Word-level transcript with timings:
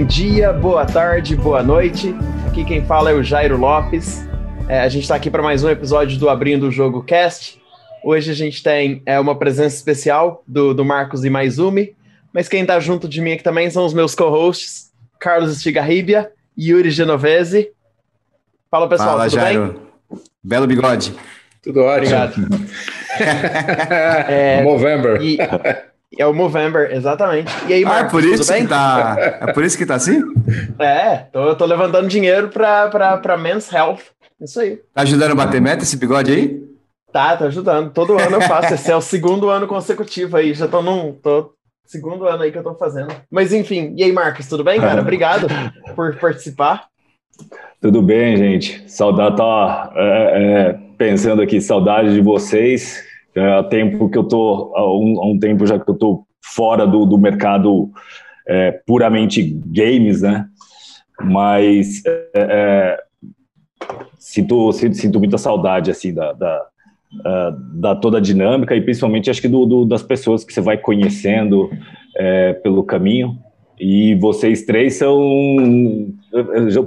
Bom 0.00 0.06
dia, 0.06 0.50
boa 0.50 0.86
tarde, 0.86 1.36
boa 1.36 1.62
noite. 1.62 2.14
Aqui 2.48 2.64
quem 2.64 2.82
fala 2.86 3.10
é 3.10 3.14
o 3.14 3.22
Jairo 3.22 3.58
Lopes. 3.58 4.26
É, 4.66 4.80
a 4.80 4.88
gente 4.88 5.02
está 5.02 5.14
aqui 5.14 5.30
para 5.30 5.42
mais 5.42 5.62
um 5.62 5.68
episódio 5.68 6.18
do 6.18 6.30
Abrindo 6.30 6.68
o 6.68 6.70
Jogo 6.70 7.02
Cast. 7.02 7.60
Hoje 8.02 8.30
a 8.30 8.34
gente 8.34 8.62
tem 8.62 9.02
é, 9.04 9.20
uma 9.20 9.36
presença 9.38 9.76
especial 9.76 10.42
do, 10.48 10.72
do 10.72 10.86
Marcos 10.86 11.22
e 11.22 11.28
Maizumi, 11.28 11.94
mas 12.32 12.48
quem 12.48 12.62
está 12.62 12.80
junto 12.80 13.06
de 13.06 13.20
mim 13.20 13.32
aqui 13.32 13.42
também 13.42 13.68
são 13.68 13.84
os 13.84 13.92
meus 13.92 14.14
co-hosts, 14.14 14.90
Carlos 15.18 15.54
Estigarribia 15.54 16.32
e 16.56 16.70
Yuri 16.70 16.90
Genovese. 16.90 17.70
Fala 18.70 18.88
pessoal, 18.88 19.10
Fala, 19.10 19.24
tudo 19.24 19.34
Jairo. 19.38 19.66
bem? 20.10 20.20
Belo 20.42 20.66
bigode. 20.66 21.14
Tudo 21.62 21.80
ótimo. 21.80 22.16
Obrigado. 22.16 22.34
É, 24.28 24.62
November. 24.62 25.20
e, 25.20 25.36
é 26.18 26.26
o 26.26 26.34
Movember, 26.34 26.90
exatamente. 26.92 27.52
E 27.68 27.72
aí, 27.72 27.84
Ah, 27.84 27.86
é 27.86 27.90
Marcos, 27.90 28.10
por 28.12 28.22
tudo 28.22 28.34
isso 28.34 28.52
bem? 28.52 28.62
que 28.62 28.68
tá. 28.68 29.16
É 29.18 29.52
por 29.52 29.64
isso 29.64 29.78
que 29.78 29.86
tá 29.86 29.94
assim? 29.94 30.20
É, 30.78 31.16
tô, 31.32 31.54
tô 31.54 31.64
levantando 31.66 32.08
dinheiro 32.08 32.48
pra, 32.48 32.88
pra, 32.88 33.16
pra 33.18 33.36
Men's 33.36 33.72
Health. 33.72 34.00
Isso 34.40 34.58
aí. 34.60 34.80
Tá 34.94 35.02
ajudando 35.02 35.32
a 35.32 35.34
bater 35.34 35.60
meta 35.60 35.82
esse 35.84 35.96
bigode 35.96 36.32
aí? 36.32 36.62
Tá, 37.12 37.36
tá 37.36 37.44
ajudando. 37.46 37.92
Todo 37.92 38.18
ano 38.18 38.36
eu 38.36 38.42
faço. 38.42 38.72
Esse 38.74 38.90
é 38.90 38.96
o 38.96 39.00
segundo 39.00 39.48
ano 39.50 39.66
consecutivo 39.66 40.36
aí. 40.36 40.54
Já 40.54 40.66
tô 40.66 40.80
num. 40.82 41.12
Tô 41.12 41.52
segundo 41.86 42.26
ano 42.26 42.42
aí 42.42 42.50
que 42.50 42.58
eu 42.58 42.62
tô 42.62 42.74
fazendo. 42.74 43.14
Mas 43.30 43.52
enfim, 43.52 43.94
e 43.96 44.02
aí, 44.04 44.12
Marcos, 44.12 44.48
tudo 44.48 44.64
bem, 44.64 44.80
cara? 44.80 45.00
Obrigado 45.02 45.46
por 45.94 46.16
participar. 46.16 46.86
Tudo 47.80 48.00
bem, 48.02 48.36
gente. 48.36 48.82
Saudade, 48.90 49.36
tá 49.36 49.92
é, 49.94 50.42
é, 50.42 50.78
pensando 50.96 51.42
aqui, 51.42 51.60
saudade 51.60 52.12
de 52.14 52.20
vocês. 52.20 53.04
É, 53.34 53.52
há 53.58 53.62
tempo 53.62 54.08
que 54.08 54.18
eu 54.18 54.24
tô, 54.24 54.72
há 54.74 54.84
um, 54.92 55.20
há 55.20 55.26
um 55.30 55.38
tempo 55.38 55.66
já 55.66 55.78
que 55.78 55.88
eu 55.88 55.94
tô 55.94 56.24
fora 56.42 56.86
do, 56.86 57.06
do 57.06 57.16
mercado 57.18 57.90
é, 58.48 58.72
puramente 58.86 59.42
games, 59.66 60.22
né? 60.22 60.46
Mas 61.22 62.02
é, 62.06 62.30
é, 62.34 62.98
sinto, 64.18 64.72
sinto, 64.72 64.96
sinto 64.96 65.18
muita 65.18 65.38
saudade 65.38 65.90
assim 65.90 66.12
da, 66.12 66.32
da, 66.32 66.66
ah, 67.24 67.56
da 67.74 67.94
toda 67.94 68.18
a 68.18 68.20
dinâmica 68.20 68.74
e 68.74 68.80
principalmente 68.80 69.30
acho 69.30 69.40
que 69.40 69.48
do, 69.48 69.66
do- 69.66 69.84
das 69.84 70.02
pessoas 70.02 70.44
que 70.44 70.52
você 70.52 70.60
vai 70.60 70.78
conhecendo 70.78 71.70
é, 72.16 72.52
pelo 72.54 72.82
caminho. 72.82 73.38
E 73.82 74.14
vocês 74.16 74.66
três 74.66 74.96
são 74.96 75.16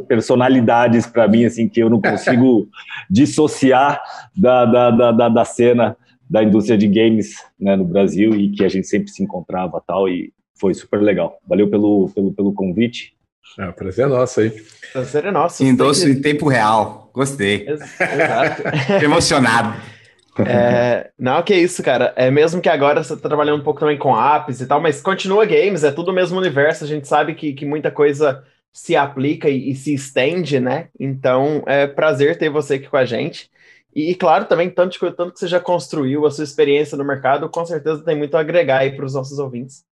personalidades 0.07 1.07
para 1.07 1.27
mim, 1.27 1.43
assim, 1.43 1.67
que 1.67 1.79
eu 1.81 1.89
não 1.89 1.99
consigo 1.99 2.67
dissociar 3.09 3.99
da, 4.35 4.63
da, 4.65 5.11
da, 5.11 5.29
da 5.29 5.45
cena 5.45 5.97
da 6.29 6.43
indústria 6.43 6.77
de 6.77 6.87
games 6.87 7.35
né, 7.59 7.75
no 7.75 7.85
Brasil 7.85 8.33
e 8.35 8.49
que 8.49 8.63
a 8.63 8.69
gente 8.69 8.87
sempre 8.87 9.09
se 9.09 9.23
encontrava 9.23 9.81
tal, 9.85 10.07
e 10.07 10.33
foi 10.59 10.73
super 10.73 11.01
legal. 11.01 11.37
Valeu 11.47 11.69
pelo, 11.69 12.09
pelo, 12.09 12.33
pelo 12.33 12.53
convite. 12.53 13.13
É, 13.59 13.67
o 13.67 13.73
prazer 13.73 14.05
é 14.05 14.09
nosso 14.09 14.39
aí. 14.39 14.51
Prazer 14.91 15.25
é 15.25 15.31
nosso. 15.31 15.63
Endosso 15.63 16.09
em 16.09 16.21
tempo 16.21 16.47
real. 16.47 17.11
Gostei. 17.13 17.67
Exato. 17.67 18.63
Fiquei 18.87 19.05
emocionado. 19.05 19.79
É, 20.39 21.11
não, 21.19 21.43
que 21.43 21.53
isso, 21.53 21.83
cara. 21.83 22.13
É 22.15 22.31
mesmo 22.31 22.61
que 22.61 22.69
agora 22.69 23.03
você 23.03 23.15
tá 23.15 23.27
trabalhando 23.27 23.61
um 23.61 23.63
pouco 23.63 23.79
também 23.79 23.97
com 23.97 24.17
apps 24.17 24.61
e 24.61 24.65
tal, 24.65 24.81
mas 24.81 25.01
continua 25.01 25.45
games, 25.45 25.83
é 25.83 25.91
tudo 25.91 26.09
o 26.09 26.13
mesmo 26.13 26.39
universo. 26.39 26.83
A 26.83 26.87
gente 26.87 27.07
sabe 27.07 27.35
que, 27.35 27.53
que 27.53 27.65
muita 27.65 27.91
coisa 27.91 28.43
se 28.71 28.95
aplica 28.95 29.47
e, 29.47 29.69
e 29.69 29.75
se 29.75 29.93
estende, 29.93 30.59
né? 30.59 30.87
Então 30.99 31.63
é 31.67 31.85
prazer 31.85 32.37
ter 32.37 32.49
você 32.49 32.75
aqui 32.75 32.87
com 32.87 32.97
a 32.97 33.05
gente. 33.05 33.51
E, 33.95 34.11
e, 34.11 34.15
claro, 34.15 34.45
também, 34.45 34.69
tanto, 34.69 34.99
que- 34.99 35.11
tanto 35.11 35.33
que 35.33 35.39
você 35.39 35.47
já 35.47 35.59
construiu 35.59 36.25
a 36.25 36.31
sua 36.31 36.43
experiência 36.43 36.97
no 36.97 37.05
mercado, 37.05 37.49
com 37.49 37.65
certeza 37.65 38.03
tem 38.03 38.17
muito 38.17 38.35
a 38.35 38.39
agregar 38.39 38.79
aí 38.79 38.95
para 38.95 39.05
os 39.05 39.13
nossos 39.13 39.37
ouvintes. 39.39 39.83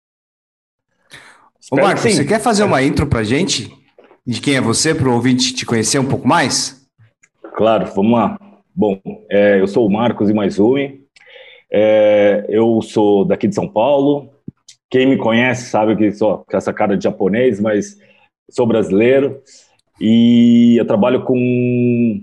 Ô, 1.70 1.76
Marcos, 1.76 2.02
você 2.02 2.24
quer 2.24 2.40
fazer 2.40 2.64
uma 2.64 2.82
intro 2.82 3.06
pra 3.06 3.22
gente? 3.22 3.70
De 4.26 4.40
quem 4.40 4.56
é 4.56 4.60
você, 4.60 4.94
pro 4.94 5.12
ouvinte 5.12 5.54
te 5.54 5.66
conhecer 5.66 5.98
um 5.98 6.08
pouco 6.08 6.26
mais? 6.26 6.86
Claro, 7.54 7.86
vamos 7.94 8.12
lá. 8.12 8.38
Bom, 8.74 8.98
é, 9.30 9.60
eu 9.60 9.66
sou 9.66 9.86
o 9.86 9.90
Marcos 9.90 10.30
Imaizumi, 10.30 11.04
é, 11.70 12.46
eu 12.48 12.80
sou 12.80 13.24
daqui 13.24 13.46
de 13.46 13.54
São 13.54 13.68
Paulo. 13.68 14.30
Quem 14.88 15.06
me 15.06 15.18
conhece 15.18 15.70
sabe 15.70 15.96
que 15.96 16.12
sou 16.12 16.38
com 16.38 16.56
essa 16.56 16.72
cara 16.72 16.96
de 16.96 17.04
japonês, 17.04 17.60
mas 17.60 17.98
sou 18.50 18.66
brasileiro 18.66 19.42
e 20.00 20.76
eu 20.78 20.86
trabalho 20.86 21.24
com 21.24 22.20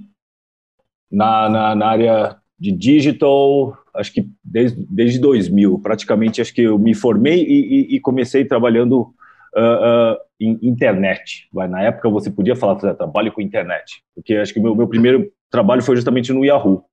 na, 1.12 1.50
na, 1.50 1.76
na 1.76 1.86
área 1.88 2.36
de 2.60 2.72
digital, 2.72 3.78
acho 3.96 4.14
que 4.14 4.28
desde, 4.44 4.86
desde 4.90 5.20
2000, 5.20 5.80
praticamente 5.80 6.42
acho 6.42 6.54
que 6.54 6.62
eu 6.64 6.78
me 6.80 6.94
formei 6.96 7.44
e, 7.44 7.94
e- 7.94 7.96
e 7.96 8.00
comecei 8.00 8.44
trabalhando 8.46 9.08
ah, 9.56 10.16
ah, 10.16 10.18
em 10.40 10.58
internet. 10.64 11.48
Na 11.54 11.82
época 11.84 12.10
você 12.10 12.30
podia 12.32 12.56
falar, 12.56 12.78
"Ah, 12.84 12.94
trabalho 12.94 13.32
com 13.32 13.42
internet, 13.42 14.04
porque 14.16 14.36
acho 14.36 14.54
que 14.54 14.60
o 14.60 14.64
meu, 14.64 14.76
meu 14.76 14.88
primeiro 14.88 15.32
trabalho 15.52 15.82
foi 15.84 15.96
justamente 15.96 16.34
no 16.34 16.44
Yahoo. 16.46 16.84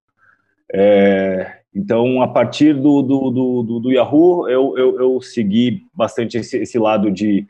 É, 0.72 1.58
então, 1.74 2.22
a 2.22 2.28
partir 2.28 2.72
do, 2.74 3.02
do, 3.02 3.30
do, 3.30 3.62
do- 3.62 3.80
do 3.80 3.92
Yahoo, 3.92 4.48
eu, 4.48 4.74
eu, 4.78 5.00
eu 5.00 5.20
segui 5.20 5.82
bastante 5.94 6.38
esse, 6.38 6.56
esse 6.58 6.78
lado 6.78 7.10
de 7.10 7.46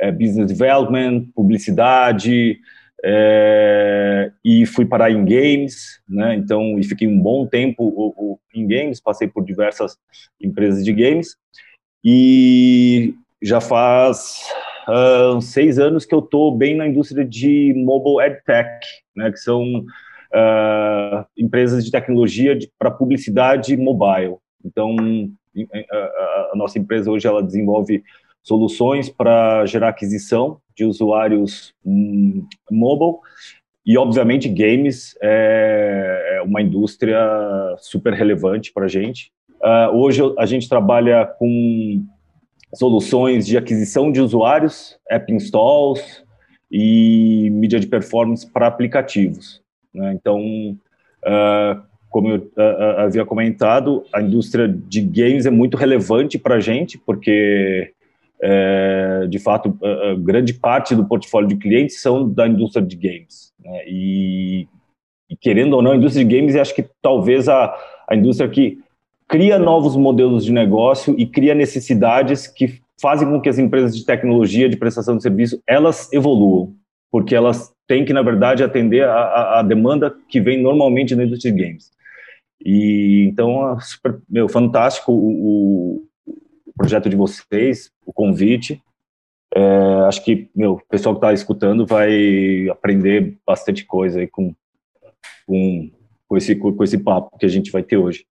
é, 0.00 0.10
business 0.12 0.48
development, 0.48 1.26
publicidade, 1.34 2.58
é, 3.04 4.30
e 4.44 4.66
fui 4.66 4.84
parar 4.86 5.10
em 5.10 5.24
games, 5.24 6.00
né? 6.08 6.34
Então, 6.34 6.78
e 6.78 6.84
fiquei 6.84 7.06
um 7.06 7.20
bom 7.20 7.46
tempo 7.46 7.84
o- 7.84 8.14
o- 8.16 8.38
em 8.54 8.66
games, 8.66 9.00
passei 9.00 9.28
por 9.28 9.44
diversas 9.44 9.96
empresas 10.40 10.84
de 10.84 10.92
games, 10.92 11.36
e 12.04 13.14
já 13.42 13.60
faz 13.60 14.42
uns 15.36 15.46
seis 15.52 15.78
anos 15.78 16.06
que 16.06 16.14
eu 16.14 16.20
estou 16.20 16.56
bem 16.56 16.74
na 16.74 16.86
indústria 16.88 17.24
de 17.24 17.74
mobile 17.76 18.20
ad 18.24 18.42
tech, 18.44 18.68
né? 19.14 19.30
Que 19.30 19.38
são 19.38 19.84
ah, 20.32 21.26
empresas 21.36 21.84
de 21.84 21.90
tecnologia 21.90 22.58
para 22.78 22.90
publicidade 22.90 23.76
mobile. 23.76 24.36
Então, 24.64 24.94
a, 25.90 25.96
a- 25.96 26.50
a 26.52 26.56
nossa 26.56 26.78
empresa 26.78 27.10
hoje 27.10 27.26
ela 27.26 27.42
desenvolve 27.42 28.02
soluções 28.48 29.10
para 29.10 29.66
gerar 29.66 29.90
aquisição 29.90 30.58
de 30.74 30.84
usuários 30.84 31.74
hum, 31.84 32.46
mobile 32.70 33.18
e, 33.88 33.96
obviamente, 33.96 34.48
games 34.48 35.16
é, 35.22 36.36
é 36.36 36.42
uma 36.42 36.60
indústria 36.60 37.18
super 37.78 38.12
relevante 38.12 38.72
para 38.72 38.84
a 38.84 38.88
gente. 38.88 39.32
Ah, 39.62 39.90
hoje 39.92 40.20
a 40.38 40.44
gente 40.46 40.68
trabalha 40.68 41.24
com 41.24 42.04
soluções 42.74 43.46
de 43.46 43.56
aquisição 43.56 44.12
de 44.12 44.20
usuários, 44.20 44.98
app 45.10 45.32
installs 45.32 46.22
e 46.70 47.48
mídia 47.50 47.80
de 47.80 47.86
performance 47.86 48.46
para 48.46 48.66
aplicativos. 48.66 49.62
né? 49.94 50.12
Então, 50.12 50.76
ah, 51.24 51.82
como 52.10 52.28
eu 52.28 52.50
ah, 52.58 53.04
havia 53.04 53.24
comentado, 53.24 54.04
a 54.12 54.20
indústria 54.20 54.68
de 54.68 55.00
games 55.00 55.46
é 55.46 55.50
muito 55.50 55.78
relevante 55.78 56.38
para 56.38 56.56
a 56.56 56.60
gente, 56.60 56.98
porque, 56.98 57.92
é, 58.40 59.26
de 59.28 59.38
fato, 59.38 59.76
ah, 59.82 59.86
ah, 59.86 60.14
grande 60.16 60.54
parte 60.54 60.94
do 60.94 61.04
portfólio 61.04 61.48
de 61.48 61.56
clientes 61.56 62.00
são 62.00 62.28
da 62.28 62.46
indústria 62.46 62.84
de 62.84 62.96
games. 62.96 63.52
né? 63.64 63.82
E, 63.86 64.68
e, 65.28 65.36
querendo 65.36 65.74
ou 65.74 65.82
não, 65.82 65.92
a 65.92 65.96
indústria 65.96 66.24
de 66.24 66.36
games, 66.36 66.56
acho 66.56 66.74
que 66.74 66.88
talvez 67.02 67.48
a, 67.48 67.74
a 68.08 68.14
indústria 68.14 68.48
que 68.48 68.78
cria 69.28 69.58
novos 69.58 69.96
modelos 69.96 70.44
de 70.44 70.52
negócio 70.52 71.14
e 71.18 71.26
cria 71.26 71.54
necessidades 71.54 72.46
que 72.46 72.80
fazem 73.00 73.28
com 73.28 73.40
que 73.40 73.48
as 73.48 73.58
empresas 73.58 73.96
de 73.96 74.04
tecnologia, 74.04 74.68
de 74.68 74.76
prestação 74.76 75.16
de 75.16 75.22
serviço, 75.22 75.62
elas 75.66 76.10
evoluam, 76.12 76.74
porque 77.10 77.34
elas 77.34 77.72
têm 77.86 78.04
que, 78.04 78.12
na 78.12 78.22
verdade, 78.22 78.62
atender 78.62 79.04
a, 79.04 79.14
a, 79.14 79.60
a 79.60 79.62
demanda 79.62 80.14
que 80.28 80.40
vem 80.40 80.62
normalmente 80.62 81.14
na 81.14 81.24
indústria 81.24 81.52
de 81.52 81.62
games. 81.62 81.90
E 82.64 83.28
então, 83.30 83.72
é 83.72 83.80
super, 83.80 84.20
meu, 84.28 84.48
fantástico 84.48 85.12
o 85.12 86.07
projeto 86.78 87.10
de 87.10 87.16
vocês, 87.16 87.90
o 88.06 88.12
convite. 88.12 88.82
É, 89.54 89.60
acho 90.06 90.24
que 90.24 90.48
meu, 90.54 90.74
o 90.74 90.82
pessoal 90.88 91.14
que 91.14 91.18
está 91.18 91.32
escutando 91.32 91.86
vai 91.86 92.68
aprender 92.70 93.36
bastante 93.46 93.84
coisa 93.84 94.20
aí 94.20 94.26
com, 94.26 94.54
com, 95.46 95.90
com, 96.28 96.36
esse, 96.36 96.54
com 96.54 96.84
esse 96.84 96.98
papo 96.98 97.36
que 97.38 97.46
a 97.46 97.48
gente 97.48 97.70
vai 97.70 97.82
ter 97.82 97.96
hoje. 97.96 98.24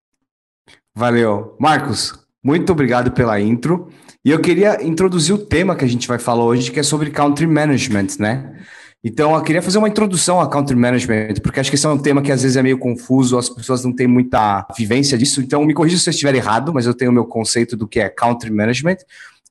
Valeu. 0.95 1.55
Marcos, 1.59 2.25
muito 2.43 2.71
obrigado 2.71 3.11
pela 3.11 3.39
intro. 3.39 3.89
E 4.23 4.31
eu 4.31 4.41
queria 4.41 4.83
introduzir 4.83 5.35
o 5.35 5.45
tema 5.45 5.75
que 5.75 5.85
a 5.85 5.87
gente 5.87 6.07
vai 6.07 6.19
falar 6.19 6.43
hoje, 6.43 6.71
que 6.71 6.79
é 6.79 6.83
sobre 6.83 7.11
country 7.11 7.45
management, 7.47 8.07
né? 8.19 8.65
Então, 9.03 9.35
eu 9.35 9.41
queria 9.41 9.61
fazer 9.61 9.77
uma 9.77 9.87
introdução 9.87 10.41
a 10.41 10.49
country 10.49 10.75
management, 10.75 11.35
porque 11.41 11.59
acho 11.59 11.69
que 11.69 11.75
esse 11.75 11.85
é 11.85 11.89
um 11.89 11.97
tema 11.97 12.21
que 12.21 12.31
às 12.31 12.41
vezes 12.41 12.57
é 12.57 12.63
meio 12.63 12.77
confuso, 12.77 13.37
as 13.37 13.47
pessoas 13.47 13.83
não 13.85 13.93
têm 13.93 14.07
muita 14.07 14.67
vivência 14.75 15.17
disso. 15.17 15.41
Então, 15.41 15.63
me 15.65 15.73
corrija 15.73 15.97
se 15.97 16.09
eu 16.09 16.11
estiver 16.11 16.35
errado, 16.35 16.73
mas 16.73 16.85
eu 16.85 16.93
tenho 16.93 17.11
o 17.11 17.13
meu 17.13 17.25
conceito 17.25 17.77
do 17.77 17.87
que 17.87 17.99
é 17.99 18.09
country 18.09 18.51
management. 18.51 18.97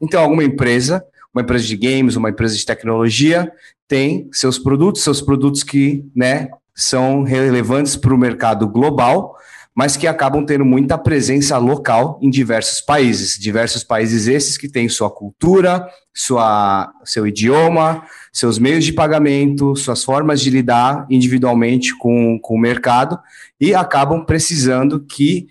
Então, 0.01 0.21
alguma 0.21 0.45
empresa, 0.45 1.03
uma 1.33 1.43
empresa 1.43 1.65
de 1.65 1.77
games, 1.77 2.17
uma 2.17 2.31
empresa 2.31 2.57
de 2.57 2.67
tecnologia, 2.67 3.51
tem 3.89 4.29
seus 4.33 4.59
produtos, 4.59 5.03
seus 5.03 5.23
produtos 5.23 5.63
que, 5.63 6.05
né, 6.15 6.49
são 6.75 7.23
relevantes 7.23 7.97
para 7.97 8.13
o 8.13 8.19
mercado 8.19 8.69
global, 8.69 9.37
mas 9.77 9.95
que 9.95 10.07
acabam 10.07 10.43
tendo 10.43 10.65
muita 10.65 10.97
presença 10.97 11.59
local 11.59 12.19
em 12.23 12.31
diversos 12.31 12.81
países. 12.81 13.39
Diversos 13.39 13.85
países 13.85 14.27
esses 14.27 14.57
que 14.57 14.71
têm 14.71 14.89
sua 14.89 15.11
cultura, 15.11 15.87
sua, 16.15 16.91
seu 17.05 17.27
idioma, 17.27 18.03
seus 18.33 18.59
meios 18.59 18.87
de 18.87 18.95
pagamento, 18.95 19.77
suas 19.77 20.03
formas 20.03 20.41
de 20.41 20.49
lidar 20.49 21.07
individualmente 21.11 21.95
com, 21.99 22.39
com 22.41 22.55
o 22.55 22.59
mercado 22.59 23.19
e 23.61 23.75
acabam 23.75 24.25
precisando 24.25 24.99
que 24.99 25.47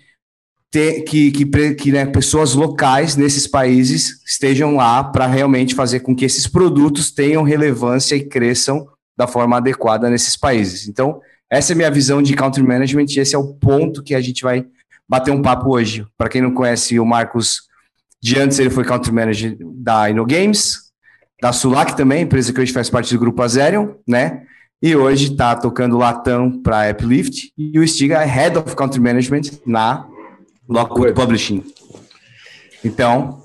que, 1.06 1.30
que, 1.30 1.74
que 1.74 1.92
né, 1.92 2.04
pessoas 2.04 2.52
locais 2.52 3.16
nesses 3.16 3.46
países 3.46 4.20
estejam 4.26 4.76
lá 4.76 5.02
para 5.02 5.26
realmente 5.26 5.74
fazer 5.74 6.00
com 6.00 6.14
que 6.14 6.24
esses 6.24 6.46
produtos 6.46 7.10
tenham 7.10 7.42
relevância 7.42 8.14
e 8.14 8.22
cresçam 8.22 8.86
da 9.16 9.26
forma 9.26 9.56
adequada 9.56 10.10
nesses 10.10 10.36
países. 10.36 10.86
Então, 10.86 11.18
essa 11.50 11.72
é 11.72 11.74
a 11.74 11.76
minha 11.76 11.90
visão 11.90 12.20
de 12.20 12.34
country 12.34 12.62
management 12.62 13.06
e 13.10 13.20
esse 13.20 13.34
é 13.34 13.38
o 13.38 13.54
ponto 13.54 14.02
que 14.02 14.14
a 14.14 14.20
gente 14.20 14.42
vai 14.42 14.66
bater 15.08 15.30
um 15.30 15.42
papo 15.42 15.70
hoje. 15.70 16.04
Para 16.18 16.28
quem 16.28 16.42
não 16.42 16.52
conhece 16.52 16.98
o 16.98 17.04
Marcos, 17.04 17.62
de 18.20 18.38
antes 18.38 18.58
ele 18.58 18.70
foi 18.70 18.84
country 18.84 19.12
manager 19.12 19.56
da 19.60 20.10
InnoGames, 20.10 20.86
da 21.40 21.52
Sulac 21.52 21.96
também, 21.96 22.22
empresa 22.22 22.52
que 22.52 22.60
hoje 22.60 22.72
faz 22.72 22.90
parte 22.90 23.12
do 23.12 23.20
grupo 23.20 23.42
Azerion, 23.42 23.94
né? 24.06 24.42
E 24.82 24.94
hoje 24.94 25.32
está 25.32 25.54
tocando 25.54 25.96
Latam 25.96 26.60
para 26.62 26.78
a 26.78 26.90
Applift 26.90 27.52
e 27.56 27.78
o 27.78 27.86
Stiga 27.86 28.22
é 28.22 28.26
Head 28.26 28.58
of 28.58 28.74
Country 28.76 29.00
Management 29.00 29.42
na 29.64 30.06
Lockwood 30.68 31.14
Publishing. 31.14 31.64
Então, 32.84 33.42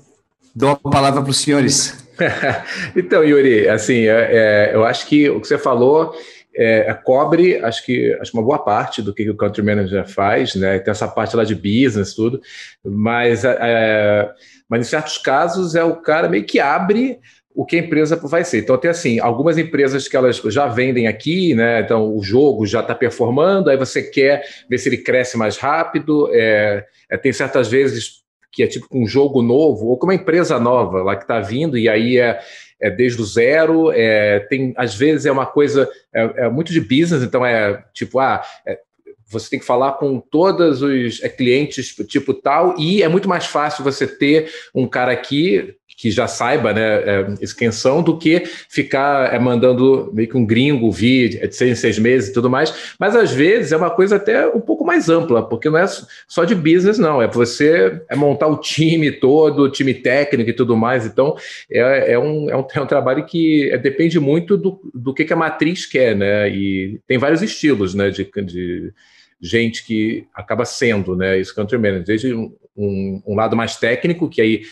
dou 0.54 0.70
a 0.70 0.76
palavra 0.76 1.22
para 1.22 1.30
os 1.30 1.38
senhores. 1.38 2.04
então, 2.94 3.24
Yuri, 3.24 3.68
assim, 3.68 4.06
é, 4.06 4.70
é, 4.70 4.74
eu 4.74 4.84
acho 4.84 5.06
que 5.06 5.30
o 5.30 5.40
que 5.40 5.48
você 5.48 5.56
falou 5.56 6.14
é, 6.54 6.90
é, 6.90 6.94
cobre, 6.94 7.56
acho 7.64 7.84
que 7.84 8.12
acho 8.20 8.32
uma 8.34 8.42
boa 8.42 8.58
parte 8.58 9.00
do 9.00 9.14
que 9.14 9.28
o 9.28 9.36
country 9.36 9.62
manager 9.62 10.06
faz, 10.06 10.54
né? 10.54 10.78
Tem 10.78 10.90
essa 10.90 11.08
parte 11.08 11.36
lá 11.36 11.44
de 11.44 11.54
business, 11.54 12.14
tudo, 12.14 12.40
mas, 12.84 13.44
é, 13.44 13.56
é 13.60 14.30
mas 14.68 14.86
em 14.86 14.90
certos 14.90 15.18
casos 15.18 15.74
é 15.74 15.84
o 15.84 15.96
cara 15.96 16.28
meio 16.28 16.44
que 16.44 16.60
abre 16.60 17.18
o 17.54 17.64
que 17.64 17.76
a 17.76 17.80
empresa 17.80 18.16
vai 18.16 18.44
ser. 18.44 18.60
Então, 18.60 18.78
tem 18.78 18.90
assim, 18.90 19.18
algumas 19.18 19.58
empresas 19.58 20.08
que 20.08 20.16
elas 20.16 20.36
já 20.46 20.66
vendem 20.66 21.06
aqui, 21.06 21.54
né? 21.54 21.80
Então, 21.80 22.16
o 22.16 22.22
jogo 22.22 22.66
já 22.66 22.80
está 22.80 22.94
performando, 22.94 23.68
aí 23.68 23.76
você 23.76 24.02
quer 24.02 24.42
ver 24.68 24.78
se 24.78 24.88
ele 24.88 24.98
cresce 24.98 25.36
mais 25.36 25.58
rápido. 25.58 26.30
É, 26.32 26.86
é, 27.10 27.16
tem 27.16 27.32
certas 27.32 27.68
vezes 27.68 28.21
que 28.52 28.62
é 28.62 28.66
tipo 28.66 28.86
um 28.92 29.06
jogo 29.06 29.40
novo, 29.40 29.86
ou 29.86 29.96
com 29.96 30.06
uma 30.06 30.14
empresa 30.14 30.60
nova 30.60 31.02
lá 31.02 31.16
que 31.16 31.22
está 31.22 31.40
vindo, 31.40 31.78
e 31.78 31.88
aí 31.88 32.18
é, 32.18 32.38
é 32.80 32.90
desde 32.90 33.20
o 33.20 33.24
zero. 33.24 33.90
É, 33.92 34.40
tem, 34.40 34.74
às 34.76 34.94
vezes 34.94 35.26
é 35.26 35.32
uma 35.32 35.46
coisa 35.46 35.90
é, 36.14 36.44
é 36.44 36.48
muito 36.50 36.72
de 36.72 36.80
business, 36.80 37.22
então 37.22 37.44
é 37.44 37.82
tipo, 37.94 38.18
ah, 38.18 38.42
é, 38.66 38.78
você 39.26 39.48
tem 39.48 39.58
que 39.58 39.64
falar 39.64 39.92
com 39.92 40.20
todos 40.20 40.82
os 40.82 41.20
clientes 41.36 41.96
tipo 42.06 42.34
tal, 42.34 42.78
e 42.78 43.02
é 43.02 43.08
muito 43.08 43.28
mais 43.28 43.46
fácil 43.46 43.82
você 43.82 44.06
ter 44.06 44.50
um 44.74 44.86
cara 44.86 45.12
aqui 45.12 45.74
que 46.02 46.10
já 46.10 46.26
saiba 46.26 46.72
né, 46.72 46.82
é, 46.82 47.26
quem 47.56 47.70
são, 47.70 48.02
do 48.02 48.18
que 48.18 48.42
ficar 48.68 49.32
é, 49.32 49.38
mandando 49.38 50.10
meio 50.12 50.28
que 50.28 50.36
um 50.36 50.44
gringo 50.44 50.90
vir 50.90 51.38
é, 51.40 51.46
de 51.46 51.54
seis 51.54 51.70
em 51.70 51.74
seis 51.76 51.96
meses 51.96 52.30
e 52.30 52.32
tudo 52.32 52.50
mais. 52.50 52.96
Mas 52.98 53.14
às 53.14 53.30
vezes 53.30 53.70
é 53.70 53.76
uma 53.76 53.88
coisa 53.88 54.16
até 54.16 54.48
um 54.48 54.60
pouco 54.60 54.84
mais 54.84 55.08
ampla, 55.08 55.48
porque 55.48 55.70
não 55.70 55.78
é 55.78 55.86
só 56.26 56.44
de 56.44 56.56
business, 56.56 56.98
não. 56.98 57.22
É 57.22 57.28
você 57.28 58.02
é 58.08 58.16
montar 58.16 58.48
o 58.48 58.56
time 58.56 59.12
todo, 59.12 59.70
time 59.70 59.94
técnico 59.94 60.50
e 60.50 60.52
tudo 60.52 60.76
mais. 60.76 61.06
Então 61.06 61.36
é, 61.70 62.14
é, 62.14 62.18
um, 62.18 62.50
é, 62.50 62.56
um, 62.56 62.66
é 62.74 62.80
um 62.80 62.86
trabalho 62.86 63.24
que 63.24 63.70
é, 63.70 63.78
depende 63.78 64.18
muito 64.18 64.56
do, 64.56 64.80
do 64.92 65.14
que, 65.14 65.24
que 65.24 65.32
a 65.32 65.36
matriz 65.36 65.86
quer, 65.86 66.16
né? 66.16 66.50
E 66.50 66.98
tem 67.06 67.16
vários 67.16 67.42
estilos 67.42 67.94
né, 67.94 68.10
de, 68.10 68.28
de 68.44 68.92
gente 69.40 69.86
que 69.86 70.26
acaba 70.34 70.64
sendo 70.64 71.14
né, 71.14 71.38
isso 71.38 71.54
country 71.54 71.78
manager, 71.78 72.04
desde 72.04 72.34
um, 72.34 72.52
um, 72.76 73.22
um 73.24 73.36
lado 73.36 73.54
mais 73.54 73.76
técnico, 73.76 74.28
que 74.28 74.40
aí 74.40 74.62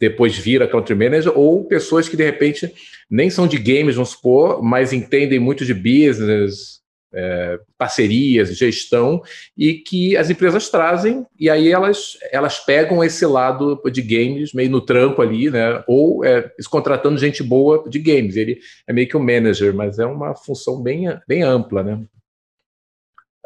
depois 0.00 0.36
vira 0.36 0.68
country 0.68 0.94
manager, 0.94 1.32
ou 1.36 1.64
pessoas 1.64 2.08
que 2.08 2.16
de 2.16 2.24
repente 2.24 2.72
nem 3.10 3.30
são 3.30 3.46
de 3.46 3.58
games, 3.58 3.94
vamos 3.94 4.10
supor, 4.10 4.62
mas 4.62 4.92
entendem 4.92 5.38
muito 5.38 5.64
de 5.64 5.72
business, 5.72 6.76
é, 7.14 7.58
parcerias, 7.78 8.56
gestão, 8.56 9.22
e 9.56 9.74
que 9.74 10.16
as 10.16 10.28
empresas 10.28 10.68
trazem, 10.68 11.24
e 11.38 11.48
aí 11.48 11.70
elas, 11.72 12.18
elas 12.30 12.58
pegam 12.58 13.02
esse 13.02 13.24
lado 13.24 13.80
de 13.90 14.02
games 14.02 14.52
meio 14.52 14.70
no 14.70 14.80
tranco 14.80 15.22
ali, 15.22 15.50
né? 15.50 15.82
Ou 15.86 16.24
é, 16.24 16.50
contratando 16.68 17.18
gente 17.18 17.42
boa 17.42 17.88
de 17.88 17.98
games. 17.98 18.36
Ele 18.36 18.58
é 18.86 18.92
meio 18.92 19.08
que 19.08 19.16
um 19.16 19.24
manager, 19.24 19.74
mas 19.74 19.98
é 19.98 20.04
uma 20.04 20.34
função 20.34 20.82
bem, 20.82 21.06
bem 21.26 21.42
ampla, 21.42 21.82
né? 21.82 22.02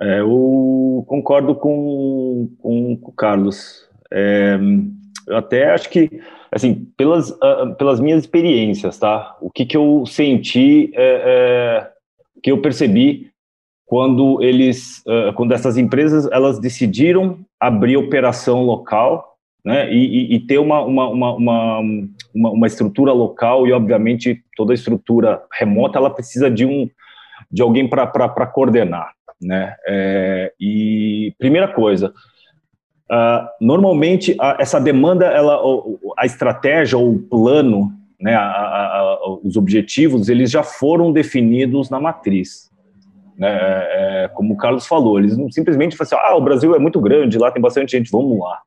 É, 0.01 0.21
eu 0.21 1.05
concordo 1.07 1.55
com, 1.55 2.51
com, 2.59 2.97
com 2.97 3.11
o 3.11 3.13
Carlos. 3.13 3.87
É, 4.11 4.59
eu 5.29 5.37
até 5.37 5.71
acho 5.71 5.91
que 5.91 6.11
assim, 6.53 6.87
pelas, 6.97 7.31
uh, 7.31 7.75
pelas 7.79 8.01
minhas 8.01 8.25
experiências, 8.25 8.99
tá? 8.99 9.37
O 9.41 9.51
que, 9.51 9.65
que 9.65 9.77
eu 9.77 10.05
senti, 10.07 10.91
é, 10.95 11.23
é, 11.25 11.91
que 12.43 12.51
eu 12.51 12.61
percebi 12.61 13.31
quando 13.87 14.43
eles, 14.43 15.03
uh, 15.07 15.33
quando 15.35 15.53
essas 15.53 15.77
empresas, 15.77 16.29
elas 16.31 16.59
decidiram 16.59 17.39
abrir 17.59 17.97
operação 17.97 18.63
local, 18.63 19.37
né? 19.65 19.93
E, 19.93 20.33
e, 20.33 20.35
e 20.37 20.41
ter 20.41 20.59
uma, 20.59 20.83
uma, 20.83 21.09
uma, 21.09 21.35
uma, 21.37 21.81
uma 22.35 22.67
estrutura 22.67 23.13
local 23.13 23.67
e, 23.67 23.73
obviamente, 23.73 24.43
toda 24.57 24.75
estrutura 24.75 25.43
remota, 25.53 25.99
ela 25.99 26.11
precisa 26.11 26.51
de 26.51 26.65
um 26.65 26.89
de 27.51 27.63
alguém 27.63 27.89
para 27.89 28.47
coordenar, 28.47 29.13
né? 29.41 29.75
É, 29.87 30.53
e 30.61 31.35
primeira 31.39 31.67
coisa, 31.67 32.13
Uh, 33.11 33.45
normalmente, 33.61 34.37
a, 34.39 34.59
essa 34.61 34.81
demanda, 34.81 35.27
ela, 35.27 35.61
a 36.17 36.25
estratégia 36.25 36.97
ou 36.97 37.15
o 37.15 37.19
plano, 37.19 37.93
né, 38.21 38.37
a, 38.37 38.41
a, 38.41 39.19
os 39.43 39.57
objetivos, 39.57 40.29
eles 40.29 40.49
já 40.49 40.63
foram 40.63 41.11
definidos 41.11 41.91
na 41.91 41.99
matriz. 41.99 42.71
Né, 43.37 43.49
é, 43.51 44.25
é 44.25 44.29
como 44.29 44.55
o 44.55 44.57
Carlos 44.57 44.87
falou, 44.87 45.19
eles 45.19 45.37
não 45.37 45.51
simplesmente 45.51 45.97
falam 45.97 46.07
assim, 46.07 46.33
ah, 46.33 46.37
o 46.37 46.41
Brasil 46.41 46.73
é 46.73 46.79
muito 46.79 47.01
grande, 47.01 47.37
lá 47.37 47.51
tem 47.51 47.61
bastante 47.61 47.97
gente, 47.97 48.13
vamos 48.13 48.39
lá. 48.39 48.61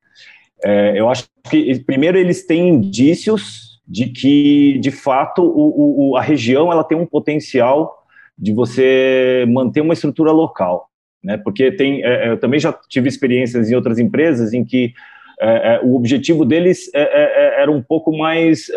É, 0.61 0.99
eu 0.99 1.09
acho 1.09 1.25
que, 1.49 1.79
primeiro, 1.85 2.17
eles 2.17 2.45
têm 2.45 2.67
indícios 2.67 3.81
de 3.87 4.07
que, 4.07 4.77
de 4.79 4.91
fato, 4.91 5.41
o, 5.41 6.11
o, 6.11 6.17
a 6.17 6.21
região 6.21 6.69
ela 6.69 6.83
tem 6.83 6.97
um 6.97 7.05
potencial 7.05 8.03
de 8.37 8.51
você 8.51 9.45
manter 9.47 9.79
uma 9.79 9.93
estrutura 9.93 10.31
local 10.31 10.89
né? 11.23 11.37
Porque 11.37 11.71
tem, 11.71 12.03
é, 12.03 12.27
é, 12.27 12.29
eu 12.29 12.37
também 12.37 12.59
já 12.59 12.73
tive 12.89 13.07
experiências 13.07 13.71
em 13.71 13.75
outras 13.75 13.97
empresas 13.99 14.53
em 14.53 14.63
que 14.63 14.93
é, 15.39 15.75
é 15.75 15.81
o 15.81 15.95
objetivo 15.95 16.45
deles 16.45 16.89
é, 16.93 17.61
era 17.61 17.71
um 17.71 17.81
pouco 17.81 18.15
mais 18.15 18.69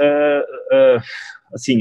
assim 1.53 1.81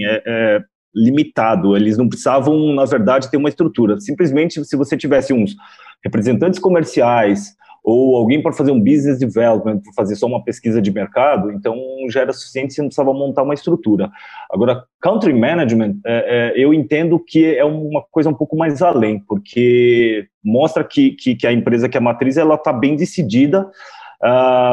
limitado. 0.93 1.75
Eles 1.75 1.97
não 1.97 2.07
precisavam, 2.07 2.73
na 2.73 2.85
verdade, 2.85 3.29
ter 3.29 3.37
uma 3.37 3.49
estrutura. 3.49 3.99
Simplesmente, 3.99 4.63
se 4.63 4.75
você 4.75 4.97
tivesse 4.97 5.33
uns 5.33 5.55
representantes 6.03 6.59
comerciais 6.59 7.55
ou 7.85 8.17
alguém 8.17 8.41
para 8.41 8.51
fazer 8.51 8.71
um 8.71 8.79
business 8.79 9.19
development, 9.19 9.79
para 9.79 9.93
fazer 9.93 10.15
só 10.15 10.25
uma 10.25 10.43
pesquisa 10.43 10.81
de 10.81 10.91
mercado, 10.91 11.51
então 11.51 11.77
já 12.09 12.21
era 12.21 12.33
suficiente, 12.33 12.73
você 12.73 12.81
não 12.81 12.87
precisava 12.89 13.13
montar 13.13 13.43
uma 13.43 13.53
estrutura. 13.53 14.09
Agora, 14.51 14.83
country 14.99 15.33
management, 15.33 15.97
é, 16.03 16.53
é, 16.57 16.59
eu 16.59 16.73
entendo 16.73 17.19
que 17.19 17.55
é 17.55 17.63
uma 17.63 18.03
coisa 18.09 18.27
um 18.27 18.33
pouco 18.33 18.57
mais 18.57 18.81
além, 18.81 19.19
porque 19.19 20.27
mostra 20.43 20.83
que, 20.83 21.11
que, 21.11 21.35
que 21.35 21.45
a 21.45 21.53
empresa, 21.53 21.87
que 21.87 21.95
é 21.95 21.99
a 21.99 22.03
matriz, 22.03 22.37
ela 22.37 22.55
está 22.55 22.73
bem 22.73 22.95
decidida 22.95 23.69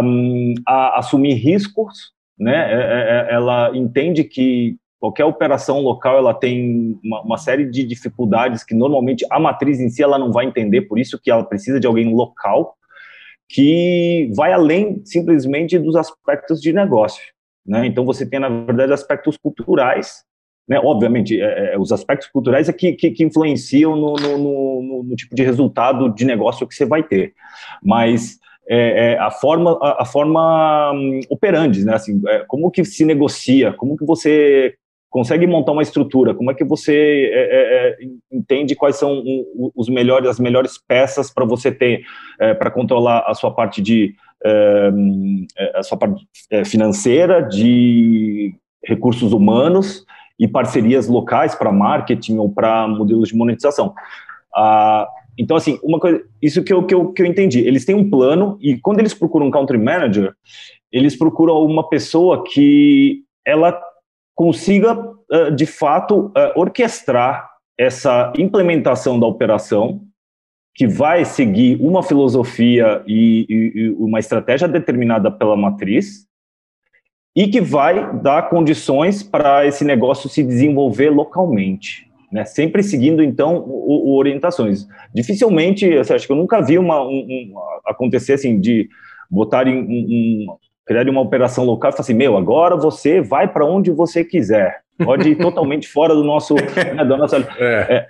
um, 0.02 0.54
a 0.66 0.98
assumir 0.98 1.34
riscos, 1.34 2.12
né? 2.38 2.72
É, 2.72 2.76
é, 2.76 3.30
é, 3.30 3.34
ela 3.34 3.76
entende 3.76 4.24
que 4.24 4.76
qualquer 4.98 5.26
operação 5.26 5.80
local 5.80 6.16
ela 6.16 6.32
tem 6.32 6.98
uma, 7.04 7.20
uma, 7.20 7.36
série 7.36 7.68
de 7.68 7.84
dificuldades 7.84 8.64
que 8.64 8.74
normalmente 8.74 9.26
a 9.30 9.38
matriz 9.38 9.80
em 9.80 9.90
si 9.90 10.02
ela 10.02 10.18
não 10.18 10.32
vai 10.32 10.46
entender, 10.46 10.82
por 10.82 10.98
isso 10.98 11.20
que 11.22 11.30
ela 11.30 11.44
precisa 11.44 11.78
de 11.78 11.86
alguém 11.86 12.14
local 12.14 12.74
que 13.48 14.30
vai 14.34 14.52
além 14.52 15.02
simplesmente 15.04 15.78
dos 15.78 15.96
aspectos 15.96 16.60
de 16.60 16.72
negócio. 16.72 17.22
Né? 17.66 17.86
Então, 17.86 18.04
você 18.04 18.26
tem, 18.26 18.40
na 18.40 18.48
verdade, 18.48 18.92
aspectos 18.92 19.36
culturais, 19.36 20.24
né? 20.68 20.80
obviamente, 20.82 21.40
é, 21.40 21.74
é, 21.74 21.78
os 21.78 21.92
aspectos 21.92 22.28
culturais 22.28 22.68
é 22.68 22.72
que, 22.72 22.92
que, 22.92 23.10
que 23.10 23.24
influenciam 23.24 23.96
no, 23.96 24.14
no, 24.14 24.38
no, 24.38 25.02
no, 25.04 25.16
tipo 25.16 25.34
de 25.34 25.42
resultado 25.42 26.12
de 26.14 26.24
negócio 26.24 26.66
que 26.66 26.74
você 26.74 26.84
vai 26.84 27.02
ter. 27.02 27.34
Mas 27.82 28.38
é, 28.68 29.12
é, 29.12 29.18
a 29.18 29.30
forma, 29.30 29.78
a, 29.82 30.02
a 30.02 30.04
forma 30.04 30.92
um, 30.92 31.20
né? 31.84 31.94
assim, 31.94 32.20
é, 32.26 32.44
como 32.48 32.70
que 32.70 32.84
se 32.84 33.04
negocia, 33.04 33.72
como 33.72 33.96
que 33.96 34.04
você 34.04 34.74
consegue 35.12 35.46
montar 35.46 35.72
uma 35.72 35.82
estrutura? 35.82 36.34
Como 36.34 36.50
é 36.50 36.54
que 36.54 36.64
você 36.64 37.30
é, 37.32 37.42
é, 37.42 37.88
é 37.90 37.96
entende 38.32 38.74
quais 38.74 38.96
são 38.96 39.22
os 39.76 39.88
melhores, 39.88 40.28
as 40.28 40.40
melhores 40.40 40.78
peças 40.88 41.30
para 41.30 41.44
você 41.44 41.70
ter 41.70 42.02
é, 42.40 42.54
para 42.54 42.70
controlar 42.70 43.22
a 43.26 43.34
sua 43.34 43.50
parte 43.50 43.82
de 43.82 44.14
é, 44.42 44.90
é, 45.58 45.78
a 45.78 45.82
sua 45.82 45.98
parte 45.98 46.26
financeira, 46.64 47.42
de 47.42 48.54
recursos 48.82 49.34
humanos 49.34 50.04
e 50.40 50.48
parcerias 50.48 51.06
locais 51.06 51.54
para 51.54 51.70
marketing 51.70 52.38
ou 52.38 52.50
para 52.50 52.88
modelos 52.88 53.28
de 53.28 53.36
monetização? 53.36 53.92
Ah, 54.56 55.06
então, 55.38 55.56
assim, 55.58 55.78
uma 55.82 56.00
coisa, 56.00 56.22
isso 56.40 56.64
que 56.64 56.72
eu, 56.72 56.84
que, 56.84 56.94
eu, 56.94 57.12
que 57.12 57.20
eu 57.20 57.26
entendi. 57.26 57.60
Eles 57.60 57.84
têm 57.84 57.94
um 57.94 58.08
plano 58.08 58.58
e 58.60 58.78
quando 58.78 58.98
eles 59.00 59.12
procuram 59.12 59.46
um 59.46 59.50
country 59.50 59.78
manager, 59.78 60.32
eles 60.90 61.16
procuram 61.16 61.62
uma 61.64 61.88
pessoa 61.88 62.42
que 62.44 63.22
ela 63.44 63.78
consiga, 64.34 64.96
de 65.54 65.66
fato, 65.66 66.32
orquestrar 66.56 67.50
essa 67.78 68.32
implementação 68.36 69.18
da 69.18 69.26
operação, 69.26 70.02
que 70.74 70.86
vai 70.86 71.24
seguir 71.24 71.78
uma 71.80 72.02
filosofia 72.02 73.02
e, 73.06 73.94
uma 73.98 74.18
estratégia 74.18 74.66
determinada 74.66 75.30
pela 75.30 75.56
matriz, 75.56 76.26
e 77.34 77.48
que 77.48 77.60
vai 77.60 78.20
dar 78.20 78.48
condições 78.48 79.22
para 79.22 79.66
esse 79.66 79.84
negócio 79.84 80.28
se 80.28 80.42
desenvolver 80.42 81.10
localmente 81.10 82.10
né? 82.32 82.46
Sempre 82.46 82.82
seguindo 82.82 83.22
então 83.22 83.58
o, 83.58 84.10
o 84.10 84.16
orientações. 84.16 84.88
Dificilmente, 85.14 85.92
assim, 85.98 86.14
acho 86.14 86.26
que 86.26 86.32
eu 86.32 86.36
nunca 86.36 86.62
vi 86.62 86.78
uma 86.78 87.02
um, 87.02 87.10
um, 87.10 87.54
acontecer 87.86 88.32
assim 88.32 88.58
de 88.58 88.88
botarem 89.30 89.78
um 89.78 90.46
criar 90.86 91.08
uma 91.08 91.20
operação 91.20 91.64
local 91.64 91.90
e 91.90 91.92
falar 91.92 92.02
assim, 92.02 92.14
meu, 92.14 92.36
agora 92.36 92.76
você 92.76 93.20
vai 93.20 93.46
para 93.46 93.66
onde 93.66 93.90
você 93.90 94.24
quiser, 94.24 94.80
pode 95.02 95.30
ir 95.30 95.36
totalmente 95.36 95.88
fora 95.90 96.14
do 96.14 96.24
nosso, 96.24 96.54
né, 96.54 97.04
da 97.04 97.16
nossa. 97.16 97.36
É. 97.58 97.86
É, 97.88 98.06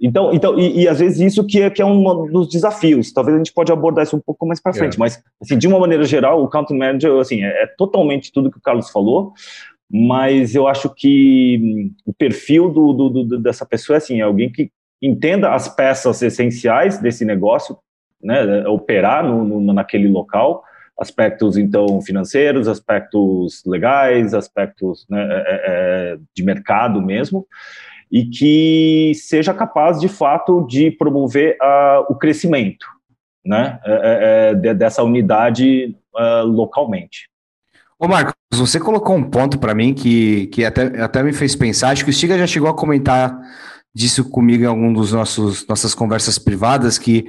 então, 0.00 0.32
então 0.32 0.58
e, 0.58 0.82
e, 0.82 0.88
às 0.88 0.98
vezes 0.98 1.20
isso 1.20 1.46
que 1.46 1.62
é, 1.62 1.70
que 1.70 1.80
é 1.80 1.86
um 1.86 2.26
dos 2.26 2.48
desafios. 2.48 3.12
Talvez 3.12 3.34
a 3.34 3.38
gente 3.38 3.52
pode 3.52 3.72
abordar 3.72 4.04
isso 4.04 4.16
um 4.16 4.20
pouco 4.20 4.46
mais 4.46 4.60
para 4.60 4.74
frente, 4.74 4.96
é. 4.96 4.98
mas 4.98 5.22
assim, 5.40 5.56
de 5.56 5.66
uma 5.66 5.78
maneira 5.78 6.04
geral, 6.04 6.42
o 6.42 6.48
country 6.48 6.76
manager 6.76 7.12
assim 7.18 7.42
é, 7.42 7.62
é, 7.62 7.66
totalmente 7.78 8.32
tudo 8.32 8.50
que 8.50 8.58
o 8.58 8.62
Carlos 8.62 8.90
falou 8.90 9.32
mas 9.90 10.54
eu 10.54 10.66
acho 10.66 10.92
que 10.92 11.60
hum, 11.62 11.94
o 12.04 12.12
perfil 12.12 12.70
do, 12.70 12.92
do, 12.92 13.24
do, 13.24 13.38
dessa 13.38 13.64
pessoa 13.64 13.96
é 13.96 13.98
assim, 13.98 14.20
é 14.20 14.22
alguém 14.22 14.50
que 14.50 14.70
entenda 15.00 15.54
as 15.54 15.68
peças 15.68 16.20
essenciais 16.22 16.98
desse 16.98 17.24
negócio, 17.24 17.78
né, 18.22 18.66
operar 18.66 19.24
no, 19.24 19.44
no, 19.44 19.72
naquele 19.72 20.08
local, 20.08 20.64
aspectos 20.98 21.56
então 21.56 22.00
financeiros, 22.00 22.68
aspectos 22.68 23.62
legais, 23.66 24.34
aspectos 24.34 25.06
né, 25.08 25.20
é, 25.20 25.34
é, 25.34 25.62
é 26.14 26.18
de 26.34 26.42
mercado 26.42 27.02
mesmo, 27.02 27.46
e 28.10 28.24
que 28.24 29.12
seja 29.14 29.52
capaz 29.52 30.00
de 30.00 30.08
fato 30.08 30.66
de 30.66 30.90
promover 30.90 31.56
uh, 31.60 32.06
o 32.08 32.14
crescimento, 32.14 32.86
né, 33.44 33.78
é, 33.84 34.54
dessa 34.74 35.02
unidade 35.02 35.96
uh, 36.14 36.46
localmente. 36.46 37.28
Ô 37.98 38.06
Marcos, 38.06 38.34
você 38.52 38.78
colocou 38.78 39.16
um 39.16 39.28
ponto 39.28 39.58
para 39.58 39.74
mim 39.74 39.94
que, 39.94 40.48
que 40.48 40.64
até, 40.64 41.02
até 41.02 41.22
me 41.22 41.32
fez 41.32 41.56
pensar, 41.56 41.90
acho 41.90 42.04
que 42.04 42.10
o 42.10 42.12
Stiga 42.12 42.38
já 42.38 42.46
chegou 42.46 42.68
a 42.68 42.76
comentar 42.76 43.38
disso 43.94 44.28
comigo 44.28 44.64
em 44.64 44.66
algum 44.66 44.92
dos 44.92 45.12
nossos 45.12 45.66
nossas 45.66 45.94
conversas 45.94 46.38
privadas, 46.38 46.98
que 46.98 47.24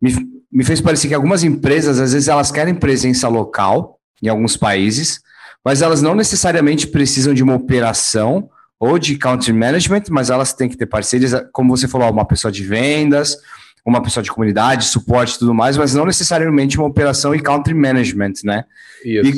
me, 0.00 0.12
me 0.52 0.64
fez 0.64 0.80
parecer 0.80 1.08
que 1.08 1.14
algumas 1.14 1.42
empresas, 1.42 1.98
às 1.98 2.12
vezes, 2.12 2.28
elas 2.28 2.50
querem 2.50 2.74
presença 2.74 3.26
local 3.28 3.98
em 4.22 4.28
alguns 4.28 4.56
países, 4.56 5.20
mas 5.64 5.80
elas 5.80 6.02
não 6.02 6.14
necessariamente 6.14 6.86
precisam 6.86 7.32
de 7.32 7.42
uma 7.42 7.54
operação 7.54 8.50
ou 8.78 8.98
de 8.98 9.16
country 9.16 9.52
management, 9.52 10.02
mas 10.10 10.28
elas 10.28 10.52
têm 10.52 10.68
que 10.68 10.76
ter 10.76 10.86
parcerias, 10.86 11.32
como 11.52 11.74
você 11.74 11.88
falou, 11.88 12.10
uma 12.10 12.26
pessoa 12.26 12.50
de 12.50 12.64
vendas, 12.64 13.36
uma 13.84 14.02
pessoa 14.02 14.22
de 14.22 14.30
comunidade, 14.30 14.84
suporte 14.84 15.36
e 15.36 15.38
tudo 15.38 15.54
mais, 15.54 15.76
mas 15.76 15.94
não 15.94 16.04
necessariamente 16.04 16.78
uma 16.78 16.86
operação 16.86 17.34
e 17.34 17.40
country 17.40 17.74
management, 17.74 18.34
né? 18.44 18.64
Isso. 19.04 19.30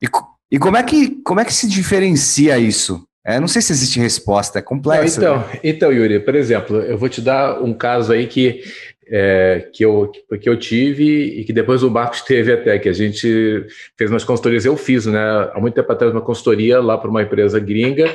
E, 0.00 0.06
e, 0.06 0.08
e 0.52 0.58
como, 0.58 0.76
é 0.76 0.82
que, 0.82 1.20
como 1.24 1.40
é 1.40 1.44
que 1.44 1.52
se 1.52 1.68
diferencia 1.68 2.58
isso? 2.58 3.06
É, 3.24 3.38
não 3.38 3.46
sei 3.46 3.62
se 3.62 3.72
existe 3.72 4.00
resposta, 4.00 4.58
é 4.58 4.62
complexo. 4.62 5.20
Então, 5.20 5.38
né? 5.38 5.60
então, 5.62 5.92
Yuri, 5.92 6.18
por 6.20 6.34
exemplo, 6.34 6.78
eu 6.78 6.98
vou 6.98 7.08
te 7.08 7.20
dar 7.20 7.62
um 7.62 7.72
caso 7.72 8.12
aí 8.12 8.26
que, 8.26 8.64
é, 9.14 9.68
que, 9.74 9.84
eu, 9.84 10.10
que 10.40 10.48
eu 10.48 10.58
tive 10.58 11.40
e 11.40 11.44
que 11.44 11.52
depois 11.52 11.82
o 11.82 11.90
Marcos 11.90 12.22
teve 12.22 12.50
até, 12.50 12.78
que 12.78 12.88
a 12.88 12.94
gente 12.94 13.66
fez 13.96 14.10
umas 14.10 14.24
consultorias, 14.24 14.64
eu 14.64 14.74
fiz, 14.74 15.04
né? 15.04 15.20
Há 15.52 15.60
muito 15.60 15.74
tempo 15.74 15.92
atrás, 15.92 16.10
uma 16.14 16.22
consultoria 16.22 16.80
lá 16.80 16.96
para 16.96 17.10
uma 17.10 17.22
empresa 17.22 17.60
gringa. 17.60 18.06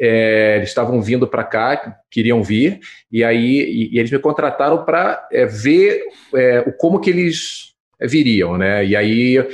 É, 0.00 0.56
eles 0.56 0.70
estavam 0.70 1.02
vindo 1.02 1.28
para 1.28 1.44
cá, 1.44 1.96
queriam 2.10 2.42
vir, 2.42 2.80
e 3.12 3.22
aí 3.22 3.60
e, 3.60 3.94
e 3.94 3.98
eles 3.98 4.10
me 4.10 4.18
contrataram 4.18 4.82
para 4.82 5.28
é, 5.30 5.44
ver 5.44 6.02
é, 6.34 6.62
como 6.78 7.00
que 7.00 7.10
eles 7.10 7.75
viriam, 8.00 8.58
né? 8.58 8.84
E 8.84 8.94
aí, 8.94 9.44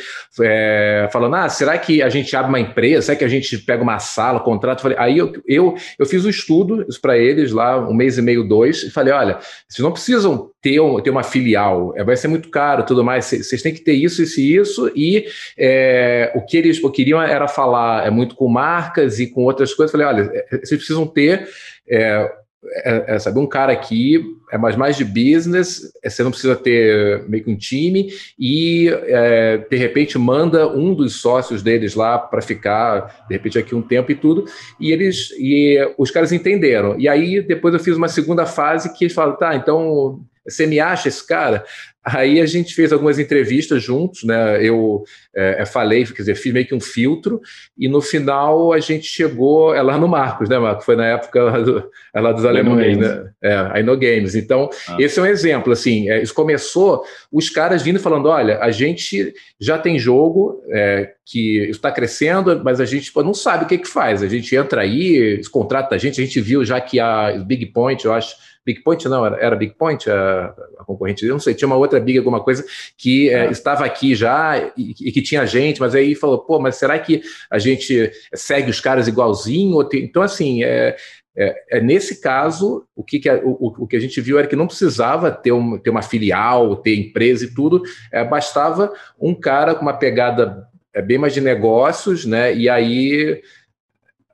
é, 0.40 1.08
falando, 1.12 1.36
ah, 1.36 1.48
será 1.48 1.78
que 1.78 2.02
a 2.02 2.08
gente 2.08 2.34
abre 2.34 2.48
uma 2.48 2.60
empresa? 2.60 3.02
Será 3.02 3.18
que 3.18 3.24
a 3.24 3.28
gente 3.28 3.58
pega 3.58 3.82
uma 3.82 3.98
sala, 3.98 4.40
contrato? 4.40 4.82
Falei, 4.82 4.98
aí 4.98 5.18
eu, 5.18 5.32
eu, 5.46 5.74
eu 5.98 6.06
fiz 6.06 6.24
um 6.24 6.30
estudo 6.30 6.84
para 7.00 7.16
eles 7.16 7.52
lá, 7.52 7.78
um 7.78 7.94
mês 7.94 8.18
e 8.18 8.22
meio, 8.22 8.42
dois, 8.42 8.82
e 8.82 8.90
falei, 8.90 9.12
olha, 9.12 9.38
vocês 9.68 9.84
não 9.84 9.92
precisam 9.92 10.50
ter, 10.60 10.80
um, 10.80 11.00
ter 11.00 11.10
uma 11.10 11.22
filial, 11.22 11.92
é, 11.96 12.02
vai 12.02 12.16
ser 12.16 12.28
muito 12.28 12.48
caro, 12.48 12.84
tudo 12.84 13.04
mais, 13.04 13.26
vocês 13.26 13.62
têm 13.62 13.74
que 13.74 13.80
ter 13.80 13.94
isso, 13.94 14.22
isso 14.22 14.40
e 14.40 14.56
isso, 14.56 14.92
e 14.96 15.26
é, 15.58 16.32
o 16.34 16.44
que 16.44 16.56
eles 16.56 16.80
queriam 16.92 17.22
era 17.22 17.46
falar 17.46 18.06
é, 18.06 18.10
muito 18.10 18.34
com 18.34 18.48
marcas 18.48 19.20
e 19.20 19.26
com 19.26 19.42
outras 19.42 19.72
coisas. 19.74 19.92
Falei, 19.92 20.06
olha, 20.06 20.30
é, 20.32 20.58
vocês 20.58 20.78
precisam 20.78 21.06
ter 21.06 21.48
é, 21.88 22.30
é, 22.64 23.14
é, 23.14 23.18
sabe, 23.18 23.38
um 23.38 23.46
cara 23.46 23.72
aqui 23.72 24.36
é 24.50 24.56
mais, 24.56 24.76
mais 24.76 24.96
de 24.96 25.04
business, 25.04 25.92
é, 26.02 26.08
você 26.08 26.22
não 26.22 26.30
precisa 26.30 26.54
ter 26.54 27.28
meio 27.28 27.42
que 27.42 27.50
um 27.50 27.56
time, 27.56 28.12
e 28.38 28.88
é, 28.88 29.58
de 29.58 29.76
repente 29.76 30.16
manda 30.18 30.68
um 30.68 30.94
dos 30.94 31.20
sócios 31.20 31.62
deles 31.62 31.94
lá 31.94 32.18
para 32.18 32.40
ficar, 32.40 33.26
de 33.28 33.34
repente, 33.34 33.58
aqui 33.58 33.74
um 33.74 33.82
tempo 33.82 34.12
e 34.12 34.14
tudo, 34.14 34.44
e 34.78 34.92
eles 34.92 35.30
e 35.38 35.76
os 35.98 36.10
caras 36.10 36.32
entenderam. 36.32 36.98
E 36.98 37.08
aí 37.08 37.40
depois 37.40 37.74
eu 37.74 37.80
fiz 37.80 37.96
uma 37.96 38.08
segunda 38.08 38.46
fase 38.46 38.92
que 38.96 39.04
eles 39.04 39.14
falaram, 39.14 39.38
tá, 39.38 39.56
então 39.56 40.20
você 40.44 40.66
me 40.66 40.80
acha 40.80 41.08
esse 41.08 41.26
cara? 41.26 41.64
Aí 42.04 42.40
a 42.40 42.46
gente 42.46 42.74
fez 42.74 42.92
algumas 42.92 43.18
entrevistas 43.18 43.82
juntos, 43.82 44.24
né? 44.24 44.64
Eu 44.64 45.04
é, 45.34 45.62
é, 45.62 45.66
falei, 45.66 46.04
quer 46.04 46.14
dizer, 46.14 46.34
fiz 46.34 46.52
meio 46.52 46.66
que 46.66 46.74
um 46.74 46.80
filtro, 46.80 47.40
e 47.78 47.88
no 47.88 48.00
final 48.00 48.72
a 48.72 48.80
gente 48.80 49.06
chegou, 49.06 49.72
é 49.72 49.80
lá 49.80 49.96
no 49.96 50.08
Marcos, 50.08 50.48
né, 50.48 50.58
Marcos? 50.58 50.84
Foi 50.84 50.96
na 50.96 51.06
época 51.06 51.42
lá, 51.42 51.58
do, 51.60 51.90
é 52.12 52.20
lá 52.20 52.32
dos 52.32 52.44
alemães, 52.44 52.98
né? 52.98 53.30
É, 53.40 53.54
aí 53.70 53.82
no 53.84 53.96
Games. 53.96 54.34
Então, 54.34 54.68
ah. 54.88 54.96
esse 54.98 55.18
é 55.18 55.22
um 55.22 55.26
exemplo, 55.26 55.72
assim, 55.72 56.10
é, 56.10 56.20
isso 56.20 56.34
começou, 56.34 57.04
os 57.30 57.48
caras 57.48 57.82
vindo 57.82 58.00
falando, 58.00 58.26
olha, 58.26 58.58
a 58.58 58.72
gente 58.72 59.32
já 59.60 59.78
tem 59.78 59.96
jogo 59.96 60.60
é, 60.70 61.12
que 61.24 61.68
está 61.70 61.90
crescendo, 61.90 62.62
mas 62.64 62.80
a 62.80 62.84
gente 62.84 63.12
pô, 63.12 63.22
não 63.22 63.34
sabe 63.34 63.64
o 63.64 63.68
que 63.68 63.78
que 63.78 63.88
faz. 63.88 64.22
A 64.22 64.28
gente 64.28 64.54
entra 64.54 64.82
aí, 64.82 65.40
contrata 65.50 65.94
a 65.94 65.98
gente, 65.98 66.20
a 66.20 66.24
gente 66.24 66.40
viu 66.40 66.64
já 66.64 66.80
que 66.80 66.98
a 66.98 67.32
Big 67.46 67.66
Point, 67.66 68.04
eu 68.04 68.12
acho, 68.12 68.36
Big 68.64 68.82
Point 68.82 69.08
não, 69.08 69.24
era, 69.24 69.36
era 69.36 69.56
Big 69.56 69.74
Point 69.74 70.10
a, 70.10 70.54
a, 70.78 70.84
concorrente, 70.84 71.24
eu 71.24 71.32
não 71.32 71.40
sei, 71.40 71.54
tinha 71.54 71.66
uma 71.66 71.76
outra 71.76 72.00
Big 72.00 72.18
alguma 72.18 72.42
coisa 72.42 72.64
que 72.96 73.28
é, 73.30 73.50
estava 73.50 73.84
aqui 73.84 74.14
já 74.14 74.72
e, 74.76 74.94
e, 75.00 75.12
que 75.12 75.22
tinha 75.22 75.46
gente, 75.46 75.80
mas 75.80 75.94
aí 75.94 76.14
falou, 76.14 76.38
pô, 76.38 76.58
mas 76.58 76.76
será 76.76 76.98
que 76.98 77.22
a 77.50 77.58
gente 77.58 78.10
segue 78.34 78.70
os 78.70 78.80
caras 78.80 79.06
igualzinho? 79.06 79.88
Então, 79.94 80.22
assim, 80.22 80.64
é, 80.64 80.96
é, 81.36 81.78
é, 81.78 81.80
nesse 81.80 82.20
caso, 82.20 82.84
o 82.94 83.02
que, 83.02 83.18
que 83.18 83.28
a, 83.28 83.36
o, 83.36 83.74
o, 83.78 83.86
que 83.86 83.96
a 83.96 84.00
gente 84.00 84.20
viu 84.20 84.38
era 84.38 84.46
que 84.46 84.56
não 84.56 84.66
precisava 84.66 85.30
ter, 85.30 85.52
um, 85.52 85.78
ter 85.78 85.90
uma 85.90 86.02
filial, 86.02 86.76
ter 86.76 86.94
empresa 86.94 87.44
e 87.44 87.54
tudo, 87.54 87.82
é, 88.12 88.24
bastava 88.24 88.92
um 89.20 89.34
cara 89.34 89.74
com 89.74 89.82
uma 89.82 89.96
pegada 89.96 90.68
é, 90.94 91.02
bem 91.02 91.18
mais 91.18 91.34
de 91.34 91.40
negócios, 91.40 92.24
né? 92.24 92.54
E 92.54 92.68
aí 92.68 93.40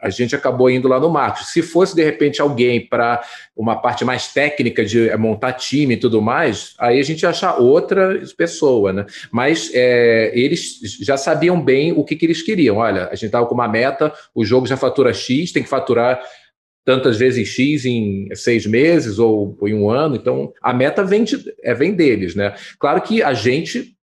a 0.00 0.10
gente 0.10 0.34
acabou 0.34 0.70
indo 0.70 0.86
lá 0.86 1.00
no 1.00 1.10
Marcos. 1.10 1.48
Se 1.48 1.60
fosse, 1.60 1.94
de 1.94 2.04
repente, 2.04 2.40
alguém 2.40 2.86
para 2.86 3.20
uma 3.56 3.76
parte 3.76 4.04
mais 4.04 4.32
técnica 4.32 4.84
de 4.84 5.08
é, 5.08 5.16
montar 5.16 5.52
time 5.54 5.94
e 5.94 5.96
tudo 5.96 6.22
mais, 6.22 6.74
aí 6.78 7.00
a 7.00 7.02
gente 7.02 7.22
ia 7.22 7.30
achar 7.30 7.56
outra 7.56 8.20
pessoa, 8.36 8.92
né? 8.92 9.06
Mas 9.30 9.70
é, 9.74 10.30
eles 10.34 10.78
já 11.00 11.16
sabiam 11.16 11.60
bem 11.60 11.92
o 11.92 12.04
que, 12.04 12.14
que 12.14 12.26
eles 12.26 12.42
queriam. 12.42 12.76
Olha, 12.76 13.06
a 13.06 13.14
gente 13.14 13.26
estava 13.26 13.46
com 13.46 13.54
uma 13.54 13.68
meta, 13.68 14.12
o 14.34 14.44
jogo 14.44 14.66
já 14.66 14.76
fatura 14.76 15.12
X, 15.12 15.52
tem 15.52 15.62
que 15.62 15.68
faturar 15.68 16.20
tantas 16.84 17.18
vezes 17.18 17.48
X 17.48 17.84
em 17.84 18.28
seis 18.34 18.64
meses 18.64 19.18
ou 19.18 19.58
em 19.64 19.74
um 19.74 19.90
ano, 19.90 20.16
então 20.16 20.54
a 20.62 20.72
meta 20.72 21.04
vem, 21.04 21.22
de, 21.22 21.36
é, 21.62 21.74
vem 21.74 21.92
deles, 21.92 22.34
né? 22.34 22.54
Claro 22.78 23.02
que 23.02 23.22
a 23.22 23.34
gente 23.34 23.97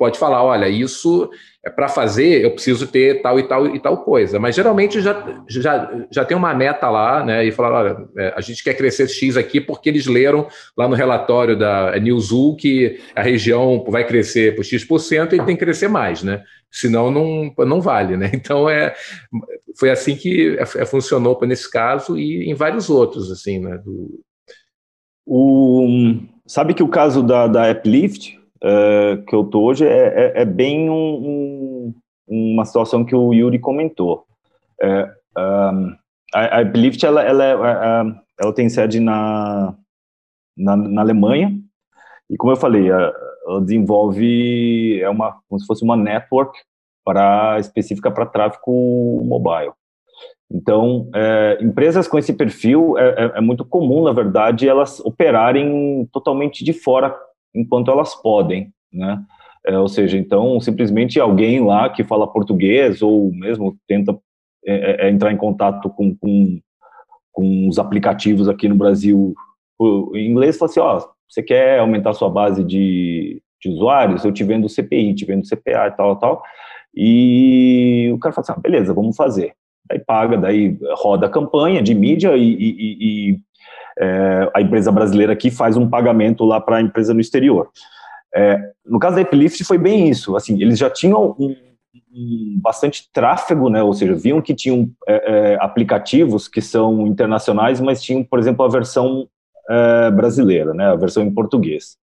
pode 0.00 0.18
falar, 0.18 0.42
olha, 0.42 0.66
isso 0.66 1.28
é 1.62 1.68
para 1.68 1.86
fazer, 1.86 2.42
eu 2.42 2.52
preciso 2.52 2.86
ter 2.86 3.20
tal 3.20 3.38
e 3.38 3.42
tal 3.42 3.66
e 3.66 3.78
tal 3.78 4.02
coisa. 4.02 4.38
Mas 4.38 4.56
geralmente 4.56 4.98
já, 5.02 5.42
já, 5.46 5.92
já 6.10 6.24
tem 6.24 6.34
uma 6.34 6.54
meta 6.54 6.88
lá, 6.88 7.22
né? 7.22 7.44
E 7.44 7.52
falar, 7.52 7.84
olha, 7.84 8.08
é, 8.16 8.32
a 8.34 8.40
gente 8.40 8.64
quer 8.64 8.72
crescer 8.72 9.06
X 9.08 9.36
aqui 9.36 9.60
porque 9.60 9.90
eles 9.90 10.06
leram 10.06 10.48
lá 10.74 10.88
no 10.88 10.94
relatório 10.96 11.54
da 11.54 12.00
Newzoo 12.00 12.56
que 12.56 12.98
a 13.14 13.20
região 13.20 13.84
vai 13.86 14.06
crescer 14.06 14.56
por 14.56 14.64
X% 14.64 15.34
e 15.34 15.44
tem 15.44 15.54
que 15.54 15.56
crescer 15.58 15.88
mais, 15.88 16.22
né? 16.22 16.42
Senão 16.70 17.10
não, 17.10 17.52
não 17.66 17.80
vale, 17.82 18.16
né? 18.16 18.30
Então 18.40 18.70
é, 18.70 18.94
foi 19.78 19.90
assim 19.90 20.16
que 20.16 20.56
é, 20.56 20.62
é 20.62 20.86
funcionou 20.86 21.38
nesse 21.42 21.70
caso 21.70 22.18
e 22.18 22.50
em 22.50 22.54
vários 22.54 22.88
outros, 22.88 23.30
assim, 23.30 23.58
né? 23.58 23.76
Do... 23.84 24.18
O, 25.26 26.16
sabe 26.46 26.72
que 26.72 26.82
o 26.82 26.88
caso 26.88 27.22
da, 27.22 27.46
da 27.46 27.70
Applift, 27.70 28.39
uh, 28.64 29.24
que 29.24 29.34
eu 29.34 29.44
tô 29.44 29.62
hoje 29.62 29.86
é, 29.86 30.32
é, 30.36 30.42
é 30.42 30.44
bem 30.44 30.90
um, 30.90 31.94
um, 32.28 32.52
uma 32.52 32.64
situação 32.64 33.04
que 33.04 33.14
o 33.14 33.32
Yuri 33.32 33.58
comentou. 33.58 34.24
É, 34.80 35.10
um, 35.36 35.96
a, 36.34 36.64
Belift, 36.64 37.04
ela, 37.04 37.22
ela, 37.22 37.44
ela, 37.44 38.22
ela 38.40 38.54
tem 38.54 38.68
sede 38.68 39.00
na, 39.00 39.74
na, 40.56 40.76
na, 40.76 41.00
Alemanha, 41.00 41.52
E 42.28 42.36
como 42.36 42.52
eu 42.52 42.56
falei, 42.56 42.88
ela 42.88 43.12
desenvolve 43.62 45.00
é 45.00 45.08
uma 45.08 45.40
como 45.48 45.58
se 45.58 45.66
fosse 45.66 45.82
uma 45.82 45.96
network 45.96 46.56
para 47.04 47.58
específica 47.58 48.10
para 48.10 48.26
tráfego 48.26 49.22
mobile. 49.24 49.72
Então, 50.52 51.08
é, 51.14 51.58
empresas 51.60 52.08
com 52.08 52.18
esse 52.18 52.32
perfil 52.32 52.98
é, 52.98 53.08
é, 53.08 53.32
é, 53.36 53.40
muito 53.40 53.64
comum, 53.64 54.02
na 54.02 54.12
verdade, 54.12 54.68
elas 54.68 54.98
operarem 55.00 56.08
totalmente 56.12 56.64
de 56.64 56.72
fora 56.72 57.16
enquanto 57.54 57.90
elas 57.90 58.14
podem, 58.14 58.72
né? 58.92 59.22
É, 59.66 59.78
ou 59.78 59.88
seja, 59.88 60.16
então 60.16 60.58
simplesmente 60.60 61.20
alguém 61.20 61.62
lá 61.62 61.90
que 61.90 62.02
fala 62.02 62.26
português 62.26 63.02
ou 63.02 63.30
mesmo 63.32 63.76
tenta 63.86 64.18
é, 64.64 65.06
é, 65.06 65.10
entrar 65.10 65.32
em 65.32 65.36
contato 65.36 65.90
com, 65.90 66.16
com, 66.16 66.58
com 67.30 67.68
os 67.68 67.78
aplicativos 67.78 68.48
aqui 68.48 68.68
no 68.68 68.74
Brasil 68.74 69.34
em 70.14 70.30
inglês, 70.30 70.58
fala 70.58 70.70
assim, 70.70 70.80
ó, 70.80 71.00
você 71.28 71.42
quer 71.42 71.78
aumentar 71.78 72.12
sua 72.12 72.28
base 72.28 72.62
de, 72.64 73.42
de 73.62 73.70
usuários? 73.70 74.24
Eu 74.24 74.32
te 74.32 74.44
vendo 74.44 74.68
CPI, 74.68 75.14
te 75.14 75.24
vendo 75.24 75.48
CPA 75.48 75.86
e 75.86 75.90
tal, 75.92 76.16
tal. 76.16 76.42
E 76.94 78.10
o 78.12 78.18
cara 78.18 78.34
fala 78.34 78.44
assim, 78.44 78.52
ah, 78.56 78.60
beleza, 78.60 78.92
vamos 78.92 79.16
fazer. 79.16 79.54
Aí 79.90 79.98
paga, 79.98 80.36
daí 80.36 80.76
roda 80.98 81.26
a 81.26 81.30
campanha 81.30 81.82
de 81.82 81.94
mídia 81.94 82.36
e, 82.36 82.52
e, 82.52 83.30
e 83.32 83.38
é, 84.00 84.50
a 84.54 84.60
empresa 84.62 84.90
brasileira 84.90 85.32
aqui 85.32 85.50
faz 85.50 85.76
um 85.76 85.88
pagamento 85.88 86.44
lá 86.44 86.60
para 86.60 86.76
a 86.76 86.80
empresa 86.80 87.12
no 87.12 87.20
exterior. 87.20 87.68
É, 88.34 88.58
no 88.86 88.98
caso 88.98 89.16
da 89.16 89.22
Eplift 89.22 89.62
foi 89.64 89.76
bem 89.76 90.08
isso, 90.08 90.36
assim, 90.36 90.60
eles 90.62 90.78
já 90.78 90.88
tinham 90.88 91.36
um, 91.38 91.54
um, 92.14 92.58
bastante 92.62 93.08
tráfego, 93.12 93.68
né, 93.68 93.82
ou 93.82 93.92
seja, 93.92 94.14
viam 94.14 94.40
que 94.40 94.54
tinham 94.54 94.88
é, 95.06 95.52
é 95.52 95.58
aplicativos 95.60 96.48
que 96.48 96.60
são 96.60 97.06
internacionais, 97.06 97.80
mas 97.80 98.02
tinham, 98.02 98.24
por 98.24 98.38
exemplo, 98.38 98.64
a 98.64 98.68
versão 98.68 99.28
é, 99.68 100.10
brasileira, 100.10 100.72
né, 100.72 100.86
a 100.86 100.96
versão 100.96 101.22
em 101.22 101.34
português. 101.34 101.98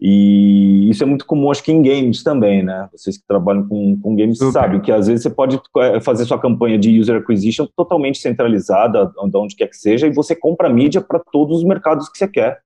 E 0.00 0.88
isso 0.90 1.02
é 1.02 1.06
muito 1.06 1.24
comum, 1.24 1.50
acho 1.50 1.62
que 1.62 1.72
em 1.72 1.82
games 1.82 2.22
também, 2.22 2.62
né? 2.62 2.88
Vocês 2.92 3.16
que 3.16 3.26
trabalham 3.26 3.66
com, 3.68 3.98
com 4.00 4.16
games 4.16 4.38
Super. 4.38 4.52
sabem 4.52 4.80
que 4.80 4.92
às 4.92 5.06
vezes 5.06 5.22
você 5.22 5.30
pode 5.30 5.60
é, 5.78 6.00
fazer 6.00 6.24
sua 6.24 6.38
campanha 6.38 6.78
de 6.78 6.98
user 6.98 7.16
acquisition 7.16 7.66
totalmente 7.76 8.18
centralizada, 8.18 9.06
de 9.06 9.36
onde 9.36 9.56
quer 9.56 9.68
que 9.68 9.76
seja, 9.76 10.06
e 10.06 10.12
você 10.12 10.34
compra 10.34 10.68
mídia 10.68 11.00
para 11.00 11.20
todos 11.32 11.58
os 11.58 11.64
mercados 11.64 12.08
que 12.08 12.18
você 12.18 12.28
quer. 12.28 12.60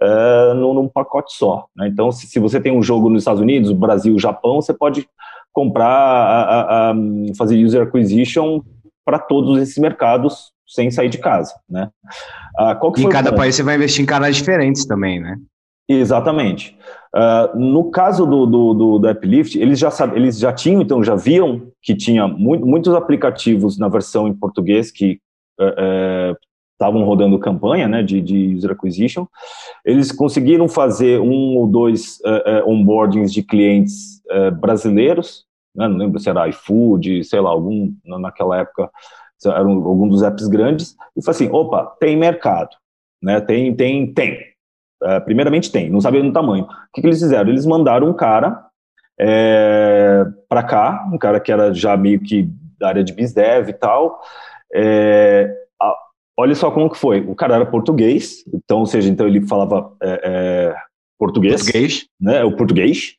É, 0.00 0.54
num, 0.54 0.72
num, 0.72 0.88
pacote 0.88 1.34
só. 1.34 1.66
Né? 1.76 1.86
Então, 1.88 2.10
se, 2.10 2.26
se, 2.26 2.38
você 2.38 2.58
tem 2.58 2.72
um 2.72 2.82
jogo 2.82 3.10
nos 3.10 3.22
Estados 3.22 3.42
Unidos, 3.42 3.70
Brasil, 3.72 4.18
Japão, 4.18 4.62
você 4.62 4.72
pode 4.72 5.06
comprar, 5.52 5.86
a, 5.86 6.42
a, 6.42 6.90
a 6.92 6.94
fazer 7.36 7.62
user 7.62 7.82
acquisition 7.82 8.62
para 9.04 9.18
todos 9.18 9.60
esses 9.60 9.76
mercados 9.76 10.52
sem 10.66 10.90
sair 10.90 11.10
de 11.10 11.18
casa, 11.18 11.54
né? 11.68 11.90
Ah, 12.58 12.78
em 12.96 13.08
cada 13.08 13.32
país 13.34 13.54
você 13.54 13.62
vai 13.62 13.76
investir 13.76 14.02
em 14.02 14.06
canais 14.06 14.36
diferentes 14.36 14.86
também, 14.86 15.20
né? 15.20 15.36
Exatamente. 16.00 16.76
Uh, 17.14 17.58
no 17.58 17.90
caso 17.90 18.24
do, 18.24 18.46
do, 18.46 18.74
do, 18.74 18.98
do 18.98 19.08
Applift, 19.08 19.58
eles 19.58 19.78
já, 19.78 19.90
sabe, 19.90 20.16
eles 20.16 20.38
já 20.38 20.52
tinham, 20.52 20.80
então, 20.80 21.04
já 21.04 21.14
viam 21.14 21.68
que 21.82 21.94
tinha 21.94 22.26
muito, 22.26 22.64
muitos 22.64 22.94
aplicativos 22.94 23.78
na 23.78 23.88
versão 23.88 24.26
em 24.26 24.34
português 24.34 24.90
que 24.90 25.20
estavam 26.72 27.02
uh, 27.02 27.04
uh, 27.04 27.06
rodando 27.06 27.38
campanha 27.38 27.86
né, 27.86 28.02
de, 28.02 28.20
de 28.22 28.54
user 28.54 28.70
acquisition. 28.70 29.26
Eles 29.84 30.10
conseguiram 30.10 30.68
fazer 30.68 31.20
um 31.20 31.56
ou 31.56 31.66
dois 31.66 32.18
onboardings 32.66 33.32
de 33.32 33.42
clientes 33.42 34.22
brasileiros, 34.58 35.44
né, 35.74 35.86
não 35.88 35.96
lembro 35.98 36.18
se 36.18 36.30
era 36.30 36.48
iFood, 36.48 37.24
sei 37.24 37.40
lá, 37.40 37.50
algum, 37.50 37.92
naquela 38.04 38.58
época, 38.58 38.90
eram 39.44 39.72
algum 39.84 40.08
dos 40.08 40.22
apps 40.22 40.46
grandes, 40.46 40.96
e 41.16 41.22
foi 41.22 41.32
assim, 41.32 41.50
opa, 41.50 41.84
tem 42.00 42.16
mercado, 42.16 42.70
né, 43.22 43.40
tem, 43.40 43.74
tem, 43.74 44.12
tem, 44.12 44.51
é, 45.04 45.20
primeiramente 45.20 45.70
tem, 45.70 45.90
não 45.90 46.00
sabia 46.00 46.22
no 46.22 46.32
tamanho. 46.32 46.64
O 46.64 46.68
que, 46.94 47.00
que, 47.00 47.06
eles 47.06 47.20
fizeram? 47.20 47.50
Eles 47.50 47.66
mandaram 47.66 48.08
um 48.08 48.14
cara 48.14 48.64
é, 49.18 50.24
para 50.48 50.62
cá, 50.62 51.08
um 51.12 51.18
cara 51.18 51.40
que 51.40 51.52
era 51.52 51.72
já 51.72 51.96
meio 51.96 52.20
que 52.20 52.48
da 52.78 52.88
área 52.88 53.04
de 53.04 53.12
BizDev 53.12 53.70
e 53.70 53.72
tal. 53.72 54.20
É, 54.74 55.52
a, 55.80 55.94
olha 56.36 56.54
só 56.54 56.70
como 56.70 56.90
que 56.90 56.98
foi. 56.98 57.20
O 57.20 57.34
cara 57.34 57.56
era 57.56 57.66
português, 57.66 58.44
então, 58.52 58.80
ou 58.80 58.86
seja, 58.86 59.08
então 59.08 59.26
ele 59.26 59.46
falava 59.46 59.92
é, 60.02 60.20
é 60.24 60.76
português, 61.18 61.62
português, 61.62 62.06
né? 62.20 62.44
O 62.44 62.56
português. 62.56 63.14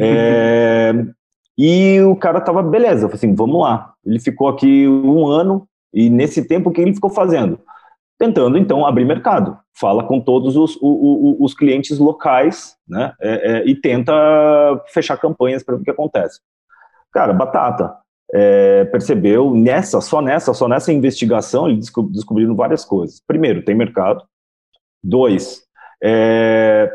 É, 0.00 0.92
e 1.58 2.00
o 2.00 2.16
cara 2.16 2.40
tava 2.40 2.62
beleza, 2.62 3.10
assim, 3.12 3.34
vamos 3.34 3.60
lá. 3.60 3.92
Ele 4.04 4.18
ficou 4.20 4.48
aqui 4.48 4.88
um 4.88 5.26
ano 5.26 5.68
e 5.92 6.08
nesse 6.08 6.46
tempo 6.46 6.70
o 6.70 6.72
que 6.72 6.80
ele 6.80 6.94
ficou 6.94 7.10
fazendo? 7.10 7.58
Tentando 8.18 8.58
então 8.58 8.86
abrir 8.86 9.04
mercado. 9.04 9.58
Fala 9.78 10.04
com 10.04 10.20
todos 10.20 10.56
os, 10.56 10.76
os, 10.80 11.36
os 11.38 11.54
clientes 11.54 11.98
locais, 11.98 12.76
né? 12.88 13.12
É, 13.20 13.52
é, 13.52 13.66
e 13.66 13.74
tenta 13.74 14.12
fechar 14.88 15.16
campanhas 15.18 15.62
para 15.62 15.76
ver 15.76 15.82
o 15.82 15.84
que 15.84 15.90
acontece. 15.90 16.40
Cara, 17.12 17.32
batata. 17.32 17.94
É, 18.34 18.84
percebeu 18.86 19.54
nessa, 19.54 20.00
só 20.00 20.20
nessa, 20.20 20.52
só 20.52 20.66
nessa 20.66 20.92
investigação, 20.92 21.68
eles 21.68 21.92
descobriram 22.10 22.56
várias 22.56 22.84
coisas. 22.84 23.22
Primeiro, 23.24 23.64
tem 23.64 23.74
mercado. 23.74 24.24
Dois, 25.02 25.62
é, 26.02 26.90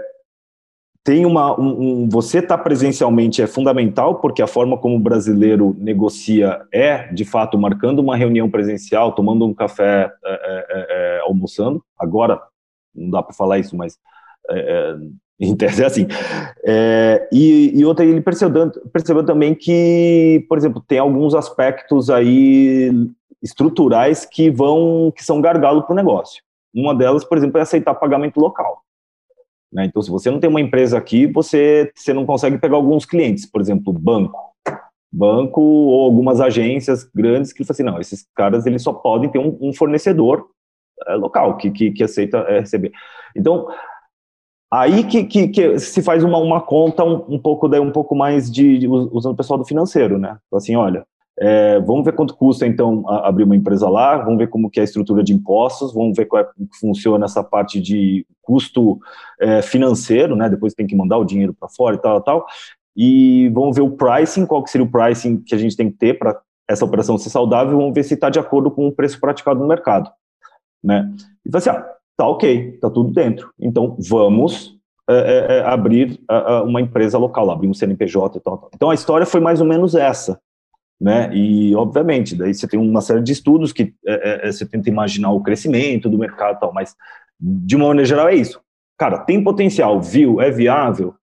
tem 1.04 1.26
uma 1.26 1.60
um, 1.60 2.04
um 2.04 2.10
você 2.10 2.40
estar 2.40 2.58
tá 2.58 2.64
presencialmente 2.64 3.42
é 3.42 3.48
fundamental 3.48 4.16
porque 4.16 4.42
a 4.42 4.48
forma 4.48 4.78
como 4.78 4.96
o 4.96 5.00
brasileiro 5.00 5.76
negocia 5.80 6.62
é 6.72 7.12
de 7.12 7.26
fato 7.26 7.58
marcando 7.58 8.00
uma 8.00 8.16
reunião 8.16 8.50
presencial 8.50 9.14
tomando 9.14 9.46
um 9.46 9.54
café 9.54 10.12
é, 10.24 10.32
é, 10.32 10.66
é 10.70 11.11
almoçando 11.32 11.84
agora 11.98 12.42
não 12.94 13.10
dá 13.10 13.24
para 13.24 13.34
falar 13.34 13.60
isso 13.60 13.76
mas 13.76 13.98
é, 14.50 14.60
é, 14.60 14.96
em 15.46 15.56
tese 15.56 15.84
é 15.84 15.86
assim 15.86 16.08
e, 17.32 17.72
e 17.74 17.84
outra 17.84 18.06
ele 18.06 18.22
percebeu, 18.22 18.70
percebeu 18.94 19.26
também 19.26 19.56
que 19.56 20.46
por 20.48 20.58
exemplo 20.58 20.84
tem 20.88 21.00
alguns 21.00 21.34
aspectos 21.34 22.10
aí 22.10 22.92
estruturais 23.42 24.26
que 24.26 24.52
vão 24.52 25.12
que 25.16 25.24
são 25.24 25.42
gargalo 25.42 25.84
para 25.84 25.94
o 25.94 25.96
negócio 25.96 26.44
uma 26.74 26.96
delas 26.96 27.26
por 27.26 27.38
exemplo 27.38 27.58
é 27.58 27.62
aceitar 27.62 27.96
pagamento 27.96 28.40
local 28.40 28.84
né? 29.72 29.86
Então, 29.86 30.02
se 30.02 30.10
você 30.10 30.30
não 30.30 30.40
tem 30.40 30.50
uma 30.50 30.60
empresa 30.60 30.98
aqui, 30.98 31.26
você, 31.26 31.92
você 31.96 32.14
não 32.14 32.26
consegue 32.26 32.58
pegar 32.58 32.76
alguns 32.76 33.06
clientes, 33.06 33.46
por 33.46 33.62
exemplo, 33.62 33.94
banco. 33.94 34.52
Banco 35.12 35.62
ou 35.62 36.06
algumas 36.06 36.42
agências 36.42 37.04
grandes 37.04 37.54
que 37.54 37.64
falam 37.64 37.74
assim, 37.74 37.84
não, 37.84 38.00
esses 38.00 38.26
caras 38.36 38.66
eles 38.66 38.82
só 38.82 38.94
podem 38.94 39.30
ter 39.30 39.40
um, 39.40 39.58
um 39.62 39.74
fornecedor 39.74 40.46
é, 40.46 40.61
local 41.10 41.58
que, 41.58 41.72
que, 41.72 41.92
que 41.92 42.04
aceita 42.04 42.38
é, 42.48 42.60
receber. 42.60 42.92
Então, 43.36 43.68
aí 44.72 45.04
que, 45.04 45.24
que, 45.24 45.48
que, 45.48 45.80
se 45.80 46.02
faz 46.02 46.24
uma, 46.24 46.38
uma 46.38 46.62
conta 46.62 47.04
um, 47.04 47.36
um 47.36 47.40
pouco 47.40 47.68
daí 47.68 47.80
um 47.80 47.92
pouco 47.92 48.16
mais 48.16 48.52
de, 48.52 48.80
de, 48.80 48.88
usando 48.88 49.34
o 49.34 49.38
pessoal 49.38 49.58
do 49.58 49.66
financeiro, 49.66 50.18
né? 50.18 50.38
Assim, 50.54 50.76
olha, 50.76 51.06
é, 51.40 51.80
vamos 51.80 52.06
ver 52.06 52.14
quanto 52.14 52.36
custa, 52.36 52.68
então, 52.68 53.04
a, 53.08 53.28
abrir 53.28 53.44
uma 53.44 53.56
empresa 53.56 53.90
lá, 53.90 54.18
vamos 54.18 54.38
ver 54.38 54.48
como 54.48 54.70
que 54.70 54.80
é 54.80 54.82
a 54.82 54.84
estrutura 54.84 55.24
de 55.24 55.34
impostos, 55.34 55.94
vamos 55.94 56.16
ver 56.16 56.26
como, 56.26 56.42
é, 56.42 56.46
como 56.46 56.70
funciona 56.80 57.26
essa 57.26 57.44
parte 57.44 57.80
de 57.80 58.26
custo 58.42 59.00
é, 59.40 59.62
financeiro, 59.62 60.36
né, 60.36 60.50
depois 60.50 60.74
tem 60.74 60.86
que 60.86 60.96
mandar 60.96 61.18
o 61.18 61.26
dinheiro 61.26 61.54
para 61.54 61.70
fora 61.70 61.96
e 61.96 62.00
tal, 62.00 62.22
tal, 62.22 62.46
e 62.96 63.50
vamos 63.54 63.76
ver 63.76 63.82
o 63.82 63.92
pricing, 63.92 64.46
qual 64.46 64.64
que 64.64 64.70
seria 64.70 64.86
o 64.86 64.92
pricing 64.92 65.38
que 65.42 65.56
a 65.56 65.58
gente 65.58 65.76
tem 65.76 65.90
que 65.90 65.98
ter 65.98 66.20
para 66.20 66.40
essa 66.70 66.86
operação 66.86 67.18
ser 67.18 67.30
saudável, 67.30 67.78
vamos 67.78 67.94
ver 67.94 68.04
se 68.04 68.14
está 68.14 68.30
de 68.30 68.40
acordo 68.40 68.70
com 68.70 68.88
o 68.88 68.92
preço 68.92 69.20
praticado 69.20 69.60
no 69.60 69.68
mercado, 69.68 70.12
né, 70.84 71.12
e 71.46 71.50
vai 71.50 71.60
assim, 71.60 71.70
ah, 71.70 71.86
tá 72.18 72.28
ok, 72.28 72.78
tá 72.80 72.90
tudo 72.90 73.12
dentro, 73.12 73.52
então 73.60 73.96
vamos 74.00 74.80
é, 75.10 75.58
é, 75.58 75.62
abrir 75.66 76.20
uma 76.64 76.80
empresa 76.80 77.18
local, 77.18 77.50
abrir 77.50 77.68
um 77.68 77.74
CNPJ 77.74 78.38
e 78.38 78.42
tal, 78.42 78.58
tal. 78.58 78.70
Então 78.74 78.90
a 78.90 78.94
história 78.94 79.26
foi 79.26 79.42
mais 79.42 79.60
ou 79.60 79.68
menos 79.68 79.96
essa, 79.96 80.40
né? 81.00 81.30
E 81.34 81.76
obviamente, 81.76 82.36
daí 82.36 82.54
você 82.54 82.68
tem 82.68 82.80
uma 82.80 83.02
série 83.02 83.22
de 83.22 83.32
estudos 83.32 83.74
que 83.74 83.94
é, 84.06 84.52
você 84.52 84.66
tenta 84.66 84.88
imaginar 84.88 85.32
o 85.32 85.42
crescimento 85.42 86.10
do 86.10 86.18
mercado, 86.18 86.58
e 86.58 86.60
tal, 86.60 86.72
mas 86.72 86.96
de 87.40 87.76
uma 87.76 87.88
maneira 87.88 88.08
geral 88.08 88.30
é 88.30 88.36
isso. 88.36 88.62
Cara, 88.98 89.18
tem 89.18 89.44
potencial, 89.44 90.00
viu? 90.00 90.40
É 90.40 90.52
viável, 90.52 91.16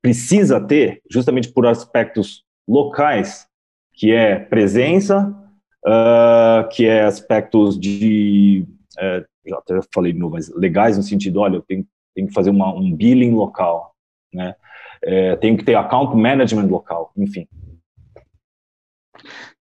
precisa 0.00 0.60
ter, 0.60 1.02
justamente 1.10 1.48
por 1.52 1.66
aspectos 1.66 2.44
locais, 2.66 3.46
que 3.92 4.12
é 4.12 4.38
presença, 4.38 5.34
uh, 5.86 6.68
que 6.70 6.86
é 6.86 7.04
aspectos 7.04 7.78
de, 7.78 8.66
é, 8.98 9.24
já 9.46 9.58
até 9.58 9.80
falei 9.94 10.12
de 10.12 10.18
novo, 10.18 10.34
mas 10.34 10.52
legais 10.54 10.96
no 10.96 11.02
sentido, 11.02 11.40
olha, 11.40 11.56
eu 11.56 11.62
tenho, 11.62 11.86
tenho 12.14 12.28
que 12.28 12.34
fazer 12.34 12.50
uma, 12.50 12.74
um 12.74 12.92
billing 12.92 13.32
local, 13.32 13.94
né? 14.32 14.54
É, 15.02 15.36
tenho 15.36 15.56
que 15.56 15.64
ter 15.64 15.74
account 15.74 16.16
management 16.16 16.66
local, 16.66 17.12
enfim. 17.16 17.46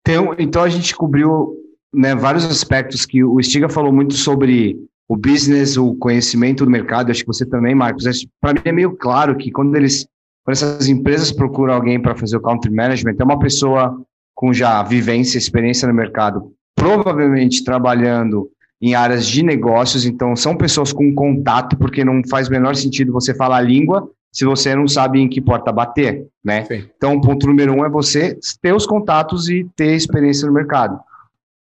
Tem, 0.03 0.17
então 0.39 0.63
a 0.63 0.69
gente 0.69 0.95
cobriu 0.95 1.55
né, 1.93 2.15
vários 2.15 2.43
aspectos 2.45 3.05
que 3.05 3.23
o 3.23 3.41
Stiga 3.41 3.69
falou 3.69 3.93
muito 3.93 4.15
sobre 4.15 4.75
o 5.07 5.15
business, 5.15 5.77
o 5.77 5.95
conhecimento 5.95 6.65
do 6.65 6.71
mercado. 6.71 7.11
Acho 7.11 7.21
que 7.21 7.27
você 7.27 7.45
também, 7.45 7.75
Marcos. 7.75 8.05
Para 8.41 8.53
mim 8.53 8.61
é 8.65 8.71
meio 8.71 8.97
claro 8.97 9.37
que 9.37 9.51
quando 9.51 9.75
eles, 9.75 10.07
quando 10.43 10.53
essas 10.53 10.89
empresas 10.89 11.31
procuram 11.31 11.75
alguém 11.75 12.01
para 12.01 12.15
fazer 12.15 12.37
o 12.37 12.41
country 12.41 12.71
management, 12.71 13.15
é 13.19 13.23
uma 13.23 13.39
pessoa 13.39 14.03
com 14.39 14.53
já 14.53 14.81
vivência, 14.83 15.37
experiência 15.37 15.85
no 15.85 15.93
mercado, 15.93 16.53
provavelmente 16.73 17.61
trabalhando 17.61 18.49
em 18.81 18.95
áreas 18.95 19.27
de 19.27 19.43
negócios, 19.43 20.05
então 20.05 20.33
são 20.33 20.55
pessoas 20.55 20.93
com 20.93 21.13
contato, 21.13 21.75
porque 21.75 22.05
não 22.05 22.21
faz 22.29 22.47
o 22.47 22.51
menor 22.51 22.73
sentido 22.73 23.11
você 23.11 23.35
falar 23.35 23.57
a 23.57 23.61
língua 23.61 24.09
se 24.31 24.45
você 24.45 24.73
não 24.73 24.87
sabe 24.87 25.19
em 25.19 25.27
que 25.27 25.41
porta 25.41 25.73
bater, 25.73 26.25
né? 26.41 26.63
Sim. 26.63 26.85
Então, 26.95 27.15
o 27.15 27.21
ponto 27.21 27.47
número 27.47 27.73
um 27.73 27.83
é 27.83 27.89
você 27.89 28.39
ter 28.61 28.73
os 28.73 28.85
contatos 28.85 29.49
e 29.49 29.67
ter 29.75 29.93
experiência 29.93 30.47
no 30.47 30.53
mercado. 30.53 30.97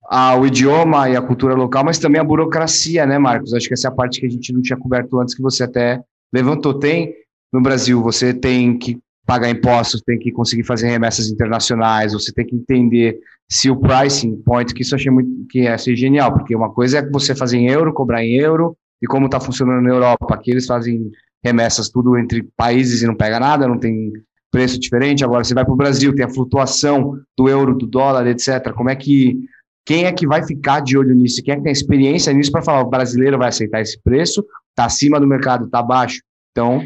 Ah, 0.07 0.35
o 0.35 0.45
idioma 0.45 1.09
e 1.09 1.15
a 1.15 1.21
cultura 1.21 1.55
local, 1.55 1.83
mas 1.83 1.97
também 1.97 2.21
a 2.21 2.23
burocracia, 2.23 3.07
né, 3.07 3.17
Marcos? 3.17 3.55
Acho 3.55 3.67
que 3.67 3.73
essa 3.73 3.87
é 3.87 3.89
a 3.89 3.95
parte 3.95 4.19
que 4.19 4.27
a 4.27 4.29
gente 4.29 4.53
não 4.53 4.61
tinha 4.61 4.77
coberto 4.77 5.19
antes, 5.19 5.33
que 5.33 5.41
você 5.41 5.63
até 5.63 5.99
levantou. 6.31 6.75
Tem, 6.75 7.11
no 7.51 7.59
Brasil, 7.59 8.03
você 8.03 8.35
tem 8.35 8.77
que 8.77 8.99
pagar 9.27 9.49
impostos, 9.49 10.01
tem 10.01 10.17
que 10.17 10.31
conseguir 10.31 10.63
fazer 10.63 10.87
remessas 10.87 11.29
internacionais, 11.29 12.13
você 12.13 12.31
tem 12.31 12.45
que 12.45 12.55
entender 12.55 13.19
se 13.49 13.69
o 13.69 13.75
pricing 13.75 14.37
point, 14.37 14.73
que 14.73 14.81
isso 14.81 14.95
eu 14.95 14.97
achei 14.97 15.11
muito 15.11 15.45
que 15.49 15.67
é 15.67 15.73
assim, 15.73 15.95
genial, 15.95 16.33
porque 16.33 16.55
uma 16.55 16.71
coisa 16.71 16.99
é 16.99 17.09
você 17.09 17.35
fazer 17.35 17.57
em 17.57 17.69
euro, 17.69 17.93
cobrar 17.93 18.23
em 18.23 18.35
euro, 18.35 18.75
e 19.01 19.05
como 19.05 19.25
está 19.25 19.39
funcionando 19.39 19.83
na 19.83 19.89
Europa, 19.89 20.33
aqui 20.33 20.51
eles 20.51 20.65
fazem 20.65 21.11
remessas 21.43 21.89
tudo 21.89 22.17
entre 22.17 22.41
países 22.55 23.01
e 23.01 23.05
não 23.05 23.15
pega 23.15 23.39
nada, 23.39 23.67
não 23.67 23.77
tem 23.77 24.11
preço 24.49 24.79
diferente. 24.79 25.23
Agora 25.23 25.43
você 25.43 25.53
vai 25.53 25.65
para 25.65 25.73
o 25.73 25.77
Brasil, 25.77 26.15
tem 26.15 26.25
a 26.25 26.29
flutuação 26.29 27.19
do 27.37 27.49
euro, 27.49 27.75
do 27.75 27.85
dólar, 27.85 28.25
etc. 28.27 28.71
Como 28.73 28.89
é 28.89 28.95
que 28.95 29.37
quem 29.85 30.05
é 30.05 30.11
que 30.11 30.25
vai 30.25 30.45
ficar 30.45 30.81
de 30.81 30.97
olho 30.97 31.13
nisso? 31.13 31.43
Quem 31.43 31.53
é 31.53 31.57
que 31.57 31.63
tem 31.63 31.71
experiência 31.71 32.33
nisso 32.33 32.51
para 32.51 32.61
falar 32.61 32.81
o 32.81 32.89
brasileiro 32.89 33.37
vai 33.37 33.49
aceitar 33.49 33.81
esse 33.81 34.01
preço? 34.01 34.43
Está 34.69 34.85
acima 34.85 35.19
do 35.19 35.27
mercado, 35.27 35.65
está 35.65 35.79
abaixo. 35.79 36.21
Então, 36.51 36.81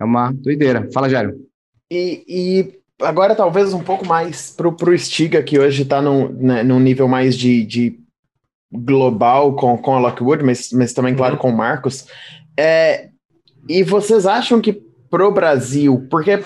é 0.00 0.04
uma 0.04 0.32
doideira. 0.32 0.88
Fala, 0.92 1.08
Jairo. 1.08 1.34
E, 1.90 2.24
e 2.28 2.78
agora, 3.04 3.34
talvez 3.34 3.72
um 3.72 3.82
pouco 3.82 4.06
mais 4.06 4.50
para 4.50 4.68
o 4.68 4.98
Stiga, 4.98 5.42
que 5.42 5.58
hoje 5.58 5.82
está 5.82 6.00
num, 6.00 6.28
né, 6.28 6.62
num 6.62 6.80
nível 6.80 7.08
mais 7.08 7.36
de, 7.36 7.64
de 7.64 8.00
global 8.72 9.54
com, 9.54 9.76
com 9.78 9.94
a 9.94 10.00
Lockwood, 10.00 10.42
mas, 10.42 10.72
mas 10.72 10.92
também, 10.92 11.14
claro, 11.14 11.34
uhum. 11.34 11.40
com 11.40 11.50
o 11.50 11.56
Marcos. 11.56 12.06
É, 12.58 13.08
e 13.68 13.82
vocês 13.82 14.26
acham 14.26 14.60
que 14.60 14.82
pro 15.10 15.30
Brasil, 15.32 16.06
porque 16.10 16.42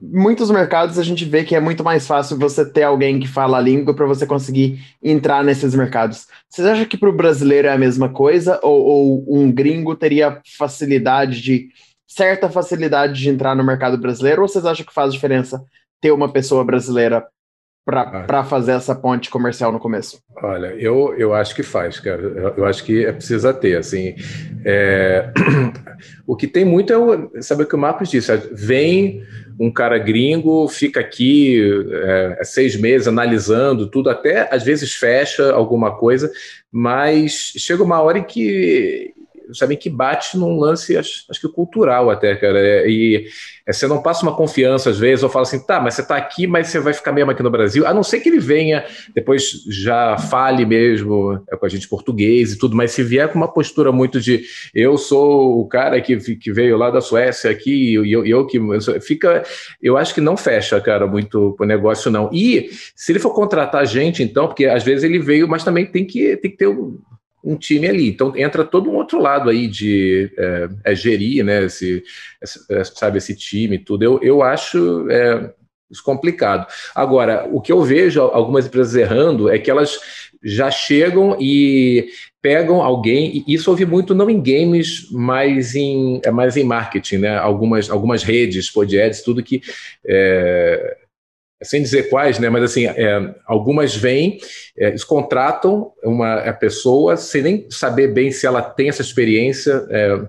muitos 0.00 0.50
mercados 0.50 0.98
a 0.98 1.02
gente 1.02 1.24
vê 1.24 1.44
que 1.44 1.54
é 1.54 1.60
muito 1.60 1.84
mais 1.84 2.06
fácil 2.06 2.36
você 2.36 2.64
ter 2.64 2.82
alguém 2.82 3.20
que 3.20 3.28
fala 3.28 3.58
a 3.58 3.60
língua 3.60 3.94
para 3.94 4.06
você 4.06 4.26
conseguir 4.26 4.80
entrar 5.02 5.44
nesses 5.44 5.74
mercados. 5.74 6.26
Vocês 6.48 6.66
acham 6.66 6.84
que 6.84 6.96
para 6.96 7.08
o 7.08 7.16
brasileiro 7.16 7.68
é 7.68 7.72
a 7.72 7.78
mesma 7.78 8.08
coisa? 8.08 8.58
Ou, 8.62 8.82
ou, 8.82 9.24
um 9.28 9.50
gringo 9.50 9.94
teria 9.94 10.40
facilidade 10.58 11.40
de 11.40 11.68
certa 12.14 12.48
facilidade 12.48 13.20
de 13.20 13.28
entrar 13.28 13.54
no 13.54 13.64
mercado 13.64 13.96
brasileiro, 13.96 14.42
ou 14.42 14.48
vocês 14.48 14.64
acham 14.64 14.84
que 14.84 14.94
faz 14.94 15.12
diferença 15.12 15.64
ter 16.00 16.12
uma 16.12 16.30
pessoa 16.30 16.64
brasileira 16.64 17.24
para 17.84 18.26
ah. 18.28 18.44
fazer 18.44 18.72
essa 18.72 18.94
ponte 18.94 19.28
comercial 19.28 19.72
no 19.72 19.80
começo? 19.80 20.20
Olha, 20.40 20.68
eu, 20.78 21.14
eu 21.18 21.34
acho 21.34 21.54
que 21.54 21.62
faz, 21.62 21.98
cara. 21.98 22.22
Eu, 22.22 22.54
eu 22.58 22.64
acho 22.64 22.84
que 22.84 23.04
é 23.04 23.12
precisa 23.12 23.52
ter, 23.52 23.76
assim. 23.76 24.14
É... 24.64 25.32
o 26.26 26.36
que 26.36 26.46
tem 26.46 26.64
muito 26.64 26.92
é 26.92 26.96
o, 26.96 27.30
sabe 27.40 27.64
o 27.64 27.66
que 27.66 27.74
o 27.74 27.78
Marcos 27.78 28.08
disse? 28.08 28.30
É, 28.30 28.36
vem 28.52 29.24
um 29.58 29.70
cara 29.70 29.98
gringo, 29.98 30.68
fica 30.68 31.00
aqui 31.00 31.60
é, 31.90 32.36
é, 32.40 32.44
seis 32.44 32.76
meses 32.76 33.08
analisando 33.08 33.90
tudo, 33.90 34.10
até 34.10 34.48
às 34.54 34.62
vezes 34.62 34.94
fecha 34.94 35.52
alguma 35.52 35.96
coisa, 35.96 36.30
mas 36.70 37.52
chega 37.56 37.82
uma 37.82 38.00
hora 38.00 38.18
em 38.18 38.24
que 38.24 39.12
sabem 39.54 39.76
que 39.76 39.90
bate 39.90 40.36
num 40.36 40.58
lance, 40.58 40.96
acho, 40.96 41.24
acho 41.30 41.40
que 41.40 41.48
cultural 41.48 42.10
até, 42.10 42.34
cara. 42.36 42.58
É, 42.58 42.88
e 42.88 43.26
é, 43.66 43.72
você 43.72 43.86
não 43.86 44.02
passa 44.02 44.22
uma 44.22 44.34
confiança 44.34 44.90
às 44.90 44.98
vezes, 44.98 45.22
ou 45.22 45.30
fala 45.30 45.44
assim, 45.44 45.64
tá, 45.64 45.80
mas 45.80 45.94
você 45.94 46.06
tá 46.06 46.16
aqui, 46.16 46.46
mas 46.46 46.68
você 46.68 46.80
vai 46.80 46.92
ficar 46.92 47.12
mesmo 47.12 47.30
aqui 47.30 47.42
no 47.42 47.50
Brasil, 47.50 47.86
a 47.86 47.94
não 47.94 48.02
ser 48.02 48.20
que 48.20 48.28
ele 48.28 48.40
venha, 48.40 48.84
depois 49.14 49.64
já 49.68 50.18
fale 50.18 50.64
mesmo 50.64 51.40
é, 51.50 51.56
com 51.56 51.66
a 51.66 51.68
gente 51.68 51.88
português 51.88 52.52
e 52.52 52.58
tudo, 52.58 52.76
mas 52.76 52.92
se 52.92 53.02
vier 53.02 53.28
com 53.28 53.38
uma 53.38 53.52
postura 53.52 53.92
muito 53.92 54.20
de 54.20 54.44
eu 54.74 54.96
sou 54.96 55.60
o 55.60 55.66
cara 55.66 56.00
que, 56.00 56.16
que 56.36 56.52
veio 56.52 56.76
lá 56.76 56.90
da 56.90 57.00
Suécia 57.00 57.50
aqui, 57.50 57.94
e 57.94 58.12
eu, 58.12 58.24
eu 58.24 58.46
que. 58.46 58.60
Fica. 59.00 59.42
Eu 59.80 59.96
acho 59.96 60.14
que 60.14 60.20
não 60.20 60.36
fecha, 60.36 60.80
cara, 60.80 61.06
muito 61.06 61.56
o 61.58 61.64
negócio, 61.64 62.10
não. 62.10 62.30
E 62.32 62.70
se 62.94 63.12
ele 63.12 63.18
for 63.18 63.34
contratar 63.34 63.86
gente, 63.86 64.22
então, 64.22 64.46
porque 64.46 64.66
às 64.66 64.82
vezes 64.82 65.04
ele 65.04 65.18
veio, 65.18 65.48
mas 65.48 65.64
também 65.64 65.86
tem 65.86 66.04
que, 66.04 66.36
tem 66.36 66.50
que 66.50 66.56
ter 66.56 66.68
um 66.68 66.98
um 67.42 67.56
time 67.56 67.86
ali. 67.88 68.08
Então 68.08 68.36
entra 68.36 68.64
todo 68.64 68.90
um 68.90 68.94
outro 68.94 69.20
lado 69.20 69.50
aí 69.50 69.66
de 69.66 70.32
é, 70.38 70.68
é 70.84 70.94
gerir, 70.94 71.44
né? 71.44 71.64
Esse, 71.64 72.02
esse, 72.40 72.60
sabe, 72.94 73.18
esse 73.18 73.34
time 73.34 73.78
tudo. 73.78 74.04
Eu, 74.04 74.20
eu 74.22 74.42
acho 74.42 75.10
é, 75.10 75.52
complicado. 76.00 76.66
Agora, 76.94 77.48
o 77.50 77.60
que 77.60 77.72
eu 77.72 77.82
vejo 77.82 78.20
algumas 78.20 78.66
empresas 78.66 78.94
errando 78.94 79.50
é 79.50 79.58
que 79.58 79.70
elas 79.70 79.98
já 80.42 80.70
chegam 80.70 81.36
e 81.38 82.08
pegam 82.40 82.82
alguém, 82.82 83.44
e 83.46 83.54
isso 83.54 83.70
eu 83.70 83.76
vi 83.76 83.86
muito 83.86 84.14
não 84.14 84.28
em 84.28 84.42
games, 84.42 85.08
mas 85.12 85.76
em, 85.76 86.20
é 86.24 86.30
mais 86.32 86.56
em 86.56 86.64
marketing, 86.64 87.18
né? 87.18 87.38
Algumas, 87.38 87.88
algumas 87.88 88.24
redes, 88.24 88.68
pod 88.68 88.96
tudo 89.24 89.42
que 89.44 89.62
é, 90.04 90.96
sem 91.62 91.82
dizer 91.82 92.08
quais, 92.08 92.38
né, 92.38 92.48
mas 92.48 92.62
assim, 92.62 92.86
é, 92.86 93.34
algumas 93.46 93.94
vêm, 93.94 94.38
é, 94.76 94.88
eles 94.88 95.04
contratam 95.04 95.92
uma 96.02 96.34
a 96.34 96.52
pessoa 96.52 97.16
sem 97.16 97.42
nem 97.42 97.66
saber 97.70 98.08
bem 98.08 98.30
se 98.30 98.46
ela 98.46 98.62
tem 98.62 98.88
essa 98.88 99.02
experiência 99.02 99.86
é, 99.90 100.20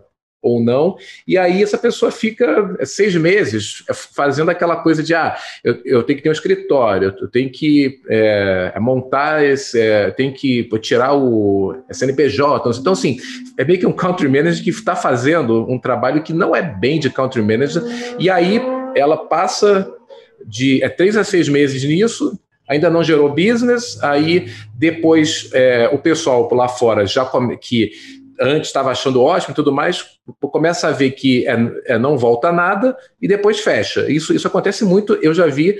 ou 0.43 0.61
não, 0.61 0.97
e 1.25 1.37
aí 1.37 1.63
essa 1.63 1.77
pessoa 1.77 2.11
fica 2.11 2.75
é, 2.77 2.85
seis 2.85 3.15
meses 3.15 3.85
fazendo 4.13 4.51
aquela 4.51 4.75
coisa 4.75 5.01
de, 5.01 5.15
ah, 5.15 5.37
eu, 5.63 5.79
eu 5.85 6.03
tenho 6.03 6.17
que 6.17 6.23
ter 6.23 6.29
um 6.29 6.33
escritório, 6.33 7.15
eu 7.21 7.29
tenho 7.29 7.49
que 7.49 8.01
é, 8.09 8.73
montar 8.77 9.43
esse, 9.45 9.79
é, 9.79 10.11
tenho 10.11 10.33
que 10.33 10.67
tirar 10.79 11.15
o 11.15 11.73
CNPJ, 11.89 12.69
então 12.77 12.91
assim, 12.91 13.17
é 13.57 13.63
meio 13.63 13.79
que 13.79 13.87
um 13.87 13.93
country 13.93 14.27
manager 14.27 14.61
que 14.61 14.69
está 14.69 14.97
fazendo 14.97 15.65
um 15.71 15.79
trabalho 15.79 16.21
que 16.21 16.33
não 16.33 16.53
é 16.53 16.61
bem 16.61 16.99
de 16.99 17.09
country 17.09 17.41
manager, 17.41 17.81
e 18.19 18.29
aí 18.29 18.61
ela 18.95 19.15
passa 19.15 19.89
de 20.45 20.83
é, 20.83 20.89
três 20.89 21.15
a 21.17 21.23
seis 21.23 21.47
meses 21.49 21.83
nisso, 21.83 22.37
ainda 22.67 22.89
não 22.89 23.03
gerou 23.03 23.29
business, 23.29 24.01
aí 24.01 24.47
depois 24.75 25.49
é, 25.53 25.89
o 25.91 25.97
pessoal 25.97 26.47
lá 26.53 26.67
fora 26.67 27.05
já 27.05 27.29
que 27.59 27.91
antes 28.39 28.69
estava 28.69 28.91
achando 28.91 29.21
ótimo 29.21 29.51
e 29.51 29.55
tudo 29.55 29.71
mais, 29.71 30.05
começa 30.41 30.87
a 30.87 30.91
ver 30.91 31.11
que 31.11 31.47
é, 31.47 31.55
é, 31.85 31.97
não 31.97 32.17
volta 32.17 32.51
nada 32.51 32.95
e 33.21 33.27
depois 33.27 33.59
fecha. 33.59 34.09
Isso, 34.11 34.33
isso 34.33 34.47
acontece 34.47 34.83
muito, 34.83 35.13
eu 35.21 35.33
já 35.33 35.47
vi 35.47 35.77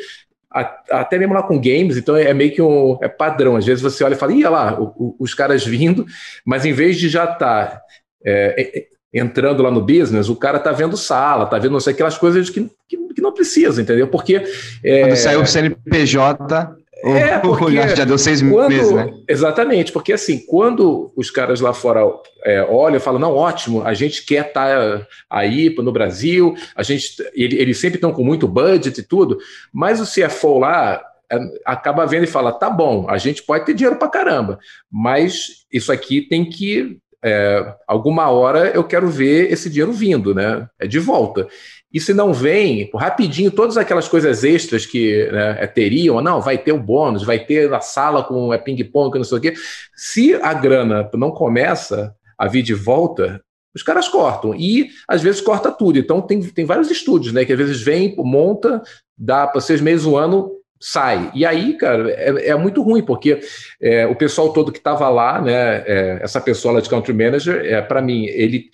até 0.89 1.17
mesmo 1.17 1.33
lá 1.33 1.41
com 1.41 1.59
games, 1.59 1.97
então 1.97 2.15
é 2.15 2.31
meio 2.31 2.53
que 2.53 2.61
um 2.61 2.99
é 3.01 3.07
padrão. 3.07 3.55
Às 3.55 3.65
vezes 3.65 3.81
você 3.81 4.03
olha 4.03 4.13
e 4.13 4.17
fala, 4.17 4.33
ia 4.33 4.49
lá, 4.49 4.77
os 5.19 5.33
caras 5.33 5.65
vindo, 5.65 6.05
mas 6.45 6.63
em 6.63 6.73
vez 6.73 6.97
de 6.97 7.09
já 7.09 7.23
estar 7.23 7.37
tá, 7.67 7.81
é, 8.23 8.85
entrando 9.11 9.63
lá 9.63 9.71
no 9.71 9.81
business, 9.81 10.29
o 10.29 10.35
cara 10.35 10.59
tá 10.59 10.71
vendo 10.71 10.95
sala, 10.95 11.47
tá 11.47 11.57
vendo 11.57 11.71
não 11.71 11.79
sei 11.79 11.93
aquelas 11.93 12.19
coisas 12.19 12.51
que, 12.51 12.69
que 13.13 13.21
não 13.21 13.33
precisa, 13.33 13.81
entendeu? 13.81 14.07
Porque. 14.07 14.43
É... 14.83 15.01
Quando 15.01 15.15
saiu 15.15 15.41
o 15.41 15.45
CNPJ. 15.45 16.75
É, 17.03 17.37
porque 17.39 17.95
já 17.95 18.05
deu 18.05 18.17
seis 18.17 18.41
quando, 18.41 18.69
meses, 18.69 18.91
né? 18.91 19.11
Exatamente, 19.27 19.91
porque 19.91 20.13
assim, 20.13 20.39
quando 20.45 21.11
os 21.17 21.29
caras 21.29 21.59
lá 21.59 21.73
fora 21.73 22.01
é, 22.45 22.63
olham 22.63 22.95
e 22.95 23.01
falam, 23.01 23.19
não, 23.19 23.35
ótimo, 23.35 23.83
a 23.83 23.93
gente 23.93 24.25
quer 24.25 24.47
estar 24.47 24.99
tá 24.99 25.07
aí 25.29 25.75
no 25.77 25.91
Brasil, 25.91 26.55
a 26.73 26.81
gente, 26.81 27.15
ele, 27.33 27.57
eles 27.59 27.77
sempre 27.77 27.97
estão 27.97 28.13
com 28.13 28.23
muito 28.23 28.47
budget 28.47 28.97
e 28.97 29.03
tudo, 29.03 29.37
mas 29.73 29.99
o 29.99 30.05
CFO 30.05 30.59
lá 30.59 31.03
é, 31.29 31.37
acaba 31.65 32.05
vendo 32.05 32.23
e 32.23 32.27
fala, 32.27 32.53
tá 32.53 32.69
bom, 32.69 33.05
a 33.09 33.17
gente 33.17 33.43
pode 33.43 33.65
ter 33.65 33.73
dinheiro 33.73 33.99
para 33.99 34.07
caramba, 34.07 34.57
mas 34.89 35.65
isso 35.73 35.91
aqui 35.91 36.21
tem 36.21 36.45
que 36.45 37.01
é, 37.23 37.73
alguma 37.87 38.29
hora 38.29 38.71
eu 38.75 38.83
quero 38.83 39.07
ver 39.07 39.49
esse 39.51 39.69
dinheiro 39.69 39.93
vindo, 39.93 40.35
né? 40.35 40.67
É 40.77 40.85
de 40.85 40.99
volta. 40.99 41.47
E 41.93 41.99
se 41.99 42.13
não 42.13 42.33
vem, 42.33 42.89
rapidinho, 42.95 43.51
todas 43.51 43.77
aquelas 43.77 44.07
coisas 44.07 44.43
extras 44.43 44.85
que 44.85 45.29
né, 45.31 45.67
teriam, 45.67 46.21
não, 46.21 46.41
vai 46.41 46.57
ter 46.57 46.71
o 46.71 46.75
um 46.75 46.81
bônus, 46.81 47.23
vai 47.23 47.37
ter 47.37 47.71
a 47.71 47.79
sala 47.79 48.23
com 48.23 48.51
é, 48.51 48.57
ping-pong, 48.57 49.17
não 49.17 49.23
sei 49.23 49.37
o 49.37 49.41
quê. 49.41 49.53
Se 49.95 50.33
a 50.35 50.53
grana 50.53 51.09
não 51.13 51.29
começa 51.29 52.15
a 52.37 52.47
vir 52.47 52.63
de 52.63 52.73
volta, 52.73 53.41
os 53.75 53.83
caras 53.83 54.07
cortam. 54.07 54.53
E 54.55 54.89
às 55.07 55.21
vezes 55.21 55.41
corta 55.41 55.71
tudo. 55.71 55.97
Então 55.99 56.21
tem, 56.21 56.41
tem 56.41 56.65
vários 56.65 56.89
estúdios, 56.91 57.33
né? 57.33 57.45
Que 57.45 57.53
às 57.53 57.59
vezes 57.59 57.81
vem, 57.81 58.15
monta, 58.17 58.81
dá 59.17 59.47
para 59.47 59.61
seis 59.61 59.81
meses, 59.81 60.05
um 60.05 60.17
ano, 60.17 60.51
sai. 60.79 61.31
E 61.33 61.45
aí, 61.45 61.77
cara, 61.77 62.11
é, 62.11 62.49
é 62.49 62.55
muito 62.55 62.81
ruim, 62.81 63.01
porque 63.01 63.39
é, 63.81 64.05
o 64.05 64.15
pessoal 64.15 64.51
todo 64.51 64.71
que 64.71 64.77
estava 64.77 65.07
lá, 65.09 65.41
né? 65.41 65.83
É, 65.87 66.19
essa 66.21 66.41
pessoa 66.41 66.73
lá 66.73 66.81
de 66.81 66.89
country 66.89 67.13
manager, 67.13 67.65
é, 67.65 67.81
para 67.81 68.01
mim, 68.01 68.25
ele 68.25 68.65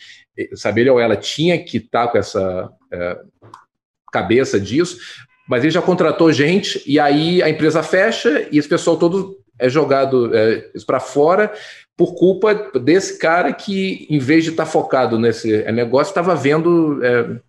sabe, 0.55 0.81
ele 0.81 0.89
ou 0.89 0.99
ela 0.99 1.15
tinha 1.15 1.63
que 1.63 1.77
estar 1.77 2.07
tá 2.07 2.11
com 2.11 2.17
essa 2.17 2.69
é, 2.91 3.17
cabeça 4.11 4.59
disso, 4.59 4.97
mas 5.47 5.63
ele 5.63 5.71
já 5.71 5.81
contratou 5.81 6.31
gente 6.31 6.83
e 6.85 6.99
aí 6.99 7.41
a 7.41 7.49
empresa 7.49 7.81
fecha 7.81 8.47
e 8.51 8.57
esse 8.57 8.67
pessoal 8.67 8.97
todo 8.97 9.37
é 9.59 9.67
jogado 9.67 10.33
é, 10.35 10.71
para 10.85 10.99
fora 10.99 11.51
por 11.99 12.15
culpa 12.15 12.55
desse 12.79 13.19
cara 13.19 13.51
que, 13.51 14.07
em 14.09 14.19
vez 14.19 14.45
de 14.45 14.51
estar 14.51 14.63
tá 14.63 14.71
focado 14.71 15.19
nesse 15.19 15.53
é, 15.53 15.69
negócio, 15.69 16.11
estava 16.11 16.33
vendo 16.33 17.03
é. 17.03 17.41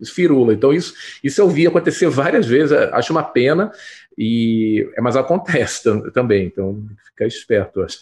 Então, 0.52 0.72
isso, 0.72 0.92
isso 1.22 1.40
eu 1.40 1.48
vi 1.48 1.68
acontecer 1.68 2.08
várias 2.10 2.46
vezes, 2.46 2.72
acho 2.72 3.12
uma 3.12 3.22
pena, 3.22 3.70
e, 4.18 4.90
é, 4.96 5.00
mas 5.00 5.14
acontece 5.14 5.84
também, 6.12 6.46
então 6.46 6.84
fica 7.06 7.26
esperto, 7.26 7.82
acho. 7.82 8.00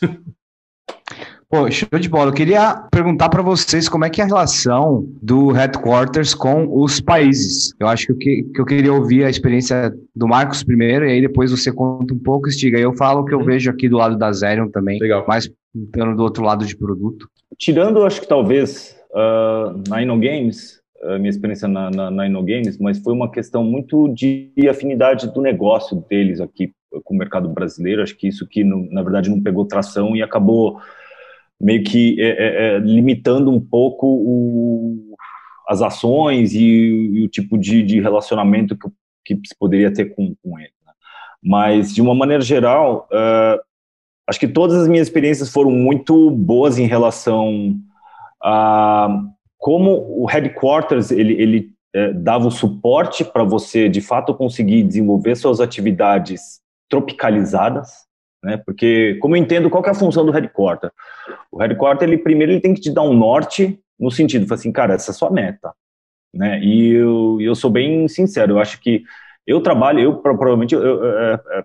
Pô, 1.50 1.70
show 1.70 1.98
de 1.98 2.10
bola. 2.10 2.28
Eu 2.28 2.34
queria 2.34 2.74
perguntar 2.90 3.30
para 3.30 3.40
vocês 3.40 3.88
como 3.88 4.04
é 4.04 4.10
que 4.10 4.20
é 4.20 4.24
a 4.24 4.26
relação 4.26 5.08
do 5.22 5.50
headquarters 5.50 6.34
com 6.34 6.68
os 6.70 7.00
países. 7.00 7.72
Eu 7.80 7.88
acho 7.88 8.04
que 8.06 8.12
eu, 8.12 8.18
que, 8.18 8.46
eu 8.54 8.66
queria 8.66 8.92
ouvir 8.92 9.24
a 9.24 9.30
experiência 9.30 9.90
do 10.14 10.28
Marcos 10.28 10.62
primeiro, 10.62 11.06
e 11.06 11.12
aí 11.12 11.20
depois 11.22 11.50
você 11.50 11.72
conta 11.72 12.12
um 12.12 12.18
pouco, 12.18 12.50
Stiga. 12.50 12.78
Eu 12.78 12.92
falo 12.92 13.22
o 13.22 13.24
que 13.24 13.32
eu 13.32 13.38
uhum. 13.38 13.46
vejo 13.46 13.70
aqui 13.70 13.88
do 13.88 13.96
lado 13.96 14.18
da 14.18 14.30
Zerion 14.30 14.68
também, 14.68 14.98
Legal. 15.00 15.24
mais 15.26 15.50
estando 15.74 16.14
do 16.14 16.22
outro 16.22 16.44
lado 16.44 16.66
de 16.66 16.76
produto. 16.76 17.26
Tirando, 17.56 18.04
acho 18.04 18.20
que 18.20 18.28
talvez, 18.28 18.94
uh, 19.12 19.82
na 19.88 20.02
InnoGames, 20.02 20.82
a 21.02 21.16
minha 21.16 21.30
experiência 21.30 21.66
na, 21.66 21.90
na, 21.90 22.10
na 22.10 22.26
InnoGames, 22.26 22.76
mas 22.76 22.98
foi 22.98 23.14
uma 23.14 23.30
questão 23.30 23.64
muito 23.64 24.06
de 24.08 24.52
afinidade 24.68 25.32
do 25.32 25.40
negócio 25.40 26.04
deles 26.10 26.42
aqui 26.42 26.72
com 27.04 27.14
o 27.14 27.18
mercado 27.18 27.48
brasileiro. 27.48 28.02
Acho 28.02 28.16
que 28.18 28.28
isso 28.28 28.46
que, 28.46 28.62
na 28.62 29.02
verdade, 29.02 29.30
não 29.30 29.40
pegou 29.40 29.64
tração 29.64 30.14
e 30.14 30.22
acabou 30.22 30.78
meio 31.60 31.82
que 31.82 32.20
é, 32.20 32.28
é, 32.28 32.76
é, 32.76 32.78
limitando 32.78 33.50
um 33.50 33.60
pouco 33.60 34.06
o, 34.06 35.14
as 35.68 35.82
ações 35.82 36.54
e, 36.54 36.60
e, 36.62 37.24
o 37.24 37.28
tipo 37.28 37.58
de, 37.58 37.82
de 37.82 38.00
relacionamento 38.00 38.76
que, 38.76 39.34
que, 39.36 39.48
se 39.48 39.54
poderia 39.58 39.92
ter 39.92 40.14
com, 40.14 40.34
com 40.42 40.58
ele. 40.58 40.72
Né? 40.86 40.92
Mas, 41.42 41.94
de 41.94 42.00
uma 42.00 42.14
maneira 42.14 42.42
geral, 42.42 43.08
uh, 43.12 43.60
acho 44.26 44.38
que 44.38 44.48
todas 44.48 44.76
as 44.76 44.88
minhas 44.88 45.08
experiências 45.08 45.52
foram 45.52 45.70
muito 45.70 46.30
boas 46.30 46.78
em 46.78 46.86
relação 46.86 47.76
a 48.42 49.24
como 49.58 50.22
o 50.22 50.24
headquarters 50.24 51.10
ele, 51.10 51.34
ele 51.34 51.72
é, 51.92 52.12
dava 52.12 52.46
o 52.46 52.50
suporte 52.50 53.24
para 53.24 53.42
você 53.42 53.88
de 53.88 54.00
fato 54.00 54.32
conseguir 54.32 54.84
desenvolver 54.84 55.34
suas 55.34 55.60
atividades 55.60 56.60
tropicalizadas, 56.88 58.06
né? 58.42 58.56
Porque 58.64 59.16
como 59.20 59.36
eu 59.36 59.40
entendo 59.40 59.70
qual 59.70 59.84
é 59.84 59.90
a 59.90 59.94
função 59.94 60.24
do 60.24 60.32
headquarter, 60.32 60.90
o 61.50 61.58
headquarter 61.58 62.08
ele 62.08 62.18
primeiro 62.18 62.52
ele 62.52 62.60
tem 62.60 62.74
que 62.74 62.80
te 62.80 62.90
dar 62.90 63.02
um 63.02 63.14
norte 63.14 63.78
no 63.98 64.10
sentido, 64.10 64.52
assim, 64.52 64.70
cara, 64.70 64.94
essa 64.94 65.10
é 65.10 65.12
a 65.12 65.14
sua 65.14 65.30
meta, 65.30 65.72
né? 66.32 66.60
E 66.60 66.92
eu, 66.92 67.38
eu 67.40 67.54
sou 67.54 67.70
bem 67.70 68.06
sincero, 68.06 68.52
eu 68.52 68.58
acho 68.60 68.80
que 68.80 69.02
eu 69.46 69.60
trabalho, 69.60 70.00
eu 70.00 70.16
provavelmente 70.16 70.74
eu, 70.74 70.80
eu, 70.80 71.04
eu, 71.04 71.18
é, 71.18 71.40
é, 71.52 71.64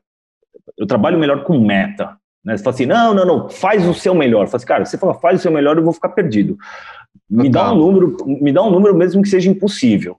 eu 0.78 0.88
trabalho 0.88 1.20
melhor 1.20 1.44
com 1.44 1.60
meta, 1.60 2.18
né? 2.44 2.58
Você 2.58 2.64
fala 2.64 2.74
assim, 2.74 2.86
não, 2.86 3.14
não, 3.14 3.26
não, 3.26 3.50
faz 3.50 3.88
o 3.88 3.94
seu 3.94 4.14
melhor. 4.14 4.48
Fala 4.48 4.58
assim, 4.58 4.66
cara, 4.66 4.86
você 4.86 4.98
fala, 4.98 5.14
faz 5.14 5.40
o 5.40 5.42
seu 5.44 5.52
melhor, 5.52 5.78
eu 5.78 5.84
vou 5.84 5.94
ficar 5.94 6.10
perdido. 6.10 6.58
Me 7.30 7.50
dá 7.50 7.72
um 7.72 7.78
número, 7.78 8.18
me 8.26 8.52
dá 8.52 8.62
um 8.64 8.70
número 8.70 8.96
mesmo 8.96 9.22
que 9.22 9.30
seja 9.30 9.50
impossível, 9.50 10.18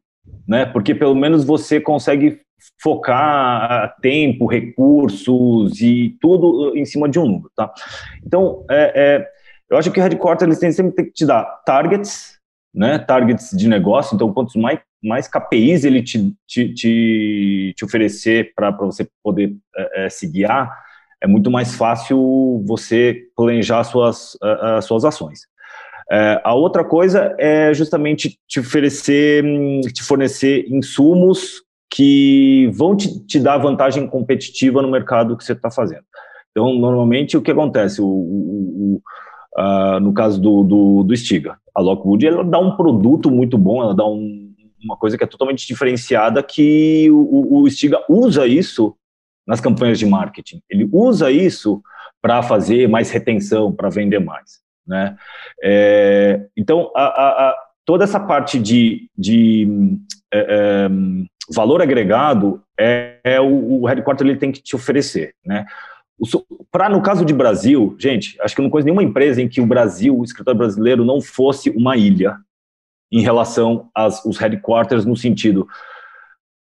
né? 0.48 0.64
Porque 0.64 0.94
pelo 0.94 1.14
menos 1.14 1.44
você 1.44 1.80
consegue 1.80 2.40
focar 2.80 3.96
tempo, 4.00 4.46
recursos 4.46 5.80
e 5.80 6.16
tudo 6.20 6.76
em 6.76 6.84
cima 6.84 7.08
de 7.08 7.18
um 7.18 7.26
número, 7.26 7.50
tá? 7.56 7.72
Então, 8.24 8.64
é, 8.70 8.92
é, 8.94 9.28
eu 9.70 9.76
acho 9.76 9.90
que 9.90 10.00
o 10.00 10.02
headquarter 10.02 10.46
eles 10.46 10.58
têm 10.58 10.72
sempre 10.72 11.04
que 11.04 11.12
te 11.12 11.26
dar 11.26 11.44
targets, 11.64 12.38
né? 12.74 12.98
Targets 12.98 13.50
de 13.50 13.68
negócio. 13.68 14.14
Então, 14.14 14.32
quantos 14.32 14.56
mais 14.56 14.80
mais 15.04 15.28
KPIs 15.28 15.84
ele 15.84 16.02
te, 16.02 16.34
te, 16.46 16.72
te, 16.72 17.74
te 17.76 17.84
oferecer 17.84 18.54
para 18.54 18.70
você 18.70 19.06
poder 19.22 19.54
é, 19.76 20.06
é, 20.06 20.08
se 20.08 20.26
guiar, 20.26 20.74
é 21.20 21.26
muito 21.26 21.50
mais 21.50 21.74
fácil 21.74 22.64
você 22.66 23.24
planejar 23.36 23.84
suas, 23.84 24.36
as 24.42 24.84
suas 24.86 25.04
ações. 25.04 25.40
É, 26.10 26.40
a 26.44 26.54
outra 26.54 26.84
coisa 26.84 27.34
é 27.38 27.72
justamente 27.72 28.38
te 28.46 28.60
oferecer, 28.60 29.44
te 29.92 30.02
fornecer 30.02 30.66
insumos 30.68 31.62
que 31.94 32.68
vão 32.74 32.96
te, 32.96 33.24
te 33.24 33.38
dar 33.38 33.56
vantagem 33.56 34.04
competitiva 34.08 34.82
no 34.82 34.90
mercado 34.90 35.36
que 35.36 35.44
você 35.44 35.52
está 35.52 35.70
fazendo. 35.70 36.02
Então, 36.50 36.74
normalmente, 36.74 37.36
o 37.36 37.42
que 37.42 37.52
acontece? 37.52 38.02
O, 38.02 38.06
o, 38.06 38.08
o 38.96 39.02
uh, 39.56 40.00
no 40.00 40.12
caso 40.12 40.40
do, 40.40 40.64
do, 40.64 41.04
do 41.04 41.16
Stiga, 41.16 41.56
a 41.72 41.80
Lockwood, 41.80 42.26
ela 42.26 42.42
dá 42.42 42.58
um 42.58 42.76
produto 42.76 43.30
muito 43.30 43.56
bom, 43.56 43.80
ela 43.80 43.94
dá 43.94 44.04
um, 44.04 44.52
uma 44.82 44.96
coisa 44.96 45.16
que 45.16 45.22
é 45.22 45.26
totalmente 45.26 45.68
diferenciada, 45.68 46.42
que 46.42 47.08
o, 47.12 47.62
o 47.62 47.70
Stiga 47.70 48.04
usa 48.08 48.44
isso 48.44 48.96
nas 49.46 49.60
campanhas 49.60 49.96
de 49.96 50.06
marketing. 50.06 50.60
Ele 50.68 50.88
usa 50.92 51.30
isso 51.30 51.80
para 52.20 52.42
fazer 52.42 52.88
mais 52.88 53.12
retenção, 53.12 53.70
para 53.70 53.88
vender 53.88 54.18
mais. 54.18 54.64
Né? 54.84 55.16
É, 55.62 56.44
então, 56.56 56.90
a, 56.96 57.04
a, 57.04 57.28
a, 57.50 57.56
toda 57.84 58.02
essa 58.02 58.18
parte 58.18 58.58
de, 58.58 59.08
de 59.16 59.96
é, 60.34 60.46
é, 60.48 60.88
valor 61.52 61.80
agregado 61.80 62.62
é, 62.78 63.18
é 63.22 63.40
o, 63.40 63.82
o 63.82 63.86
headquarter 63.86 64.26
ele 64.26 64.36
tem 64.36 64.52
que 64.52 64.62
te 64.62 64.74
oferecer. 64.74 65.34
Né? 65.44 65.64
Para 66.70 66.88
no 66.88 67.02
caso 67.02 67.24
de 67.24 67.32
Brasil, 67.32 67.96
gente, 67.98 68.40
acho 68.40 68.54
que 68.54 68.60
eu 68.60 68.64
não 68.64 68.70
conheço 68.70 68.86
nenhuma 68.86 69.02
empresa 69.02 69.40
em 69.40 69.48
que 69.48 69.60
o 69.60 69.66
Brasil, 69.66 70.18
o 70.18 70.24
escritório 70.24 70.58
brasileiro, 70.58 71.04
não 71.04 71.20
fosse 71.20 71.70
uma 71.70 71.96
ilha 71.96 72.36
em 73.12 73.20
relação 73.20 73.88
aos 73.94 74.36
headquarters 74.38 75.04
no 75.04 75.16
sentido 75.16 75.68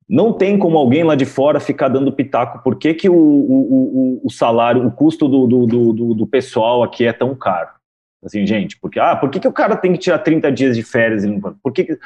não 0.08 0.32
tem 0.32 0.58
como 0.58 0.78
alguém 0.78 1.04
lá 1.04 1.16
de 1.16 1.26
fora 1.26 1.60
ficar 1.60 1.90
dando 1.90 2.14
pitaco 2.14 2.64
por 2.64 2.78
que, 2.78 2.94
que 2.94 3.10
o, 3.10 3.16
o, 3.16 4.22
o, 4.24 4.32
salário, 4.32 4.86
o 4.86 4.92
custo 4.92 5.28
do, 5.28 5.46
do, 5.46 5.66
do, 5.66 6.14
do, 6.14 6.28
pessoal 6.28 6.82
aqui 6.82 7.06
é 7.06 7.12
tão 7.12 7.36
caro. 7.36 7.70
Assim, 8.24 8.48
gente, 8.48 8.80
porque, 8.80 9.00
ah, 9.00 9.16
por 9.16 9.30
que, 9.30 9.40
que 9.40 9.48
o 9.48 9.54
cara 9.54 9.76
tem 9.76 9.92
que 9.92 10.00
tirar 10.00 10.20
30 10.20 10.52
dias 10.52 10.76
de 10.76 10.84
férias? 10.84 11.24
Por 11.62 11.74
que, 11.74 12.00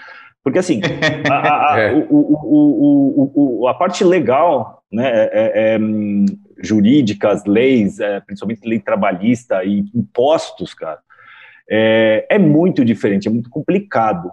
porque 0.44 0.60
assim, 0.60 0.82
a, 1.30 1.74
a, 1.74 1.80
é. 1.82 1.94
o, 1.94 2.06
o, 2.10 3.32
o, 3.62 3.68
a 3.68 3.74
parte 3.74 4.04
legal, 4.04 4.84
né, 4.92 5.10
é, 5.10 5.30
é, 5.34 5.74
é 5.74 5.80
hum, 5.80 6.26
jurídica, 6.62 7.30
as 7.30 7.46
leis, 7.46 8.00
é, 8.00 8.20
principalmente 8.20 8.68
lei 8.68 8.80
trabalhista 8.80 9.64
e 9.64 9.86
impostos, 9.96 10.74
cara, 10.74 11.00
é, 11.70 12.26
é 12.30 12.40
muito 12.40 12.84
diferente, 12.84 13.28
é 13.28 13.32
muito 13.32 13.50
complicado. 13.50 14.32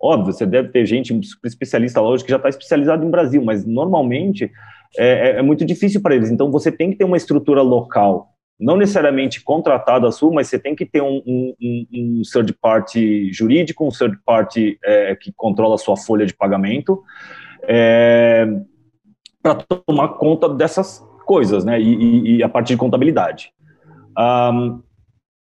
Óbvio, 0.00 0.32
você 0.32 0.46
deve 0.46 0.68
ter 0.68 0.86
gente 0.86 1.18
especialista 1.44 2.00
hoje 2.00 2.24
que 2.24 2.30
já 2.30 2.36
está 2.36 2.48
especializado 2.48 3.04
em 3.04 3.10
Brasil, 3.10 3.42
mas 3.44 3.64
normalmente 3.64 4.50
é, 4.96 5.30
é, 5.30 5.38
é 5.38 5.42
muito 5.42 5.64
difícil 5.64 6.00
para 6.00 6.14
eles. 6.14 6.30
Então 6.30 6.50
você 6.52 6.70
tem 6.70 6.90
que 6.90 6.96
ter 6.96 7.04
uma 7.04 7.16
estrutura 7.16 7.62
local, 7.62 8.32
não 8.58 8.76
necessariamente 8.76 9.42
contratada 9.42 10.08
a 10.08 10.12
sua, 10.12 10.32
mas 10.32 10.48
você 10.48 10.58
tem 10.58 10.74
que 10.74 10.84
ter 10.84 11.02
um, 11.02 11.22
um, 11.26 11.86
um 11.92 12.22
third 12.32 12.52
party 12.54 13.32
jurídico, 13.32 13.86
um 13.86 13.90
third 13.90 14.18
party 14.24 14.78
é, 14.84 15.14
que 15.16 15.32
controla 15.36 15.76
a 15.76 15.78
sua 15.78 15.96
folha 15.96 16.26
de 16.26 16.34
pagamento, 16.34 17.02
é, 17.62 18.46
para 19.42 19.54
tomar 19.86 20.08
conta 20.14 20.48
dessas 20.48 21.06
coisas, 21.24 21.64
né? 21.64 21.80
E, 21.80 21.94
e, 21.94 22.36
e 22.36 22.42
a 22.42 22.48
parte 22.48 22.68
de 22.68 22.76
contabilidade. 22.76 23.52
Um, 24.18 24.82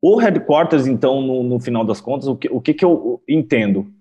o 0.02 0.16
headquarters, 0.16 0.86
então, 0.86 1.20
no, 1.20 1.42
no, 1.42 1.60
final 1.60 1.84
das 1.84 2.00
contas, 2.00 2.28
o 2.28 2.36
que, 2.36 2.48
o 2.50 2.60
que, 2.60 2.74
que 2.74 2.84
eu 2.84 3.22
entendo? 3.28 3.92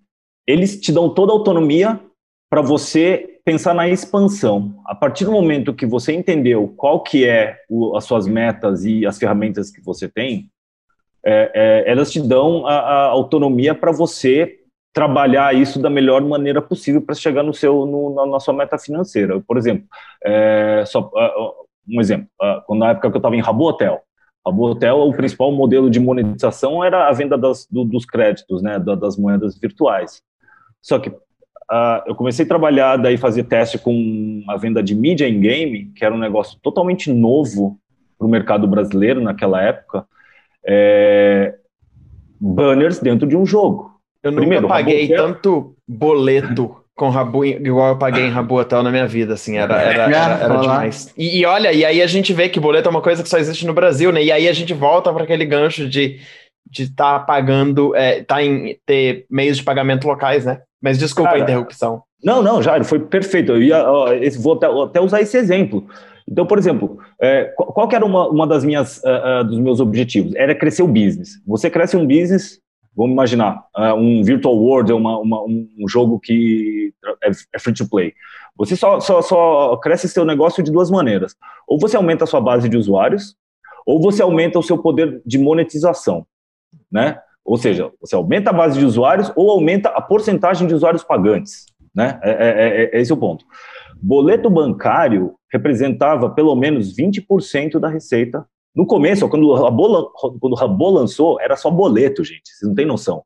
eles 0.47 0.79
te 0.79 0.91
dão 0.91 1.13
toda 1.13 1.33
a 1.33 1.35
autonomia 1.35 1.99
para 2.49 2.61
você 2.61 3.39
pensar 3.43 3.73
na 3.73 3.87
expansão. 3.87 4.75
A 4.85 4.95
partir 4.95 5.25
do 5.25 5.31
momento 5.31 5.73
que 5.73 5.85
você 5.85 6.13
entendeu 6.13 6.73
qual 6.75 7.01
que 7.01 7.25
é 7.25 7.57
o, 7.69 7.95
as 7.95 8.05
suas 8.05 8.27
metas 8.27 8.85
e 8.85 9.05
as 9.05 9.17
ferramentas 9.17 9.69
que 9.69 9.81
você 9.81 10.07
tem, 10.07 10.49
é, 11.25 11.51
é, 11.53 11.91
elas 11.91 12.11
te 12.11 12.21
dão 12.21 12.65
a, 12.65 12.73
a 12.73 13.03
autonomia 13.05 13.75
para 13.75 13.91
você 13.91 14.59
trabalhar 14.93 15.53
isso 15.53 15.79
da 15.79 15.89
melhor 15.89 16.21
maneira 16.21 16.61
possível 16.61 17.01
para 17.01 17.13
chegar 17.13 17.43
no 17.43 17.53
seu, 17.53 17.85
no, 17.85 18.15
na, 18.15 18.25
na, 18.25 18.39
sua 18.39 18.53
meta 18.53 18.77
financeira. 18.77 19.39
Por 19.41 19.57
exemplo, 19.57 19.85
é, 20.23 20.83
só, 20.87 21.11
um 21.87 22.01
exemplo, 22.01 22.27
quando 22.65 22.79
na 22.79 22.89
época 22.91 23.09
que 23.09 23.15
eu 23.15 23.19
estava 23.19 23.35
em 23.35 23.41
Rabo 23.41 23.65
Hotel, 23.65 24.01
Rabo 24.45 24.69
Hotel, 24.69 24.97
o 24.97 25.13
principal 25.13 25.51
modelo 25.51 25.89
de 25.89 25.99
monetização 25.99 26.83
era 26.83 27.07
a 27.07 27.11
venda 27.11 27.37
das, 27.37 27.67
do, 27.69 27.83
dos 27.83 28.05
créditos, 28.05 28.61
né, 28.61 28.79
das 28.79 29.17
moedas 29.17 29.57
virtuais. 29.59 30.21
Só 30.81 30.97
que 30.97 31.11
uh, 31.71 32.03
eu 32.05 32.15
comecei 32.15 32.45
a 32.45 32.47
trabalhar, 32.47 32.97
daí 32.97 33.17
fazer 33.17 33.43
teste 33.43 33.77
com 33.77 34.43
a 34.47 34.57
venda 34.57 34.81
de 34.81 34.95
mídia 34.95 35.27
em 35.27 35.39
game, 35.39 35.91
que 35.95 36.03
era 36.03 36.13
um 36.13 36.19
negócio 36.19 36.59
totalmente 36.61 37.11
novo 37.11 37.79
para 38.17 38.27
o 38.27 38.29
mercado 38.29 38.67
brasileiro 38.67 39.21
naquela 39.21 39.61
época. 39.61 40.05
É, 40.65 41.55
banners 42.39 42.99
dentro 42.99 43.27
de 43.27 43.37
um 43.37 43.45
jogo. 43.45 43.91
Eu 44.23 44.33
Primeiro, 44.33 44.63
nunca 44.63 44.73
paguei 44.73 45.07
tanto 45.07 45.75
boleto 45.87 46.75
com 46.95 47.09
Rabu, 47.09 47.45
igual 47.45 47.89
eu 47.89 47.97
paguei 47.97 48.25
em 48.25 48.31
Rabu 48.31 48.55
Hotel 48.55 48.81
na 48.81 48.89
minha 48.89 49.05
vida, 49.05 49.35
assim, 49.35 49.55
era, 49.55 49.79
era, 49.79 50.03
era, 50.03 50.43
era 50.43 50.57
demais. 50.57 51.13
E, 51.15 51.39
e, 51.39 51.45
olha, 51.45 51.71
e 51.71 51.85
aí 51.85 52.01
a 52.01 52.07
gente 52.07 52.33
vê 52.33 52.49
que 52.49 52.59
boleto 52.59 52.89
é 52.89 52.91
uma 52.91 53.03
coisa 53.03 53.21
que 53.21 53.29
só 53.29 53.37
existe 53.37 53.67
no 53.67 53.73
Brasil, 53.73 54.11
né? 54.11 54.23
E 54.23 54.31
aí 54.31 54.47
a 54.47 54.53
gente 54.53 54.73
volta 54.73 55.13
para 55.13 55.23
aquele 55.23 55.45
gancho 55.45 55.87
de 55.87 56.19
de 56.69 56.83
estar 56.83 57.19
tá 57.19 57.25
pagando, 57.25 57.95
é, 57.95 58.23
tá 58.23 58.43
em 58.43 58.77
ter 58.85 59.25
meios 59.29 59.57
de 59.57 59.63
pagamento 59.63 60.07
locais, 60.07 60.45
né? 60.45 60.61
Mas 60.81 60.97
desculpa 60.97 61.31
Cara, 61.31 61.41
a 61.41 61.43
interrupção. 61.43 62.03
Não, 62.23 62.41
não, 62.41 62.61
já 62.61 62.83
foi 62.83 62.99
perfeito. 62.99 63.51
Eu 63.51 63.61
ia, 63.61 63.83
ó, 63.89 64.07
vou 64.39 64.53
até, 64.53 64.67
até, 64.67 65.01
usar 65.01 65.21
esse 65.21 65.37
exemplo. 65.37 65.87
Então, 66.27 66.45
por 66.45 66.57
exemplo, 66.57 66.99
é, 67.21 67.45
qual, 67.55 67.73
qual 67.73 67.89
era 67.91 68.05
uma, 68.05 68.27
uma 68.27 68.47
das 68.47 68.63
minhas 68.63 68.97
uh, 68.97 69.41
uh, 69.41 69.43
dos 69.43 69.59
meus 69.59 69.79
objetivos? 69.79 70.35
Era 70.35 70.53
crescer 70.53 70.83
o 70.83 70.87
business. 70.87 71.41
Você 71.45 71.69
cresce 71.69 71.95
um 71.95 72.05
business, 72.05 72.59
vamos 72.95 73.13
imaginar, 73.13 73.63
uh, 73.77 73.93
um 73.93 74.23
virtual 74.23 74.55
world, 74.55 74.91
uma, 74.91 75.19
uma, 75.19 75.43
um 75.43 75.87
jogo 75.87 76.19
que 76.19 76.93
é, 77.23 77.31
é 77.53 77.59
free 77.59 77.73
to 77.73 77.87
play. 77.87 78.13
Você 78.57 78.75
só, 78.75 78.99
só, 78.99 79.21
só 79.21 79.77
cresce 79.77 80.09
seu 80.09 80.25
negócio 80.25 80.63
de 80.63 80.71
duas 80.71 80.89
maneiras. 80.89 81.35
Ou 81.67 81.79
você 81.79 81.95
aumenta 81.95 82.23
a 82.23 82.27
sua 82.27 82.41
base 82.41 82.67
de 82.67 82.75
usuários, 82.75 83.35
ou 83.85 84.01
você 84.01 84.21
aumenta 84.21 84.59
o 84.59 84.63
seu 84.63 84.77
poder 84.77 85.21
de 85.25 85.37
monetização. 85.37 86.25
né? 86.91 87.19
Ou 87.47 87.55
seja, 87.55 87.89
você 88.01 88.13
aumenta 88.13 88.49
a 88.49 88.53
base 88.53 88.77
de 88.77 88.83
usuários 88.83 89.31
ou 89.33 89.49
aumenta 89.49 89.87
a 89.87 90.01
porcentagem 90.01 90.67
de 90.67 90.73
usuários 90.73 91.01
pagantes, 91.01 91.65
né? 91.95 92.19
É, 92.21 92.29
é, 92.29 92.35
é, 92.35 92.97
é 92.97 93.01
esse 93.01 93.13
o 93.13 93.15
ponto. 93.15 93.45
Boleto 94.01 94.49
bancário 94.49 95.33
representava 95.49 96.29
pelo 96.29 96.53
menos 96.57 96.93
20% 96.93 97.79
da 97.79 97.87
receita. 97.87 98.45
No 98.75 98.85
começo, 98.85 99.27
quando 99.29 99.53
a 99.53 99.61
Rabo, 99.61 100.11
quando 100.41 100.53
o 100.53 100.89
lançou, 100.91 101.39
era 101.39 101.55
só 101.55 101.71
boleto, 101.71 102.21
gente. 102.21 102.49
Vocês 102.49 102.67
não 102.67 102.75
têm 102.75 102.85
noção. 102.85 103.23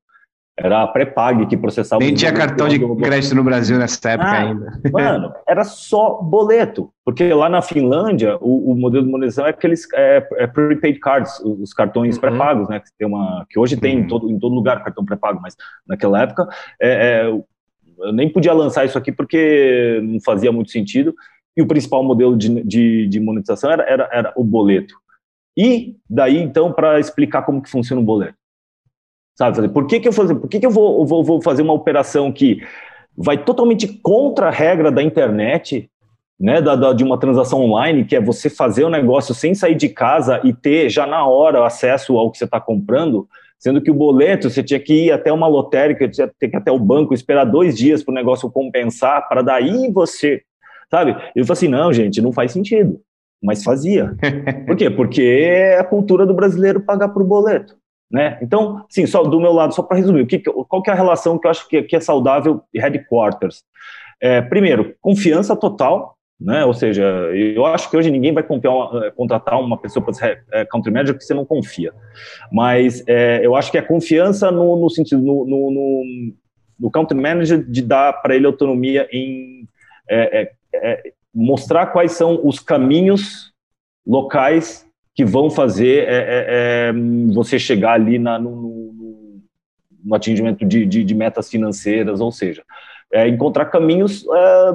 Era 0.64 0.84
a 0.84 0.88
pré-pag 0.88 1.46
que 1.48 1.58
processava. 1.58 2.04
Nem 2.04 2.14
tinha 2.14 2.32
cartão 2.32 2.68
de 2.68 2.80
crédito 2.98 3.36
no 3.36 3.44
Brasil 3.44 3.78
nessa 3.78 4.12
época 4.12 4.30
ah, 4.30 4.40
ainda. 4.40 4.82
Mano, 4.92 5.34
era 5.48 5.64
só 5.64 6.22
boleto. 6.22 6.92
Porque 7.04 7.34
lá 7.34 7.50
na 7.50 7.62
Finlândia, 7.62 8.38
o, 8.40 8.72
o 8.72 8.76
modelo 8.76 9.06
de 9.06 9.12
monetização 9.12 9.48
é 9.48 9.50
aqueles 9.50 9.88
é, 9.94 10.28
é 10.34 10.48
prepaid 10.48 11.00
cards, 11.00 11.40
os 11.40 11.74
cartões 11.74 12.16
uhum. 12.16 12.22
pré-pagos, 12.22 12.70
né? 12.70 12.80
Que, 12.80 12.86
tem 12.98 13.08
uma, 13.08 13.46
que 13.50 13.60
hoje 13.60 13.76
tem 13.76 13.98
uhum. 13.98 14.04
em, 14.04 14.08
todo, 14.08 14.30
em 14.30 14.40
todo 14.40 14.54
lugar 14.54 14.84
cartão 14.84 15.04
pré-pago, 15.04 15.40
mas 15.42 15.56
naquela 15.88 16.22
época 16.22 16.48
é, 16.80 16.90
é, 16.90 17.28
eu 17.28 18.14
nem 18.14 18.30
podia 18.30 18.54
lançar 18.54 18.86
isso 18.86 18.98
aqui 18.98 19.12
porque 19.12 20.00
não 20.04 20.20
fazia 20.22 20.52
muito 20.52 20.72
sentido. 20.72 21.14
E 21.56 21.62
o 21.62 21.68
principal 21.68 22.04
modelo 22.04 22.38
de, 22.38 22.64
de, 22.64 23.08
de 23.08 23.20
monetização 23.20 23.72
era, 23.72 23.84
era, 23.84 24.10
era 24.12 24.34
o 24.36 24.44
boleto. 24.44 24.96
E 25.58 25.98
daí, 26.10 26.38
então, 26.38 26.72
para 26.72 27.00
explicar 27.00 27.42
como 27.42 27.62
que 27.62 27.70
funciona 27.70 28.02
o 28.02 28.06
boleto. 28.06 28.36
Sabe, 29.50 29.70
por 29.70 29.88
que, 29.88 30.00
que 30.00 30.08
eu 30.08 30.14
fazer, 30.14 30.36
por 30.36 30.48
que, 30.48 30.60
que 30.60 30.66
eu 30.68 30.70
vou, 30.70 31.04
vou, 31.04 31.24
vou 31.24 31.42
fazer 31.42 31.64
uma 31.64 31.74
operação 31.74 32.32
que 32.32 32.62
vai 33.18 33.44
totalmente 33.44 33.88
contra 33.88 34.50
a 34.50 34.52
regra 34.52 34.92
da 34.92 35.02
internet, 35.02 35.90
né, 36.40 36.62
da, 36.62 36.76
da, 36.76 36.94
de 36.94 37.04
uma 37.04 37.20
transação 37.20 37.60
online, 37.62 38.06
que 38.06 38.16
é 38.16 38.22
você 38.22 38.52
fazer 38.52 38.84
o 38.84 38.90
negócio 38.90 39.34
sem 39.34 39.56
sair 39.56 39.74
de 39.74 39.90
casa 39.90 40.40
e 40.44 40.54
ter 40.54 40.90
já 40.90 41.08
na 41.08 41.26
hora 41.26 41.66
acesso 41.66 42.20
ao 42.20 42.30
que 42.30 42.38
você 42.38 42.46
está 42.46 42.62
comprando, 42.62 43.28
sendo 43.58 43.82
que 43.82 43.90
o 43.90 43.96
boleto 43.96 44.48
você 44.48 44.62
tinha 44.62 44.80
que 44.80 45.06
ir 45.06 45.12
até 45.12 45.34
uma 45.34 45.48
lotérica, 45.48 46.08
tinha 46.08 46.28
que 46.28 46.46
ir 46.46 46.56
até 46.56 46.72
o 46.72 46.78
banco, 46.78 47.14
esperar 47.14 47.46
dois 47.46 47.76
dias 47.76 48.04
para 48.04 48.12
o 48.12 48.16
negócio 48.16 48.50
compensar, 48.52 49.28
para 49.28 49.42
daí 49.42 49.92
você, 49.92 50.44
sabe? 50.90 51.16
Ele 51.36 51.46
falou 51.46 51.54
assim, 51.54 51.68
não, 51.68 51.92
gente, 51.92 52.22
não 52.22 52.32
faz 52.32 52.52
sentido, 52.52 53.02
mas 53.42 53.64
fazia. 53.64 54.16
Por 54.68 54.76
quê? 54.76 54.90
Porque 54.90 55.24
é 55.24 55.80
a 55.80 55.84
cultura 55.84 56.28
do 56.28 56.34
brasileiro 56.36 56.82
pagar 56.82 57.10
por 57.10 57.24
boleto. 57.24 57.81
Né? 58.12 58.38
Então, 58.42 58.86
sim, 58.90 59.06
só 59.06 59.24
do 59.24 59.40
meu 59.40 59.54
lado, 59.54 59.74
só 59.74 59.82
para 59.82 59.98
resumir, 59.98 60.26
que, 60.26 60.40
qual 60.40 60.84
que 60.84 60.90
é 60.90 60.94
a 60.94 60.98
relação 60.98 61.40
que 61.40 61.48
eu 61.48 61.52
acho 61.52 61.68
que, 61.70 61.82
que 61.84 61.96
é 61.96 62.00
saudável 62.00 62.62
de 62.74 62.80
headquarters? 62.80 63.64
É, 64.22 64.42
primeiro, 64.42 64.94
confiança 65.00 65.56
total, 65.56 66.18
né? 66.40 66.66
Ou 66.66 66.74
seja, 66.74 67.04
eu 67.04 67.66
acho 67.66 67.90
que 67.90 67.96
hoje 67.96 68.12
ninguém 68.12 68.34
vai 68.34 68.44
é, 68.44 69.12
contratar 69.12 69.60
uma 69.60 69.78
pessoa 69.78 70.04
para 70.04 70.14
ser 70.14 70.44
é, 70.52 70.66
country 70.66 70.92
manager 70.92 71.18
que 71.18 71.24
você 71.24 71.34
não 71.34 71.46
confia. 71.46 71.94
Mas 72.52 73.04
é, 73.08 73.46
eu 73.46 73.56
acho 73.56 73.72
que 73.72 73.78
é 73.78 73.82
confiança 73.82 74.52
no, 74.52 74.76
no 74.76 74.90
sentido, 74.90 75.22
no, 75.22 75.46
no, 75.46 75.72
no, 75.72 76.04
no 76.80 76.92
country 76.92 77.18
manager 77.18 77.64
de 77.64 77.82
dar 77.82 78.14
para 78.22 78.36
ele 78.36 78.46
autonomia 78.46 79.08
em 79.12 79.68
é, 80.10 80.52
mostrar 81.34 81.88
quais 81.88 82.12
são 82.12 82.46
os 82.46 82.60
caminhos 82.60 83.54
locais 84.06 84.86
que 85.22 85.26
vão 85.26 85.52
fazer 85.52 86.08
é, 86.08 86.16
é, 86.16 86.46
é, 86.90 86.94
você 87.32 87.60
chegar 87.60 87.94
ali 87.94 88.18
na, 88.18 88.40
no, 88.40 88.50
no, 88.50 89.42
no, 90.04 90.16
atingimento 90.16 90.66
de, 90.66 90.84
de, 90.84 91.04
de, 91.04 91.14
metas 91.14 91.48
financeiras, 91.48 92.20
ou 92.20 92.32
seja, 92.32 92.64
é, 93.14 93.28
encontrar 93.28 93.66
caminhos 93.66 94.26
é, 94.28 94.72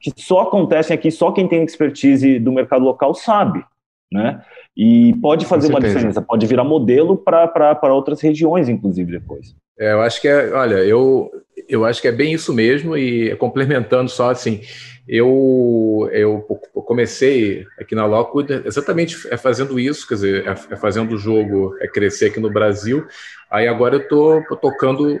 que 0.00 0.12
só 0.16 0.40
acontecem 0.40 0.92
aqui, 0.92 1.08
só 1.08 1.30
quem 1.30 1.46
tem 1.46 1.62
expertise 1.62 2.40
do 2.40 2.50
mercado 2.50 2.84
local 2.84 3.14
sabe, 3.14 3.64
né? 4.12 4.42
E 4.76 5.14
pode 5.22 5.46
fazer 5.46 5.68
uma 5.68 5.80
diferença, 5.80 6.20
pode 6.20 6.46
virar 6.46 6.64
modelo 6.64 7.16
para 7.16 7.94
outras 7.94 8.20
regiões, 8.20 8.68
inclusive, 8.68 9.12
depois. 9.12 9.54
É, 9.78 9.92
eu 9.92 10.00
acho 10.00 10.20
que 10.20 10.26
é, 10.26 10.52
olha, 10.52 10.76
eu, 10.76 11.30
eu 11.70 11.84
acho 11.84 12.02
que 12.02 12.08
é 12.08 12.12
bem 12.12 12.32
isso 12.32 12.52
mesmo, 12.52 12.96
e 12.96 13.34
complementando 13.36 14.10
só 14.10 14.30
assim, 14.30 14.60
eu, 15.08 16.08
eu 16.12 16.40
comecei 16.86 17.66
aqui 17.78 17.94
na 17.94 18.06
Lockwood 18.06 18.62
exatamente 18.64 19.16
é 19.28 19.36
fazendo 19.36 19.78
isso, 19.78 20.06
quer 20.06 20.14
dizer, 20.14 20.46
é, 20.46 20.50
é 20.50 20.76
fazendo 20.76 21.14
o 21.14 21.18
jogo 21.18 21.76
é 21.80 21.88
crescer 21.88 22.26
aqui 22.26 22.38
no 22.38 22.50
Brasil. 22.50 23.06
Aí 23.50 23.66
agora 23.66 23.96
eu 23.96 24.02
estou 24.02 24.42
tocando 24.56 25.20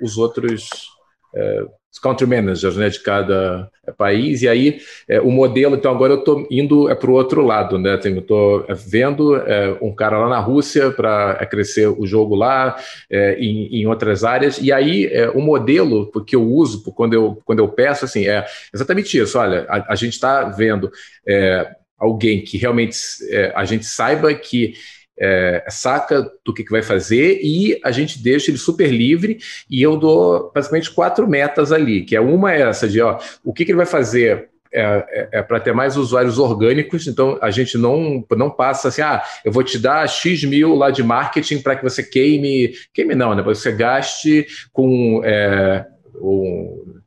os 0.00 0.18
outros 0.18 0.68
os 0.68 0.93
country 2.04 2.26
managers 2.26 2.76
né, 2.76 2.88
de 2.88 3.00
cada 3.00 3.70
é, 3.86 3.92
país, 3.92 4.42
e 4.42 4.48
aí 4.48 4.80
é, 5.08 5.20
o 5.20 5.30
modelo, 5.30 5.74
então 5.74 5.90
agora 5.90 6.12
eu 6.12 6.18
estou 6.18 6.46
indo 6.50 6.88
é, 6.90 6.94
para 6.94 7.10
o 7.10 7.14
outro 7.14 7.44
lado, 7.44 7.78
né? 7.78 7.98
Eu 8.04 8.18
estou 8.18 8.64
é, 8.68 8.74
vendo 8.74 9.34
um 9.80 9.94
cara 9.94 10.18
lá 10.18 10.28
na 10.28 10.38
Rússia 10.38 10.90
para 10.90 11.46
crescer 11.46 11.88
o 11.88 12.06
jogo 12.06 12.34
lá, 12.34 12.76
em, 13.10 13.80
em, 13.80 13.86
outras 13.86 14.24
áreas, 14.24 14.58
e 14.58 14.72
aí 14.72 15.10
o 15.34 15.40
modelo 15.40 16.10
que 16.26 16.36
eu 16.36 16.42
uso 16.42 16.82
quando 16.92 17.14
eu, 17.14 17.40
quando 17.44 17.60
eu 17.60 17.68
peço 17.68 18.04
assim, 18.04 18.26
é 18.26 18.44
exatamente 18.72 19.18
isso. 19.18 19.38
Olha, 19.38 19.66
a, 19.68 19.92
a 19.92 19.94
gente 19.94 20.12
está 20.12 20.44
vendo 20.44 20.90
alguém 21.98 22.42
que 22.42 22.58
realmente 22.58 22.98
a 23.54 23.64
gente 23.64 23.84
saiba 23.84 24.34
que 24.34 24.74
é, 25.18 25.64
saca 25.68 26.30
do 26.44 26.52
que, 26.52 26.64
que 26.64 26.70
vai 26.70 26.82
fazer 26.82 27.40
e 27.42 27.80
a 27.84 27.90
gente 27.90 28.22
deixa 28.22 28.50
ele 28.50 28.58
super 28.58 28.90
livre 28.90 29.38
e 29.70 29.82
eu 29.82 29.96
dou 29.96 30.50
basicamente 30.54 30.90
quatro 30.90 31.28
metas 31.28 31.72
ali, 31.72 32.04
que 32.04 32.16
é 32.16 32.20
uma 32.20 32.52
é 32.52 32.62
essa 32.62 32.88
de 32.88 33.00
ó, 33.00 33.18
o 33.44 33.52
que, 33.52 33.64
que 33.64 33.70
ele 33.70 33.76
vai 33.76 33.86
fazer 33.86 34.48
é, 34.72 34.82
é, 34.82 35.28
é 35.38 35.42
para 35.42 35.60
ter 35.60 35.72
mais 35.72 35.96
usuários 35.96 36.36
orgânicos, 36.36 37.06
então 37.06 37.38
a 37.40 37.48
gente 37.50 37.78
não, 37.78 38.24
não 38.36 38.50
passa 38.50 38.88
assim, 38.88 39.02
ah, 39.02 39.22
eu 39.44 39.52
vou 39.52 39.62
te 39.62 39.78
dar 39.78 40.08
X 40.08 40.42
mil 40.42 40.74
lá 40.74 40.90
de 40.90 41.02
marketing 41.02 41.60
para 41.60 41.76
que 41.76 41.84
você 41.84 42.02
queime, 42.02 42.72
queime 42.92 43.14
não, 43.14 43.36
né? 43.36 43.42
Você 43.42 43.70
gaste 43.70 44.46
com 44.72 45.22
é, 45.24 45.86
um, 46.16 47.00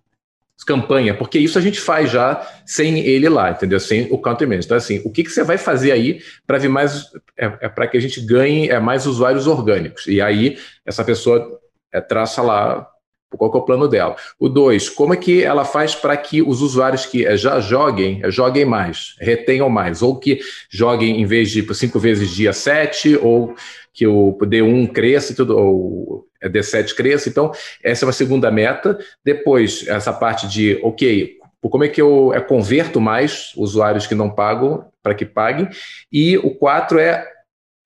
campanha, 0.67 1.13
porque 1.13 1.39
isso 1.39 1.57
a 1.57 1.61
gente 1.61 1.79
faz 1.79 2.11
já 2.11 2.45
sem 2.65 2.99
ele 2.99 3.29
lá, 3.29 3.51
entendeu? 3.51 3.79
Sem 3.79 4.07
o 4.11 4.17
country 4.17 4.45
manager. 4.45 4.65
Então, 4.65 4.77
assim, 4.77 5.01
o 5.05 5.09
que, 5.09 5.23
que 5.23 5.29
você 5.29 5.41
vai 5.41 5.57
fazer 5.57 5.93
aí 5.93 6.21
para 6.45 6.57
vir 6.57 6.67
mais, 6.67 7.05
é, 7.37 7.45
é 7.61 7.69
para 7.69 7.87
que 7.87 7.95
a 7.95 8.01
gente 8.01 8.19
ganhe 8.19 8.69
é, 8.69 8.77
mais 8.77 9.07
usuários 9.07 9.47
orgânicos? 9.47 10.05
E 10.07 10.21
aí, 10.21 10.57
essa 10.85 11.05
pessoa 11.05 11.59
é, 11.91 12.01
traça 12.01 12.41
lá 12.41 12.85
qual 13.35 13.51
é 13.53 13.57
o 13.57 13.61
plano 13.61 13.87
dela. 13.87 14.15
O 14.39 14.47
dois, 14.47 14.89
como 14.89 15.13
é 15.13 15.17
que 15.17 15.43
ela 15.43 15.65
faz 15.65 15.95
para 15.95 16.15
que 16.15 16.41
os 16.41 16.61
usuários 16.61 17.05
que 17.05 17.25
é, 17.25 17.35
já 17.35 17.59
joguem, 17.59 18.21
é, 18.23 18.31
joguem 18.31 18.65
mais, 18.65 19.15
retenham 19.19 19.69
mais, 19.69 20.01
ou 20.01 20.17
que 20.17 20.39
joguem 20.69 21.21
em 21.21 21.25
vez 21.25 21.51
de 21.51 21.75
cinco 21.75 21.99
vezes 21.99 22.29
dia 22.29 22.53
sete, 22.53 23.17
ou 23.17 23.55
que 23.93 24.05
o 24.05 24.37
D1 24.39 24.91
cresça, 24.91 25.35
tudo, 25.35 25.57
ou 25.57 26.27
D7 26.43 26.93
cresça. 26.93 27.29
Então, 27.29 27.51
essa 27.83 28.05
é 28.05 28.07
uma 28.07 28.13
segunda 28.13 28.51
meta. 28.51 28.97
Depois, 29.25 29.87
essa 29.87 30.13
parte 30.13 30.47
de, 30.47 30.79
ok, 30.83 31.37
como 31.61 31.83
é 31.83 31.87
que 31.87 31.99
eu 31.99 32.31
converto 32.47 33.01
mais 33.01 33.51
usuários 33.57 34.05
que 34.05 34.13
não 34.13 34.29
pagam 34.29 34.85
para 35.01 35.15
que 35.15 35.25
paguem. 35.25 35.67
E 36.11 36.37
o 36.37 36.51
4 36.55 36.99
é 36.99 37.25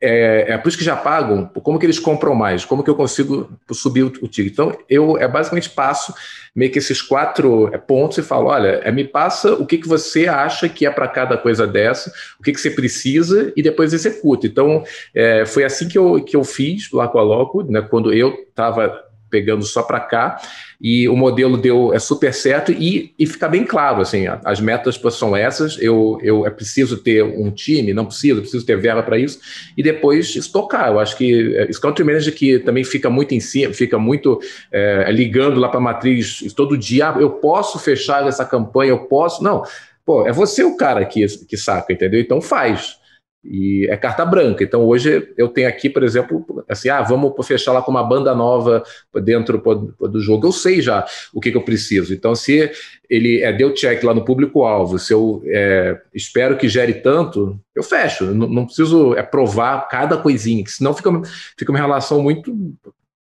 é, 0.02 0.54
é 0.54 0.58
por 0.58 0.70
isso 0.70 0.78
que 0.78 0.84
já 0.84 0.96
pagam, 0.96 1.46
como 1.62 1.78
que 1.78 1.86
eles 1.86 2.00
compram 2.00 2.34
mais, 2.34 2.66
como 2.66 2.84
que 2.84 2.90
eu 2.90 2.96
consigo 2.96 3.50
subir 3.72 4.04
o, 4.04 4.08
o 4.08 4.28
ticket. 4.28 4.52
Então, 4.52 4.76
eu 4.90 5.18
é, 5.18 5.28
basicamente 5.28 5.70
passo 5.70 6.14
meio 6.56 6.72
que 6.72 6.80
esses 6.80 7.02
quatro 7.02 7.74
é, 7.74 7.78
pontos 7.78 8.18
e 8.18 8.24
falo, 8.24 8.48
olha, 8.48 8.82
é, 8.84 8.92
me 8.92 9.04
passa 9.04 9.54
o 9.54 9.66
que, 9.66 9.78
que 9.78 9.88
você 9.88 10.28
acha 10.28 10.68
que 10.68 10.86
é 10.86 10.90
para 10.90 11.08
cada 11.08 11.38
coisa 11.38 11.68
dessa, 11.68 12.12
o 12.40 12.44
que, 12.44 12.52
que 12.52 12.60
você 12.60 12.72
precisa 12.72 13.54
e 13.56 13.62
depois 13.62 13.94
executa. 13.94 14.48
Então, 14.48 14.84
é, 15.14 15.46
foi 15.46 15.64
assim 15.64 15.88
que 15.88 15.98
eu, 15.98 16.24
que 16.24 16.36
eu 16.36 16.44
fiz 16.44 16.92
lá 16.92 17.08
com 17.08 17.20
a 17.20 17.24
Loco, 17.24 17.64
né, 17.64 17.82
quando 17.82 18.12
eu 18.12 18.34
estava 18.50 19.11
pegando 19.32 19.64
só 19.64 19.82
para 19.82 20.00
cá, 20.00 20.40
e 20.80 21.08
o 21.08 21.16
modelo 21.16 21.58
deu 21.58 21.94
é 21.94 22.00
super 22.00 22.34
certo 22.34 22.72
e, 22.72 23.14
e 23.18 23.26
fica 23.26 23.48
bem 23.48 23.64
claro, 23.64 24.02
assim, 24.02 24.26
as 24.44 24.60
metas 24.60 25.00
são 25.14 25.36
essas, 25.36 25.78
eu, 25.82 26.20
eu 26.22 26.46
é 26.46 26.50
preciso 26.50 26.98
ter 26.98 27.24
um 27.24 27.50
time, 27.50 27.94
não 27.94 28.06
preciso, 28.06 28.42
preciso 28.42 28.66
ter 28.66 28.78
verba 28.78 29.02
para 29.02 29.18
isso, 29.18 29.40
e 29.78 29.82
depois 29.82 30.36
estocar, 30.36 30.90
eu 30.90 31.00
acho 31.00 31.18
que 31.18 31.56
é, 31.56 31.70
esse 31.70 31.80
country 31.80 32.04
manager 32.04 32.36
que 32.36 32.60
também 32.60 32.84
fica 32.84 33.10
muito 33.10 33.34
em 33.34 33.40
cima, 33.40 33.74
fica 33.74 33.98
muito 33.98 34.40
é, 34.72 35.12
ligando 35.12 35.60
lá 35.60 35.70
para 35.70 35.80
a 35.80 35.84
matriz 35.84 36.44
todo 36.54 36.78
dia, 36.78 37.10
ah, 37.10 37.18
eu 37.20 37.30
posso 37.30 37.80
fechar 37.80 38.28
essa 38.28 38.44
campanha, 38.44 38.90
eu 38.90 39.00
posso, 39.06 39.44
não, 39.44 39.64
pô, 40.06 40.28
é 40.28 40.32
você 40.32 40.64
o 40.64 40.76
cara 40.76 41.06
que, 41.06 41.26
que 41.48 41.56
saca, 41.56 41.94
entendeu? 41.94 42.20
Então 42.20 42.42
faz, 42.42 42.98
e 43.44 43.88
é 43.90 43.98
carta 43.98 44.24
branca. 44.24 44.64
Então 44.64 44.86
hoje 44.86 45.34
eu 45.36 45.48
tenho 45.48 45.68
aqui, 45.68 45.90
por 45.90 46.04
exemplo, 46.04 46.64
assim, 46.70 46.90
ah, 46.90 47.02
vamos 47.02 47.34
fechar 47.46 47.74
lá 47.74 47.82
com 47.82 47.92
uma 47.92 48.04
banda 48.04 48.36
nova 48.36 48.84
dentro 49.24 49.62
do 50.00 50.20
jogo. 50.20 50.48
Eu 50.48 50.52
sei 50.52 50.82
já 50.82 51.06
o 51.34 51.42
que, 51.42 51.52
que 51.52 51.58
eu 51.58 51.64
preciso. 51.64 52.14
Então, 52.14 52.36
se 52.36 52.72
ele 53.10 53.42
é, 53.42 53.52
deu 53.52 53.74
check 53.74 54.04
lá 54.04 54.14
no 54.14 54.24
público-alvo, 54.24 55.00
se 55.00 55.14
eu 55.14 55.42
é, 55.48 56.00
espero 56.14 56.58
que 56.58 56.70
gere 56.70 56.94
tanto, 56.96 57.60
eu 57.76 57.84
fecho. 57.84 58.26
Não, 58.26 58.48
não, 58.48 58.66
preciso 58.66 59.16
é, 59.16 59.24
provar 59.24 59.88
cada 59.88 60.18
coisinha, 60.18 60.64
que 60.64 60.72
senão 60.72 60.94
fica, 60.94 61.10
fica 61.58 61.72
uma 61.72 61.80
relação 61.80 62.22
muito. 62.22 62.56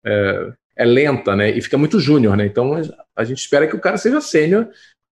É, 0.05 0.51
é 0.77 0.85
lenta, 0.85 1.35
né? 1.35 1.51
E 1.51 1.61
fica 1.61 1.77
muito 1.77 1.99
júnior, 1.99 2.35
né? 2.35 2.45
Então 2.45 2.73
a 3.15 3.23
gente 3.23 3.39
espera 3.39 3.67
que 3.67 3.75
o 3.75 3.79
cara 3.79 3.97
seja 3.97 4.19
sênior, 4.19 4.67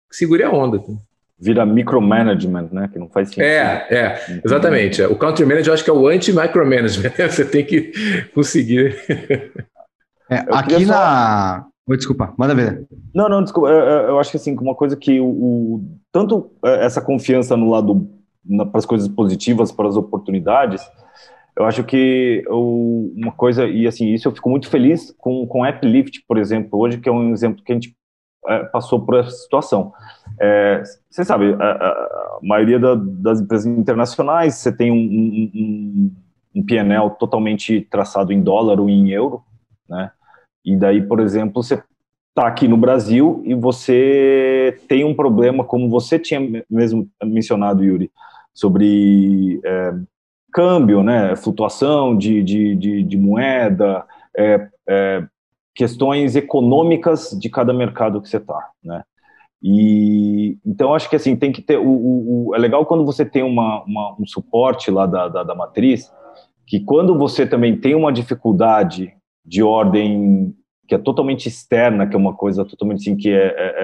que 0.09 0.15
segure 0.15 0.43
a 0.43 0.49
onda. 0.49 0.81
Vira 1.39 1.65
micromanagement, 1.65 2.69
né? 2.71 2.89
Que 2.91 2.99
não 2.99 3.07
faz 3.09 3.29
sentido. 3.29 3.43
É, 3.43 3.87
é, 3.89 4.41
exatamente. 4.43 5.01
O 5.03 5.15
country 5.15 5.45
manager 5.45 5.67
eu 5.67 5.73
acho 5.73 5.83
que 5.83 5.89
é 5.89 5.93
o 5.93 6.07
anti-micromanagement. 6.07 7.11
Você 7.29 7.45
tem 7.45 7.65
que 7.65 7.91
conseguir. 8.33 8.95
É, 10.29 10.45
aqui 10.51 10.85
só... 10.85 10.91
na. 10.91 11.65
Oi, 11.87 11.97
desculpa, 11.97 12.33
manda 12.37 12.53
ver. 12.53 12.85
Não, 13.15 13.27
não, 13.27 13.41
desculpa. 13.41 13.69
Eu, 13.69 14.09
eu 14.09 14.19
acho 14.19 14.29
que 14.29 14.37
assim, 14.37 14.55
uma 14.57 14.75
coisa 14.75 14.95
que 14.95 15.19
o, 15.19 15.25
o 15.25 15.99
tanto 16.11 16.51
é, 16.63 16.85
essa 16.85 17.01
confiança 17.01 17.57
no 17.57 17.69
lado 17.69 18.07
para 18.71 18.77
as 18.77 18.85
coisas 18.85 19.07
positivas, 19.07 19.71
para 19.71 19.87
as 19.87 19.95
oportunidades, 19.95 20.81
eu 21.57 21.65
acho 21.65 21.83
que 21.83 22.43
eu, 22.47 23.11
uma 23.15 23.31
coisa, 23.31 23.65
e 23.65 23.87
assim, 23.87 24.13
isso 24.13 24.27
eu 24.27 24.31
fico 24.31 24.49
muito 24.49 24.69
feliz 24.69 25.13
com, 25.17 25.45
com 25.47 25.63
Applift, 25.63 26.23
por 26.27 26.37
exemplo, 26.37 26.79
hoje, 26.79 26.99
que 26.99 27.09
é 27.09 27.11
um 27.11 27.33
exemplo 27.33 27.63
que 27.63 27.71
a 27.71 27.75
gente 27.75 27.95
é, 28.47 28.63
passou 28.65 29.05
por 29.05 29.19
essa 29.19 29.31
situação. 29.31 29.91
É, 30.39 30.83
você 31.09 31.25
sabe, 31.25 31.55
a, 31.59 31.65
a 31.65 32.39
maioria 32.41 32.79
da, 32.79 32.95
das 32.95 33.41
empresas 33.41 33.65
internacionais, 33.65 34.55
você 34.55 34.71
tem 34.71 34.91
um, 34.91 34.95
um, 34.95 36.11
um, 36.55 36.65
PNL 36.65 37.09
totalmente 37.19 37.81
traçado 37.81 38.31
em 38.31 38.41
dólar 38.41 38.79
ou 38.79 38.89
em 38.89 39.09
euro, 39.09 39.43
né? 39.87 40.11
E 40.63 40.75
daí, 40.75 41.01
por 41.01 41.19
exemplo, 41.19 41.63
você 41.63 41.81
está 42.29 42.47
aqui 42.47 42.67
no 42.67 42.77
Brasil 42.77 43.41
e 43.45 43.53
você 43.53 44.79
tem 44.87 45.03
um 45.03 45.15
problema, 45.15 45.63
como 45.63 45.89
você 45.89 46.19
tinha 46.19 46.39
mesmo 46.69 47.09
mencionado, 47.23 47.83
Yuri, 47.83 48.11
sobre 48.53 49.59
é, 49.63 49.93
câmbio, 50.51 51.03
né, 51.03 51.35
flutuação 51.35 52.17
de, 52.17 52.43
de, 52.43 52.75
de, 52.75 53.03
de 53.03 53.17
moeda, 53.17 54.05
é, 54.37 54.67
é, 54.87 55.23
questões 55.79 56.35
econômicas 56.35 57.29
de 57.39 57.49
cada 57.49 57.73
mercado 57.73 58.21
que 58.21 58.27
você 58.27 58.35
está, 58.35 58.69
né? 58.83 59.01
E 59.63 60.57
então 60.65 60.93
acho 60.93 61.09
que 61.09 61.15
assim 61.15 61.37
tem 61.37 61.53
que 61.53 61.61
ter 61.61 61.77
o, 61.77 61.87
o, 61.87 62.49
o 62.49 62.55
é 62.55 62.57
legal 62.57 62.85
quando 62.85 63.05
você 63.05 63.25
tem 63.25 63.43
uma, 63.43 63.81
uma, 63.85 64.13
um 64.19 64.27
suporte 64.27 64.91
lá 64.91 65.05
da, 65.05 65.29
da, 65.29 65.41
da 65.41 65.55
matriz 65.55 66.11
que 66.67 66.81
quando 66.81 67.17
você 67.17 67.47
também 67.47 67.77
tem 67.77 67.95
uma 67.95 68.11
dificuldade 68.11 69.13
de 69.45 69.63
ordem 69.63 70.53
que 70.85 70.95
é 70.95 70.97
totalmente 70.97 71.47
externa, 71.47 72.05
que 72.05 72.15
é 72.15 72.19
uma 72.19 72.33
coisa 72.33 72.65
totalmente 72.65 72.99
assim, 72.99 73.15
que 73.15 73.29
é, 73.29 73.45
é, 73.47 73.75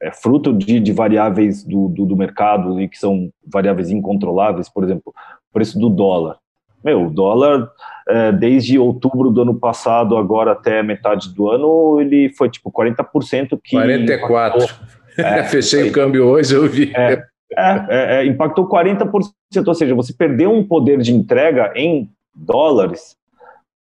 é, 0.00 0.08
é 0.08 0.12
fruto 0.12 0.50
de, 0.50 0.80
de 0.80 0.92
variáveis 0.94 1.62
do, 1.62 1.88
do, 1.88 2.06
do, 2.06 2.16
mercado 2.16 2.80
e 2.80 2.88
que 2.88 2.96
são 2.96 3.28
variáveis 3.46 3.90
incontroláveis, 3.90 4.66
por 4.70 4.82
exemplo, 4.82 5.12
o 5.14 5.52
preço 5.52 5.78
do 5.78 5.90
dólar. 5.90 6.38
Meu, 6.84 7.06
o 7.06 7.10
dólar, 7.10 7.70
é, 8.08 8.32
desde 8.32 8.78
outubro 8.78 9.30
do 9.30 9.42
ano 9.42 9.54
passado, 9.54 10.16
agora 10.16 10.52
até 10.52 10.82
metade 10.82 11.32
do 11.34 11.50
ano, 11.50 12.00
ele 12.00 12.30
foi 12.30 12.48
tipo 12.48 12.70
40% 12.70 13.58
que. 13.62 13.76
44%. 13.76 14.92
É, 15.14 15.44
Fechei 15.44 15.90
o 15.90 15.92
câmbio 15.92 16.24
hoje, 16.24 16.54
eu 16.54 16.66
vi. 16.66 16.90
É, 16.96 17.22
é, 17.54 18.20
é, 18.20 18.26
impactou 18.26 18.66
40%, 18.66 19.30
ou 19.66 19.74
seja, 19.74 19.94
você 19.94 20.10
perdeu 20.14 20.50
um 20.50 20.64
poder 20.64 20.98
de 21.02 21.12
entrega 21.12 21.70
em 21.76 22.08
dólares 22.34 23.14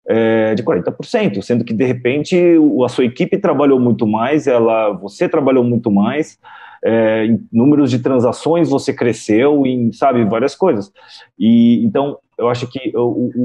é, 0.09 0.55
de 0.57 0.63
40%, 0.65 1.41
sendo 1.41 1.65
que 1.65 1.73
de 1.73 1.85
repente 1.85 2.37
a 2.85 2.89
sua 2.89 3.05
equipe 3.05 3.39
trabalhou 3.39 3.79
muito 3.79 4.07
mais, 4.09 4.49
ela, 4.49 4.91
você 4.91 5.29
trabalhou 5.29 5.63
muito 5.63 5.89
mais, 5.89 6.37
é, 6.85 7.27
em 7.27 7.47
números 7.53 7.91
de 7.91 8.01
transações 8.01 8.69
você 8.69 8.93
cresceu, 8.93 9.65
em 9.67 9.93
sabe 9.93 10.25
várias 10.25 10.55
coisas. 10.55 10.91
E 11.39 11.85
então 11.85 12.19
eu 12.41 12.49
acho 12.49 12.67
que 12.67 12.93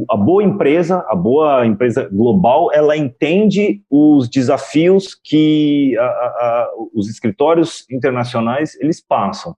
a 0.09 0.15
boa 0.15 0.41
empresa, 0.41 1.05
a 1.09 1.15
boa 1.15 1.65
empresa 1.65 2.09
global, 2.11 2.71
ela 2.73 2.95
entende 2.95 3.83
os 3.89 4.29
desafios 4.29 5.13
que 5.13 5.97
a, 5.97 6.03
a, 6.03 6.69
os 6.93 7.09
escritórios 7.09 7.85
internacionais 7.91 8.73
eles 8.79 9.05
passam, 9.05 9.53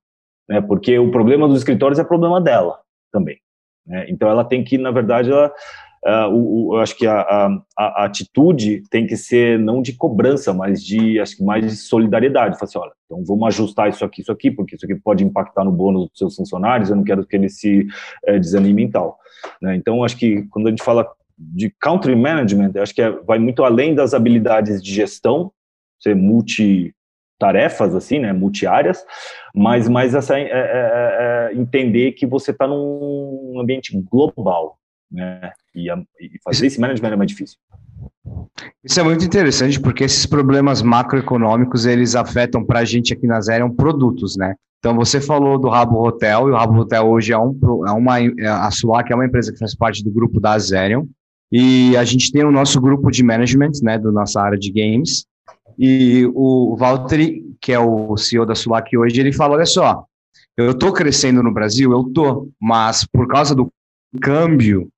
né? 0.49 0.59
Porque 0.59 0.97
o 0.97 1.11
problema 1.11 1.47
dos 1.47 1.59
escritórios 1.59 1.99
é 1.99 2.03
problema 2.03 2.41
dela 2.41 2.79
também. 3.11 3.37
Né? 3.85 4.07
Então 4.09 4.27
ela 4.27 4.43
tem 4.43 4.63
que, 4.63 4.77
na 4.77 4.91
verdade, 4.91 5.31
ela 5.31 5.53
Uh, 6.05 6.29
o, 6.31 6.69
o, 6.69 6.75
eu 6.75 6.79
acho 6.79 6.95
que 6.95 7.05
a, 7.05 7.19
a, 7.21 7.61
a, 7.77 8.05
atitude 8.05 8.83
tem 8.89 9.05
que 9.05 9.17
ser 9.17 9.59
não 9.59 9.81
de 9.81 9.93
cobrança, 9.93 10.53
mas 10.53 10.83
de 10.83 11.19
acho 11.19 11.37
que 11.37 11.43
mais 11.43 11.65
de 11.65 11.75
solidariedade. 11.75 12.55
Falar 12.55 12.65
assim, 12.65 12.79
olha, 12.79 12.91
então 13.05 13.23
vamos 13.25 13.47
ajustar 13.47 13.89
isso 13.89 14.05
aqui, 14.05 14.21
isso 14.21 14.31
aqui, 14.31 14.51
porque 14.51 14.75
isso 14.75 14.85
aqui 14.85 14.95
pode 14.95 15.23
impactar 15.23 15.63
no 15.63 15.71
bônus 15.71 16.09
dos 16.09 16.17
seus 16.17 16.35
funcionários. 16.35 16.89
Eu 16.89 16.95
não 16.95 17.03
quero 17.03 17.25
que 17.25 17.35
eles 17.35 17.59
se 17.59 17.85
é, 18.25 18.39
desanimem 18.39 18.89
tal. 18.89 19.17
Né? 19.61 19.75
Então 19.75 20.03
acho 20.03 20.17
que 20.17 20.43
quando 20.49 20.67
a 20.67 20.69
gente 20.69 20.83
fala 20.83 21.07
de 21.37 21.69
country 21.79 22.15
management, 22.15 22.71
acho 22.81 22.95
que 22.95 23.01
é, 23.01 23.11
vai 23.11 23.37
muito 23.39 23.63
além 23.63 23.93
das 23.93 24.13
habilidades 24.13 24.81
de 24.81 24.93
gestão, 24.93 25.51
ser 25.99 26.15
multi 26.15 26.93
tarefas 27.39 27.93
assim, 27.93 28.19
né, 28.19 28.33
multiáreas, 28.33 29.05
mas 29.53 29.87
mais 29.87 30.15
essa 30.15 30.39
é, 30.39 30.43
é, 30.43 30.51
é 30.51 31.51
entender 31.55 32.13
que 32.13 32.25
você 32.25 32.51
está 32.51 32.67
num 32.67 33.59
ambiente 33.59 33.95
global, 34.09 34.79
né? 35.11 35.51
E, 35.77 35.91
a, 35.91 35.97
e 36.19 36.39
fazer 36.43 36.65
esse 36.65 36.81
management 36.81 37.11
é 37.11 37.15
mais 37.15 37.29
difícil. 37.29 37.57
Isso 38.83 38.99
é 38.99 39.03
muito 39.03 39.23
interessante 39.23 39.79
porque 39.79 40.03
esses 40.03 40.25
problemas 40.25 40.81
macroeconômicos 40.81 41.85
eles 41.85 42.15
afetam 42.15 42.65
para 42.65 42.79
a 42.79 42.85
gente 42.85 43.13
aqui 43.13 43.27
na 43.27 43.39
Zerion 43.39 43.69
produtos, 43.69 44.35
né? 44.35 44.55
Então 44.79 44.95
você 44.95 45.21
falou 45.21 45.59
do 45.59 45.69
Rabo 45.69 46.03
Hotel 46.03 46.49
e 46.49 46.51
o 46.51 46.55
Rabo 46.55 46.79
Hotel 46.79 47.07
hoje 47.07 47.31
é, 47.31 47.37
um, 47.37 47.57
é 47.87 47.91
uma 47.91 48.19
é, 48.19 48.47
a 48.47 48.71
Suac 48.71 49.11
é 49.11 49.15
uma 49.15 49.25
empresa 49.25 49.51
que 49.51 49.59
faz 49.59 49.75
parte 49.75 50.03
do 50.03 50.11
grupo 50.11 50.39
da 50.39 50.57
Zerion 50.57 51.05
e 51.51 51.95
a 51.95 52.03
gente 52.03 52.31
tem 52.31 52.43
o 52.43 52.51
nosso 52.51 52.81
grupo 52.81 53.11
de 53.11 53.23
management, 53.23 53.71
né, 53.81 53.97
do 53.97 54.11
nossa 54.11 54.41
área 54.41 54.57
de 54.57 54.71
games 54.71 55.25
e 55.77 56.29
o 56.33 56.75
Valtteri, 56.75 57.43
que 57.61 57.71
é 57.71 57.79
o 57.79 58.17
CEO 58.17 58.45
da 58.45 58.55
Suac 58.55 58.97
hoje, 58.97 59.19
ele 59.19 59.31
fala, 59.31 59.53
olha 59.55 59.65
só, 59.65 60.05
eu 60.57 60.71
estou 60.71 60.91
crescendo 60.91 61.43
no 61.43 61.53
Brasil, 61.53 61.91
eu 61.91 62.03
tô, 62.05 62.49
mas 62.59 63.05
por 63.05 63.27
causa 63.27 63.53
do 63.53 63.71
câmbio 64.19 64.89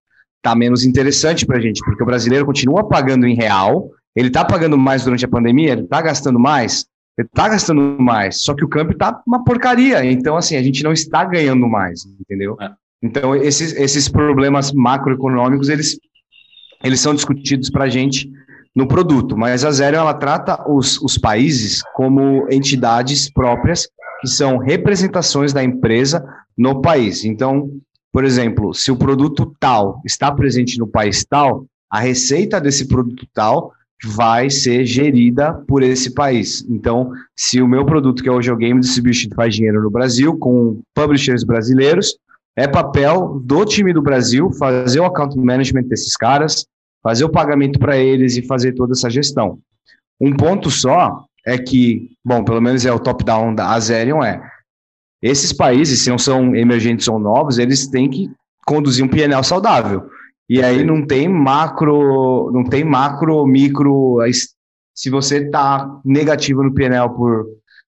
tá 0.42 0.56
menos 0.56 0.84
interessante 0.84 1.46
para 1.46 1.58
a 1.58 1.62
gente, 1.62 1.82
porque 1.84 2.04
o 2.04 2.06
brasileiro 2.06 2.46
continua 2.46 2.88
pagando 2.88 3.28
em 3.28 3.36
real, 3.36 3.90
ele 4.16 4.28
está 4.28 4.44
pagando 4.44 4.78
mais 4.78 5.04
durante 5.04 5.26
a 5.26 5.30
pandemia, 5.30 5.74
ele 5.74 5.82
está 5.82 6.02
gastando 6.02 6.40
mais, 6.40 6.86
ele 7.18 7.28
está 7.28 7.50
gastando 7.50 7.82
mais, 8.00 8.42
só 8.42 8.54
que 8.54 8.64
o 8.64 8.70
câmbio 8.70 8.94
está 8.94 9.22
uma 9.26 9.44
porcaria, 9.44 10.04
então 10.06 10.38
assim, 10.38 10.56
a 10.56 10.64
gente 10.64 10.84
não 10.84 10.92
está 10.92 11.24
ganhando 11.26 11.68
mais, 11.68 12.06
entendeu? 12.20 12.58
É. 12.60 12.70
Então 13.02 13.36
esses, 13.36 13.74
esses 13.74 14.08
problemas 14.08 14.72
macroeconômicos, 14.72 15.70
eles, 15.70 16.00
eles 16.84 17.00
são 17.00 17.14
discutidos 17.14 17.70
para 17.70 17.86
a 17.86 17.90
gente 17.90 18.30
no 18.76 18.88
produto, 18.88 19.38
mas 19.38 19.66
a 19.66 19.72
Zero, 19.72 19.98
ela 19.98 20.14
trata 20.14 20.70
os, 20.70 21.02
os 21.02 21.18
países 21.18 21.82
como 21.94 22.48
entidades 22.50 23.32
próprias, 23.32 23.88
que 24.22 24.28
são 24.28 24.58
representações 24.58 25.54
da 25.54 25.64
empresa 25.64 26.26
no 26.58 26.82
país, 26.82 27.24
então 27.24 27.70
por 28.12 28.24
exemplo, 28.24 28.74
se 28.74 28.92
o 28.92 28.98
produto 28.98 29.56
tal 29.60 30.02
está 30.06 30.32
presente 30.32 30.80
no 30.80 30.88
país 30.88 31.24
tal, 31.24 31.66
a 31.90 32.00
receita 32.00 32.60
desse 32.60 32.88
produto 32.88 33.28
tal 33.34 33.74
vai 34.04 34.50
ser 34.50 34.86
gerida 34.86 35.54
por 35.68 35.84
esse 35.84 36.14
país. 36.14 36.66
Então, 36.70 37.12
se 37.36 37.62
o 37.62 37.68
meu 37.68 37.86
produto, 37.86 38.24
que 38.24 38.30
é 38.30 38.32
o 38.32 38.58
Game 38.58 38.80
Distribution, 38.80 39.30
faz 39.36 39.56
dinheiro 39.56 39.82
no 39.82 39.92
Brasil, 39.92 40.38
com 40.38 40.82
publishers 40.96 41.44
brasileiros, 41.44 42.18
é 42.56 42.68
papel 42.68 43.40
do 43.44 43.66
time 43.66 43.94
do 43.94 44.02
Brasil 44.02 44.52
fazer 44.54 45.00
o 45.00 45.06
account 45.06 45.38
management 45.38 45.84
desses 45.84 46.16
caras, 46.16 46.66
fazer 47.04 47.26
o 47.26 47.30
pagamento 47.30 47.80
para 47.80 47.98
eles 47.98 48.38
e 48.38 48.42
fazer 48.42 48.74
toda 48.74 48.94
essa 48.94 49.10
gestão. 49.10 49.60
Um 50.20 50.36
ponto 50.36 50.70
só 50.70 51.26
é 51.46 51.58
que, 51.58 52.12
bom, 52.24 52.44
pelo 52.44 52.62
menos 52.62 52.86
é 52.86 52.92
o 52.92 53.00
top-down 53.00 53.56
da 53.56 53.70
Azerion, 53.72 54.24
é 54.24 54.42
esses 55.22 55.52
países, 55.52 56.02
se 56.02 56.10
não 56.10 56.18
são 56.18 56.56
emergentes 56.56 57.08
ou 57.08 57.20
novos, 57.20 57.58
eles 57.58 57.88
têm 57.88 58.10
que 58.10 58.30
conduzir 58.66 59.04
um 59.04 59.10
PNL 59.10 59.44
saudável. 59.44 60.10
E 60.50 60.64
aí 60.64 60.84
não 60.84 61.06
tem 61.06 61.28
macro, 61.28 62.52
não 62.52 62.64
tem 62.64 62.84
macro, 62.84 63.46
micro. 63.46 64.18
Se 64.96 65.10
você 65.10 65.46
está 65.46 66.00
negativo 66.04 66.64
no 66.64 66.74
PNL 66.74 67.10
por, 67.10 67.46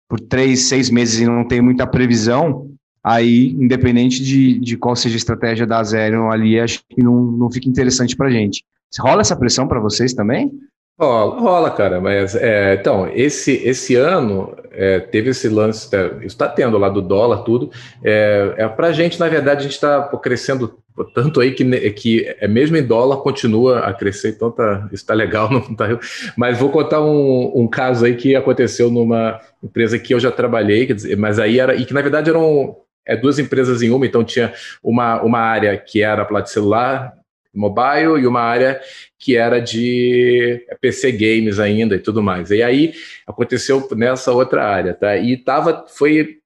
por 0.09 0.21
três, 0.21 0.69
seis 0.69 0.91
meses 0.91 1.21
e 1.21 1.27
não 1.27 1.47
tem 1.47 1.61
muita 1.61 1.87
previsão, 1.87 2.71
aí, 3.03 3.53
independente 3.53 4.23
de, 4.23 4.59
de 4.59 4.77
qual 4.77 4.95
seja 4.95 5.17
a 5.17 5.19
estratégia 5.19 5.67
da 5.67 5.83
Zero 5.83 6.31
ali, 6.31 6.61
acho 6.61 6.83
que 6.89 7.03
não, 7.03 7.23
não 7.23 7.51
fica 7.51 7.69
interessante 7.69 8.17
para 8.17 8.31
gente. 8.31 8.65
Rola 8.99 9.21
essa 9.21 9.37
pressão 9.37 9.67
para 9.67 9.81
vocês 9.81 10.13
também? 10.13 10.53
Rola, 11.01 11.41
rola, 11.41 11.71
cara, 11.71 11.99
mas 11.99 12.35
é, 12.35 12.75
então, 12.75 13.11
esse, 13.15 13.53
esse 13.67 13.97
ano 13.97 14.55
é, 14.71 15.01
teve 15.01 15.31
esse 15.31 15.49
lance, 15.49 15.91
tá, 15.91 16.09
isso 16.19 16.27
está 16.27 16.47
tendo 16.47 16.77
lá 16.77 16.91
do 16.91 17.01
dólar, 17.01 17.39
tudo. 17.39 17.71
É, 18.05 18.53
é 18.59 18.69
para 18.69 18.89
a 18.89 18.93
gente, 18.93 19.19
na 19.19 19.27
verdade, 19.27 19.61
a 19.61 19.63
gente 19.63 19.73
está 19.73 20.03
crescendo 20.23 20.79
tanto 21.15 21.41
aí 21.41 21.53
que, 21.53 21.65
que 21.93 22.27
é, 22.39 22.47
mesmo 22.47 22.77
em 22.77 22.83
dólar 22.83 23.23
continua 23.23 23.79
a 23.79 23.95
crescer, 23.95 24.33
então 24.33 24.51
tá, 24.51 24.89
isso 24.93 24.97
está 25.03 25.15
legal, 25.15 25.49
não 25.51 25.75
tá, 25.75 25.89
mas 26.37 26.59
vou 26.59 26.69
contar 26.69 27.01
um, 27.01 27.51
um 27.55 27.67
caso 27.67 28.05
aí 28.05 28.15
que 28.15 28.37
aconteceu 28.37 28.91
numa 28.91 29.41
empresa 29.65 29.99
que 29.99 30.13
eu 30.13 30.21
já 30.21 30.31
trabalhei, 30.31 30.85
dizer, 30.85 31.17
mas 31.17 31.39
aí 31.39 31.59
era, 31.59 31.75
e 31.75 31.87
que 31.87 31.95
na 31.95 32.03
verdade 32.03 32.29
eram 32.29 32.77
é, 33.07 33.17
duas 33.17 33.39
empresas 33.39 33.81
em 33.81 33.89
uma, 33.89 34.05
então 34.05 34.23
tinha 34.23 34.53
uma, 34.83 35.23
uma 35.23 35.39
área 35.39 35.75
que 35.79 36.03
era 36.03 36.27
placa 36.27 36.47
celular, 36.49 37.15
mobile 37.55 38.21
e 38.21 38.27
uma 38.27 38.41
área 38.41 38.81
que 39.19 39.37
era 39.37 39.61
de 39.61 40.65
PC 40.81 41.13
games 41.13 41.59
ainda 41.59 41.97
e 41.97 42.01
tudo 42.01 42.23
mais. 42.23 42.51
E 42.51 42.63
aí 42.63 42.93
aconteceu 43.27 43.87
nessa 43.97 44.33
outra 44.33 44.65
área, 44.67 44.95
tá? 44.95 45.17
E 45.17 45.37
tava, 45.37 45.85
foi 45.89 46.39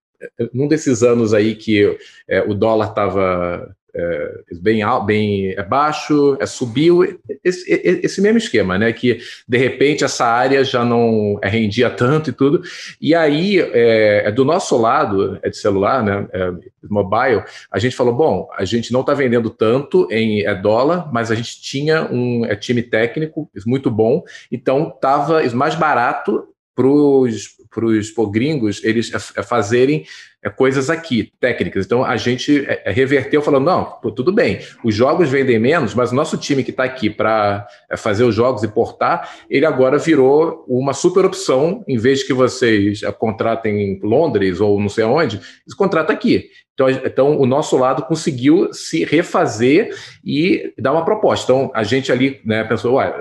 num 0.52 0.68
desses 0.68 1.02
anos 1.02 1.34
aí 1.34 1.54
que 1.54 1.96
é, 2.28 2.40
o 2.42 2.54
dólar 2.54 2.88
estava 2.88 3.76
é, 3.94 4.40
bem, 4.60 4.82
bem 5.06 5.50
é 5.50 5.62
baixo, 5.62 6.36
é, 6.40 6.46
subiu, 6.46 7.02
esse, 7.44 7.64
esse, 8.02 8.20
mesmo 8.20 8.38
esquema, 8.38 8.76
né? 8.76 8.92
Que 8.92 9.20
de 9.46 9.56
repente 9.56 10.02
essa 10.02 10.26
área 10.26 10.64
já 10.64 10.84
não 10.84 11.38
é, 11.40 11.48
rendia 11.48 11.88
tanto 11.88 12.30
e 12.30 12.32
tudo. 12.32 12.62
E 13.00 13.14
aí, 13.14 13.60
é, 13.60 14.24
é 14.26 14.32
do 14.32 14.44
nosso 14.44 14.76
lado, 14.76 15.38
é 15.42 15.48
de 15.48 15.56
celular, 15.56 16.02
né? 16.02 16.26
É, 16.32 16.52
mobile, 16.88 17.44
a 17.70 17.78
gente 17.78 17.94
falou: 17.94 18.14
bom, 18.14 18.48
a 18.56 18.64
gente 18.64 18.92
não 18.92 19.00
está 19.00 19.14
vendendo 19.14 19.48
tanto 19.48 20.08
em 20.10 20.44
é, 20.44 20.54
dólar, 20.54 21.12
mas 21.12 21.30
a 21.30 21.34
gente 21.34 21.60
tinha 21.62 22.04
um 22.10 22.44
é, 22.44 22.56
time 22.56 22.82
técnico 22.82 23.48
muito 23.66 23.90
bom, 23.90 24.24
então 24.50 24.92
estava 24.94 25.42
mais 25.52 25.74
barato 25.74 26.48
para 26.74 26.86
os 26.88 28.12
gringos 28.32 28.82
eles 28.82 29.12
é, 29.12 29.40
é 29.40 29.42
fazerem 29.42 30.04
é, 30.44 30.50
coisas 30.50 30.90
aqui, 30.90 31.32
técnicas. 31.40 31.86
Então 31.86 32.04
a 32.04 32.16
gente 32.18 32.66
é, 32.68 32.90
reverteu 32.92 33.40
falando: 33.40 33.64
não, 33.64 33.84
pô, 33.84 34.10
tudo 34.10 34.30
bem, 34.30 34.60
os 34.84 34.94
jogos 34.94 35.30
vendem 35.30 35.58
menos, 35.58 35.94
mas 35.94 36.12
o 36.12 36.14
nosso 36.14 36.36
time 36.36 36.62
que 36.62 36.70
está 36.70 36.84
aqui 36.84 37.08
para 37.08 37.66
fazer 37.96 38.24
os 38.24 38.34
jogos 38.34 38.62
e 38.62 38.68
portar, 38.68 39.30
ele 39.48 39.64
agora 39.64 39.96
virou 39.96 40.64
uma 40.68 40.92
super 40.92 41.24
opção, 41.24 41.82
em 41.88 41.96
vez 41.96 42.18
de 42.20 42.26
que 42.26 42.34
vocês 42.34 43.00
contratem 43.18 43.80
em 43.80 44.00
Londres 44.02 44.60
ou 44.60 44.78
não 44.78 44.88
sei 44.88 45.04
aonde, 45.04 45.36
eles 45.36 45.74
contratam 45.74 46.14
aqui. 46.14 46.50
Então, 46.74 46.90
então, 46.90 47.38
o 47.38 47.46
nosso 47.46 47.76
lado 47.76 48.02
conseguiu 48.02 48.72
se 48.72 49.04
refazer 49.04 49.94
e 50.24 50.74
dar 50.76 50.92
uma 50.92 51.04
proposta. 51.04 51.44
Então, 51.50 51.70
a 51.72 51.84
gente 51.84 52.10
ali 52.10 52.40
né, 52.44 52.64
pensou: 52.64 52.94
ué, 52.94 53.14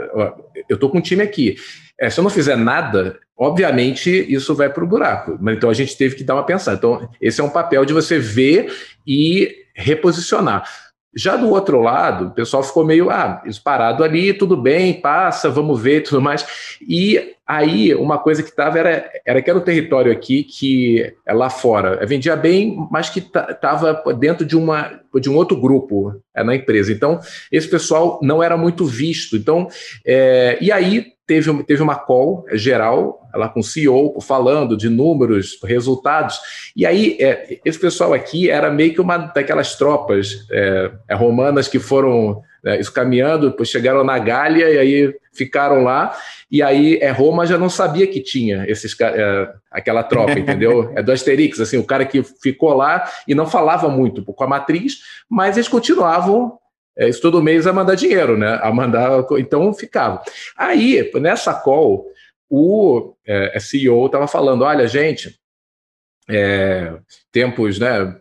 eu 0.67 0.74
estou 0.74 0.89
com 0.89 0.97
um 0.97 1.01
time 1.01 1.21
aqui. 1.21 1.55
É, 2.04 2.10
se 2.10 2.20
eu 2.20 2.24
não 2.24 2.30
fizer 2.30 2.58
nada, 2.58 3.18
obviamente 3.38 4.10
isso 4.30 4.54
vai 4.54 4.70
para 4.70 4.84
o 4.84 4.88
buraco. 4.88 5.38
Mas 5.39 5.56
então 5.56 5.70
a 5.70 5.74
gente 5.74 5.95
teve 5.95 6.16
que 6.16 6.24
dar 6.24 6.34
uma 6.34 6.45
pensada. 6.45 6.76
Então, 6.76 7.10
esse 7.22 7.39
é 7.39 7.43
um 7.43 7.49
papel 7.49 7.86
de 7.86 7.93
você 7.93 8.20
ver 8.20 8.74
e 9.08 9.49
reposicionar. 9.74 10.70
Já 11.16 11.38
do 11.38 11.49
outro 11.49 11.80
lado, 11.80 12.26
o 12.26 12.32
pessoal 12.32 12.62
ficou 12.62 12.84
meio, 12.84 13.10
ah, 13.10 13.41
isso 13.45 13.64
parado 13.64 14.04
ali, 14.04 14.34
tudo 14.34 14.58
bem, 14.58 14.99
passa, 14.99 15.49
vamos 15.49 15.80
ver 15.80 16.01
tudo 16.04 16.22
mais. 16.22 16.45
E 16.86 17.36
aí, 17.47 17.95
uma 17.95 18.18
coisa 18.18 18.43
que 18.43 18.49
estava 18.49 18.78
era, 18.80 19.10
era 19.26 19.41
que 19.41 19.49
era 19.49 19.60
um 19.60 19.64
território 19.64 20.12
aqui 20.12 20.43
que 20.43 21.16
é 21.26 21.34
lá 21.34 21.49
fora, 21.49 22.06
vendia 22.06 22.36
bem, 22.36 22.76
mas 22.91 23.10
que 23.10 23.20
estava 23.20 24.04
dentro 24.20 24.45
de, 24.45 24.58
uma, 24.58 24.99
de 25.22 25.30
um 25.30 25.38
outro 25.38 25.56
grupo 25.56 26.22
é, 26.36 26.43
na 26.43 26.54
empresa. 26.54 26.91
Então, 26.91 27.18
esse 27.49 27.70
pessoal 27.70 28.20
não 28.22 28.43
era 28.43 28.58
muito 28.58 28.84
visto. 28.86 29.38
Então, 29.38 29.70
é, 30.06 30.58
e 30.60 30.70
aí 30.70 31.12
teve, 31.26 31.63
teve 31.63 31.82
uma 31.82 31.95
call 31.95 32.45
geral, 32.51 33.28
lá 33.34 33.49
com 33.49 33.61
o 33.61 33.63
CEO, 33.63 34.19
falando 34.21 34.78
de 34.78 34.89
números, 34.89 35.59
resultados. 35.63 36.39
E 36.76 36.86
aí, 36.86 37.17
é, 37.19 37.59
esse 37.65 37.80
pessoal 37.80 38.13
aqui 38.13 38.49
era 38.49 38.69
meio 38.69 38.93
que 38.93 39.01
uma 39.01 39.17
daquelas 39.17 39.76
tropas 39.76 40.45
é, 40.51 40.91
é 41.09 41.15
romanas 41.15 41.67
que 41.67 41.80
foram 41.80 42.41
é, 42.65 42.80
escaminhando, 42.80 43.49
depois 43.49 43.69
chegaram 43.69 44.03
na 44.03 44.17
Gália 44.19 44.69
e 44.69 44.78
aí 44.78 45.15
ficaram 45.34 45.84
lá. 45.84 46.15
E 46.51 46.61
aí, 46.61 46.97
é, 47.01 47.09
Roma 47.09 47.45
já 47.45 47.57
não 47.57 47.69
sabia 47.69 48.05
que 48.05 48.21
tinha 48.21 48.65
esses, 48.67 48.95
é, 48.99 49.49
aquela 49.71 50.03
tropa, 50.03 50.38
entendeu? 50.38 50.91
É 50.95 51.01
do 51.01 51.11
Asterix, 51.11 51.59
assim, 51.59 51.78
o 51.78 51.84
cara 51.84 52.05
que 52.05 52.21
ficou 52.24 52.74
lá 52.74 53.09
e 53.28 53.34
não 53.34 53.47
falava 53.47 53.89
muito 53.89 54.24
com 54.24 54.43
a 54.43 54.47
matriz, 54.47 54.99
mas 55.30 55.57
eles 55.57 55.67
continuavam 55.67 56.59
é, 56.98 57.10
isso 57.10 57.22
todo 57.22 57.41
mês 57.41 57.66
a 57.66 57.74
mandar 57.74 57.96
dinheiro, 57.96 58.38
né? 58.38 58.60
A 58.62 58.72
mandar, 58.72 59.26
então 59.38 59.74
ficava. 59.74 60.22
Aí, 60.56 61.12
nessa 61.16 61.54
call, 61.54 62.06
o 62.50 63.16
é, 63.26 63.60
CEO 63.60 64.06
estava 64.06 64.28
falando: 64.28 64.64
olha, 64.64 64.88
gente, 64.88 65.39
é, 66.30 66.94
tempos, 67.32 67.80
né? 67.80 68.20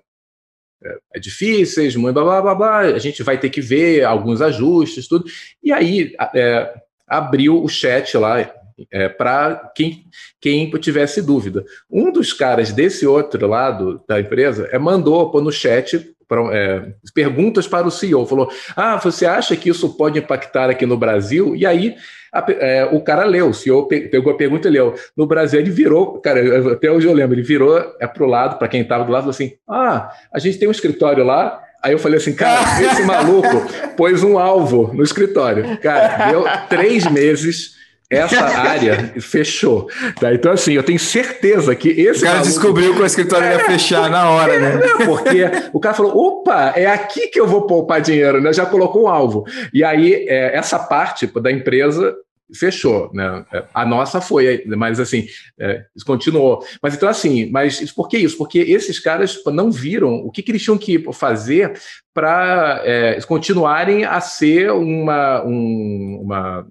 É, 0.85 0.99
é 1.15 1.21
difíceis, 1.21 1.95
muito 1.95 2.15
blá, 2.15 2.25
blá, 2.25 2.43
blá, 2.43 2.55
blá, 2.55 2.79
a 2.81 2.99
gente 2.99 3.23
vai 3.23 3.39
ter 3.39 3.51
que 3.51 3.61
ver 3.61 4.05
alguns 4.05 4.41
ajustes, 4.41 5.07
tudo. 5.07 5.25
E 5.63 5.73
aí 5.73 6.15
é, 6.35 6.75
abriu 7.07 7.63
o 7.63 7.69
chat 7.69 8.17
lá 8.17 8.53
é, 8.91 9.09
para 9.09 9.71
quem, 9.77 10.07
quem 10.41 10.71
tivesse 10.73 11.23
dúvida. 11.23 11.65
Um 11.91 12.11
dos 12.11 12.33
caras 12.33 12.73
desse 12.73 13.07
outro 13.07 13.47
lado 13.47 14.03
da 14.09 14.21
empresa 14.21 14.69
é, 14.73 14.79
mandou 14.79 15.31
pô, 15.31 15.41
no 15.41 15.53
chat 15.53 16.15
é, 16.53 16.93
perguntas 17.15 17.67
para 17.67 17.87
o 17.87 17.91
CEO. 17.91 18.27
Falou: 18.27 18.51
Ah, 18.77 18.97
você 18.97 19.27
acha 19.27 19.57
que 19.57 19.71
isso 19.71 19.97
pode 19.97 20.19
impactar 20.19 20.71
aqui 20.71 20.87
no 20.87 20.97
Brasil? 20.97 21.55
E 21.57 21.67
aí 21.67 21.95
a, 22.33 22.45
é, 22.49 22.85
o 22.91 23.01
cara 23.01 23.25
leu, 23.25 23.51
o 23.51 23.55
CEO 23.55 23.87
pegou 23.87 24.33
a 24.33 24.37
pergunta 24.37 24.69
e 24.69 24.71
leu. 24.71 24.95
No 25.17 25.27
Brasil, 25.27 25.61
ele 25.61 25.71
virou, 25.71 26.19
cara, 26.21 26.73
até 26.73 26.91
hoje 26.91 27.07
eu 27.07 27.13
lembro, 27.13 27.35
ele 27.35 27.43
virou 27.43 27.79
é, 28.01 28.07
para 28.07 28.25
o 28.25 28.27
lado, 28.27 28.59
para 28.59 28.69
quem 28.69 28.81
estava 28.81 29.05
do 29.05 29.13
lado, 29.13 29.23
falou 29.23 29.31
assim: 29.31 29.53
Ah, 29.69 30.11
a 30.33 30.39
gente 30.39 30.59
tem 30.59 30.69
um 30.69 30.73
escritório 30.73 31.25
lá. 31.25 31.61
Aí 31.83 31.93
eu 31.93 31.99
falei 31.99 32.19
assim, 32.19 32.33
cara, 32.33 32.61
esse 32.81 33.03
maluco 33.05 33.67
pôs 33.97 34.23
um 34.23 34.39
alvo 34.39 34.95
no 34.95 35.03
escritório. 35.03 35.77
Cara, 35.79 36.31
deu 36.31 36.45
três 36.69 37.11
meses 37.11 37.73
essa 38.13 38.45
área 38.45 39.15
fechou. 39.21 39.89
Tá? 40.21 40.35
Então, 40.35 40.53
assim, 40.53 40.75
eu 40.75 40.83
tenho 40.83 40.99
certeza 40.99 41.75
que 41.75 41.89
esse. 41.89 42.21
O 42.21 42.23
cara 42.23 42.35
maluco... 42.37 42.49
descobriu 42.49 42.95
que 42.95 43.03
o 43.03 43.07
escritório 43.07 43.49
ia 43.49 43.65
fechar 43.65 44.11
na 44.11 44.31
hora, 44.31 44.59
né? 44.59 44.81
Porque 45.05 45.51
o 45.73 45.81
cara 45.81 45.95
falou: 45.95 46.17
opa, 46.17 46.73
é 46.77 46.87
aqui 46.87 47.29
que 47.29 47.41
eu 47.41 47.47
vou 47.47 47.67
poupar 47.67 48.01
dinheiro, 48.01 48.41
né? 48.41 48.53
Já 48.53 48.67
colocou 48.67 49.05
um 49.05 49.09
alvo. 49.09 49.45
E 49.73 49.83
aí, 49.83 50.27
é, 50.29 50.57
essa 50.57 50.79
parte 50.79 51.27
da 51.27 51.51
empresa 51.51 52.15
fechou, 52.55 53.11
né? 53.13 53.45
É, 53.53 53.65
a 53.73 53.85
nossa 53.85 54.21
foi, 54.21 54.65
mas 54.67 55.01
assim, 55.01 55.27
é, 55.59 55.85
continuou. 56.05 56.65
Mas 56.83 56.95
então, 56.95 57.09
assim, 57.09 57.51
mas 57.51 57.93
por 57.93 58.09
que 58.09 58.19
isso? 58.19 58.37
Porque 58.37 58.59
esses 58.59 58.99
caras 58.99 59.39
não 59.47 59.71
viram 59.71 60.15
o 60.17 60.31
que, 60.31 60.43
que 60.43 60.53
eles 60.53 60.63
tinham 60.63 60.79
que 60.79 61.03
fazer 61.13 61.73
para 62.15 62.83
é, 62.85 63.19
continuarem 63.23 64.05
a 64.05 64.21
ser 64.21 64.71
uma, 64.71 65.43
um, 65.45 66.21
uma 66.23 66.67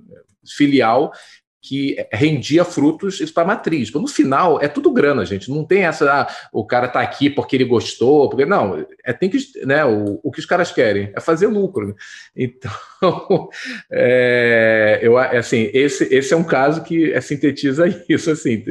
filial 0.45 1.11
que 1.61 1.95
rendia 2.11 2.65
frutos 2.65 3.21
para 3.31 3.43
a 3.43 3.45
matriz. 3.45 3.91
No 3.93 4.07
final, 4.07 4.59
é 4.59 4.67
tudo 4.67 4.91
grana, 4.91 5.23
gente. 5.23 5.49
Não 5.51 5.63
tem 5.63 5.83
essa, 5.83 6.11
ah, 6.11 6.27
o 6.51 6.65
cara 6.65 6.87
está 6.87 7.01
aqui 7.01 7.29
porque 7.29 7.55
ele 7.55 7.65
gostou, 7.65 8.27
porque 8.27 8.45
não, 8.45 8.83
é 9.03 9.13
tem 9.13 9.29
que, 9.29 9.37
né, 9.63 9.85
o, 9.85 10.19
o 10.23 10.31
que 10.31 10.39
os 10.39 10.45
caras 10.45 10.71
querem 10.71 11.11
é 11.15 11.19
fazer 11.19 11.45
lucro. 11.45 11.95
Então, 12.36 12.71
é, 13.91 14.99
eu, 15.01 15.17
assim, 15.17 15.69
esse, 15.73 16.13
esse 16.13 16.34
é 16.34 16.38
um 16.38 16.43
caso 16.43 16.84
que 16.84 17.11
é, 17.11 17.19
sintetiza 17.19 17.86
isso, 18.07 18.32
assim, 18.32 18.63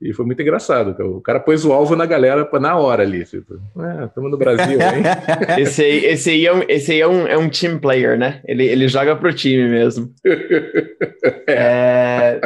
e 0.00 0.12
foi 0.12 0.26
muito 0.26 0.42
engraçado. 0.42 0.90
O 1.02 1.20
cara 1.20 1.40
pôs 1.40 1.64
o 1.64 1.72
alvo 1.72 1.96
na 1.96 2.06
galera 2.06 2.48
na 2.60 2.76
hora 2.76 3.02
ali. 3.02 3.24
Tipo, 3.24 3.54
é, 3.80 4.04
estamos 4.04 4.30
no 4.30 4.36
Brasil, 4.36 4.78
hein? 4.78 5.02
esse 5.58 5.82
aí, 5.82 6.04
esse 6.04 6.30
aí, 6.30 6.46
é, 6.46 6.52
um, 6.52 6.62
esse 6.68 6.92
aí 6.92 7.00
é, 7.00 7.08
um, 7.08 7.26
é 7.26 7.38
um 7.38 7.48
team 7.48 7.78
player, 7.78 8.18
né? 8.18 8.42
Ele, 8.46 8.64
ele 8.64 8.88
joga 8.88 9.16
pro 9.16 9.32
time 9.32 9.68
mesmo. 9.68 10.12
é... 11.48 12.40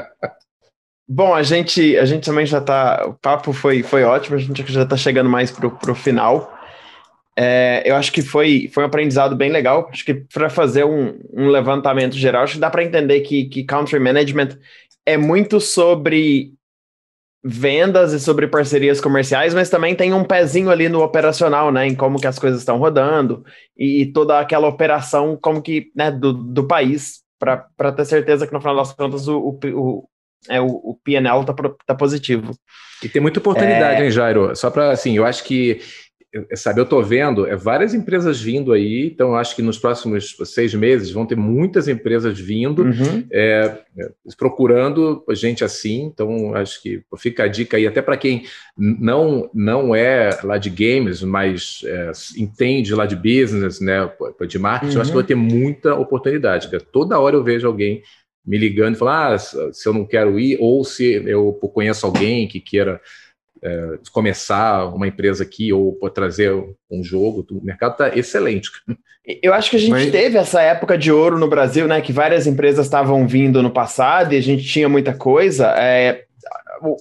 Bom, 1.08 1.34
a 1.34 1.42
gente, 1.42 1.98
a 1.98 2.04
gente 2.06 2.24
também 2.24 2.46
já 2.46 2.60
tá. 2.60 3.04
O 3.06 3.14
papo 3.14 3.52
foi, 3.52 3.82
foi 3.82 4.02
ótimo, 4.02 4.36
a 4.36 4.38
gente 4.38 4.72
já 4.72 4.84
está 4.84 4.96
chegando 4.96 5.28
mais 5.28 5.50
pro, 5.50 5.70
pro 5.70 5.94
final. 5.94 6.58
É, 7.36 7.82
eu 7.86 7.96
acho 7.96 8.12
que 8.12 8.20
foi, 8.20 8.70
foi 8.72 8.82
um 8.82 8.86
aprendizado 8.86 9.34
bem 9.34 9.50
legal. 9.50 9.88
Acho 9.90 10.04
que 10.04 10.14
para 10.14 10.50
fazer 10.50 10.84
um, 10.84 11.18
um, 11.32 11.48
levantamento 11.48 12.14
geral, 12.14 12.42
acho 12.42 12.54
que 12.54 12.60
dá 12.60 12.70
para 12.70 12.84
entender 12.84 13.20
que, 13.20 13.46
que 13.46 13.64
country 13.64 13.98
management 13.98 14.58
é 15.06 15.16
muito 15.16 15.60
sobre 15.60 16.52
vendas 17.44 18.12
e 18.12 18.20
sobre 18.20 18.46
parcerias 18.46 19.00
comerciais, 19.00 19.52
mas 19.52 19.68
também 19.68 19.96
tem 19.96 20.12
um 20.14 20.22
pezinho 20.22 20.70
ali 20.70 20.88
no 20.88 21.02
operacional, 21.02 21.72
né, 21.72 21.88
em 21.88 21.94
como 21.94 22.20
que 22.20 22.26
as 22.26 22.38
coisas 22.38 22.60
estão 22.60 22.78
rodando 22.78 23.44
e, 23.76 24.06
toda 24.06 24.38
aquela 24.38 24.68
operação 24.68 25.36
como 25.42 25.60
que, 25.60 25.90
né, 25.96 26.08
do, 26.08 26.32
do 26.32 26.68
país, 26.68 27.22
para 27.40 27.92
ter 27.96 28.04
certeza 28.04 28.46
que 28.46 28.52
no 28.52 28.60
final 28.60 28.76
das 28.76 28.92
contas 28.92 29.26
o, 29.26 29.38
o, 29.38 29.58
o 29.74 30.08
é, 30.48 30.60
o, 30.60 30.66
o 30.66 30.98
PNL 31.04 31.44
tá, 31.44 31.54
tá 31.86 31.94
positivo. 31.94 32.52
E 33.02 33.08
tem 33.08 33.22
muita 33.22 33.40
oportunidade, 33.40 34.00
é... 34.00 34.04
hein, 34.04 34.10
Jairo? 34.10 34.54
Só 34.56 34.70
para, 34.70 34.90
assim, 34.90 35.16
eu 35.16 35.24
acho 35.24 35.44
que 35.44 35.80
sabe, 36.54 36.80
eu 36.80 36.84
estou 36.84 37.02
vendo 37.02 37.46
é, 37.46 37.54
várias 37.54 37.92
empresas 37.92 38.40
vindo 38.40 38.72
aí, 38.72 39.10
então 39.12 39.36
acho 39.36 39.54
que 39.54 39.60
nos 39.60 39.78
próximos 39.78 40.34
seis 40.44 40.74
meses 40.74 41.10
vão 41.10 41.26
ter 41.26 41.36
muitas 41.36 41.88
empresas 41.88 42.38
vindo, 42.38 42.82
uhum. 42.82 43.26
é, 43.30 43.78
procurando 44.38 45.22
gente 45.30 45.62
assim, 45.62 46.04
então 46.04 46.54
acho 46.54 46.82
que 46.82 47.02
fica 47.18 47.44
a 47.44 47.48
dica 47.48 47.76
aí, 47.76 47.86
até 47.86 48.00
para 48.00 48.16
quem 48.16 48.44
não, 48.76 49.50
não 49.52 49.94
é 49.94 50.38
lá 50.42 50.56
de 50.56 50.70
games, 50.70 51.22
mas 51.22 51.82
é, 51.84 52.12
entende 52.38 52.94
lá 52.94 53.04
de 53.04 53.16
business, 53.16 53.80
né, 53.80 54.10
de 54.48 54.58
marketing, 54.58 54.94
uhum. 54.94 55.00
acho 55.02 55.10
que 55.10 55.16
vai 55.16 55.26
ter 55.26 55.34
muita 55.34 55.94
oportunidade, 55.94 56.70
toda 56.90 57.20
hora 57.20 57.36
eu 57.36 57.44
vejo 57.44 57.66
alguém 57.66 58.02
me 58.44 58.58
ligando 58.58 58.96
e 58.96 58.98
falando, 58.98 59.34
ah, 59.34 59.38
se 59.38 59.88
eu 59.88 59.92
não 59.92 60.04
quero 60.04 60.38
ir, 60.38 60.56
ou 60.60 60.82
se 60.84 61.22
eu 61.26 61.52
conheço 61.52 62.04
alguém 62.06 62.48
que 62.48 62.58
queira 62.58 63.00
é, 63.62 63.98
começar 64.12 64.86
uma 64.86 65.06
empresa 65.06 65.42
aqui 65.44 65.72
ou 65.72 65.98
trazer 66.10 66.52
um 66.90 67.02
jogo, 67.02 67.46
o 67.50 67.64
mercado 67.64 67.92
está 67.92 68.16
excelente. 68.16 68.70
Eu 69.40 69.54
acho 69.54 69.70
que 69.70 69.76
a 69.76 69.78
gente 69.78 69.90
Mas... 69.90 70.10
teve 70.10 70.36
essa 70.36 70.60
época 70.60 70.98
de 70.98 71.12
ouro 71.12 71.38
no 71.38 71.46
Brasil, 71.46 71.86
né? 71.86 72.00
Que 72.00 72.12
várias 72.12 72.46
empresas 72.46 72.86
estavam 72.86 73.26
vindo 73.26 73.62
no 73.62 73.70
passado 73.70 74.32
e 74.32 74.36
a 74.36 74.42
gente 74.42 74.64
tinha 74.64 74.88
muita 74.88 75.14
coisa. 75.14 75.72
É, 75.78 76.24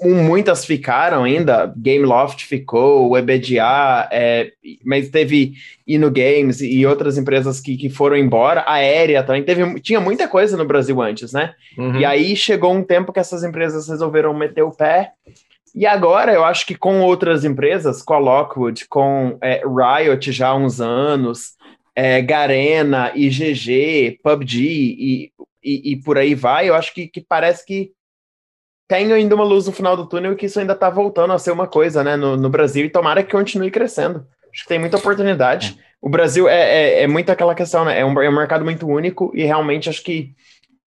muitas 0.04 0.64
ficaram 0.64 1.24
ainda, 1.24 1.74
Gameloft 1.76 2.46
ficou, 2.46 3.10
o 3.10 3.18
EBDA, 3.18 4.08
é, 4.12 4.52
mas 4.86 5.10
teve 5.10 5.54
Ino 5.88 6.12
Games 6.12 6.62
e 6.62 6.86
outras 6.86 7.18
empresas 7.18 7.60
que, 7.60 7.76
que 7.76 7.90
foram 7.90 8.16
embora, 8.16 8.62
a 8.62 8.74
Aérea 8.74 9.24
também, 9.24 9.44
teve, 9.44 9.80
tinha 9.80 10.00
muita 10.00 10.28
coisa 10.28 10.56
no 10.56 10.66
Brasil 10.66 11.02
antes, 11.02 11.34
né? 11.34 11.54
Uhum. 11.78 12.00
E 12.00 12.06
aí 12.06 12.36
chegou 12.36 12.72
um 12.72 12.84
tempo 12.84 13.12
que 13.12 13.20
essas 13.20 13.44
empresas 13.44 13.90
resolveram 13.90 14.34
meter 14.38 14.62
o 14.62 14.72
pé, 14.72 15.14
e 15.74 15.86
agora 15.86 16.34
eu 16.34 16.44
acho 16.44 16.66
que 16.66 16.76
com 16.76 17.02
outras 17.02 17.46
empresas, 17.46 18.02
com 18.02 18.14
a 18.14 18.20
Lockwood, 18.20 18.88
com 18.88 19.38
é, 19.42 19.62
Riot 19.66 20.32
já 20.32 20.50
há 20.50 20.56
uns 20.56 20.82
anos, 20.82 21.54
é, 21.96 22.22
Garena, 22.22 23.12
IGG, 23.16 24.20
PUBG 24.24 24.60
e, 24.60 25.32
e, 25.64 25.92
e, 25.92 25.96
por 25.98 26.18
aí 26.18 26.36
vai, 26.36 26.70
eu 26.70 26.76
acho 26.76 26.94
que, 26.94 27.08
que 27.08 27.22
parece 27.22 27.66
que 27.66 27.92
tem 28.88 29.12
ainda 29.14 29.36
uma 29.36 29.44
luz 29.44 29.68
no 29.68 29.72
final 29.72 29.96
do 29.96 30.06
túnel 30.06 30.34
e 30.34 30.36
que 30.36 30.48
isso 30.48 30.60
ainda 30.60 30.74
está 30.74 30.90
voltando 30.90 31.32
a 31.32 31.40
ser 31.40 31.52
uma 31.52 31.68
coisa, 31.68 32.04
né, 32.04 32.18
no, 32.18 32.36
no, 32.36 32.50
Brasil, 32.50 32.86
e 32.86 32.90
tomara 32.90 33.24
que 33.24 33.32
continue 33.32 33.72
crescendo. 33.72 34.26
Acho 34.52 34.64
que 34.64 34.68
tem 34.68 34.80
muita 34.80 34.98
oportunidade. 34.98 35.78
É. 35.80 35.84
O 36.02 36.10
Brasil 36.10 36.50
é, 36.50 36.60
é, 36.60 37.04
é, 37.04 37.08
muito 37.08 37.32
aquela 37.32 37.56
questão, 37.56 37.86
né, 37.86 38.00
é 38.00 38.06
um, 38.06 38.22
é 38.22 38.30
um 38.30 38.36
mercado 38.36 38.66
muito 38.66 38.86
único 38.88 39.32
e 39.34 39.44
realmente 39.44 39.90
acho 39.90 40.04
que 40.04 40.34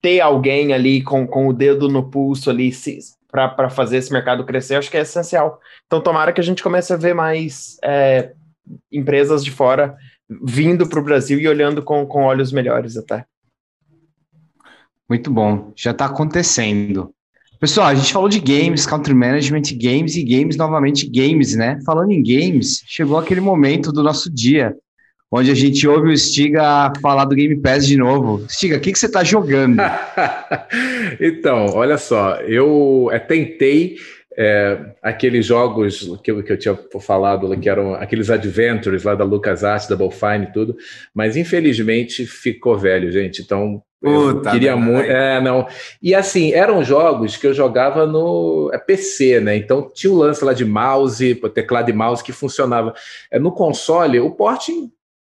ter 0.02 0.20
alguém 0.20 0.74
ali 0.74 1.02
com, 1.02 1.26
com 1.26 1.48
o 1.48 1.52
dedo 1.52 1.88
no 1.88 2.10
pulso 2.10 2.50
ali 2.50 2.70
para 3.34 3.68
fazer 3.68 3.96
esse 3.96 4.12
mercado 4.12 4.44
crescer, 4.44 4.76
acho 4.76 4.90
que 4.90 4.96
é 4.96 5.00
essencial. 5.00 5.60
Então, 5.86 6.00
tomara 6.00 6.32
que 6.32 6.40
a 6.40 6.44
gente 6.44 6.62
comece 6.62 6.92
a 6.92 6.96
ver 6.96 7.14
mais 7.14 7.76
é, 7.82 8.32
empresas 8.92 9.44
de 9.44 9.50
fora 9.50 9.96
vindo 10.28 10.88
para 10.88 11.00
o 11.00 11.04
Brasil 11.04 11.40
e 11.40 11.48
olhando 11.48 11.82
com, 11.82 12.06
com 12.06 12.22
olhos 12.22 12.52
melhores 12.52 12.96
até. 12.96 13.24
Muito 15.08 15.30
bom, 15.30 15.72
já 15.76 15.90
está 15.90 16.06
acontecendo. 16.06 17.12
Pessoal, 17.60 17.88
a 17.88 17.94
gente 17.94 18.12
falou 18.12 18.28
de 18.28 18.40
games, 18.40 18.86
country 18.86 19.14
management, 19.14 19.62
games 19.80 20.16
e 20.16 20.22
games, 20.22 20.56
novamente 20.56 21.08
games, 21.08 21.56
né? 21.56 21.78
Falando 21.84 22.12
em 22.12 22.22
games, 22.22 22.82
chegou 22.86 23.18
aquele 23.18 23.40
momento 23.40 23.92
do 23.92 24.02
nosso 24.02 24.32
dia, 24.32 24.74
onde 25.36 25.50
a 25.50 25.54
gente 25.54 25.86
ouve 25.88 26.12
o 26.12 26.16
Stiga 26.16 26.92
falar 27.02 27.24
do 27.24 27.34
Game 27.34 27.56
Pass 27.56 27.86
de 27.86 27.96
novo. 27.96 28.46
Stiga, 28.48 28.76
o 28.76 28.80
que, 28.80 28.92
que 28.92 28.98
você 28.98 29.06
está 29.06 29.24
jogando? 29.24 29.82
então, 31.20 31.66
olha 31.74 31.98
só, 31.98 32.36
eu 32.42 33.08
é, 33.10 33.18
tentei 33.18 33.96
é, 34.38 34.78
aqueles 35.02 35.44
jogos 35.44 36.16
que 36.22 36.30
eu, 36.30 36.40
que 36.42 36.52
eu 36.52 36.56
tinha 36.56 36.78
falado, 37.00 37.58
que 37.58 37.68
eram 37.68 37.94
aqueles 37.94 38.30
adventures 38.30 39.02
lá 39.02 39.16
da 39.16 39.24
LucasArts, 39.24 39.88
Double 39.88 40.12
Fine 40.12 40.44
e 40.44 40.52
tudo, 40.52 40.76
mas 41.12 41.36
infelizmente 41.36 42.24
ficou 42.26 42.78
velho, 42.78 43.10
gente. 43.10 43.42
Então 43.42 43.82
Puta, 44.00 44.52
queria 44.52 44.76
muito. 44.76 45.10
É, 45.10 45.40
não. 45.40 45.66
E 46.00 46.14
assim, 46.14 46.52
eram 46.52 46.84
jogos 46.84 47.36
que 47.36 47.46
eu 47.46 47.54
jogava 47.54 48.06
no 48.06 48.70
é, 48.72 48.78
PC, 48.78 49.40
né? 49.40 49.56
Então 49.56 49.90
tinha 49.92 50.12
o 50.12 50.16
lance 50.16 50.44
lá 50.44 50.52
de 50.52 50.64
mouse, 50.64 51.34
teclado 51.54 51.90
e 51.90 51.92
mouse 51.92 52.22
que 52.22 52.30
funcionava. 52.30 52.94
É, 53.32 53.38
no 53.38 53.50
console, 53.50 54.20
o 54.20 54.30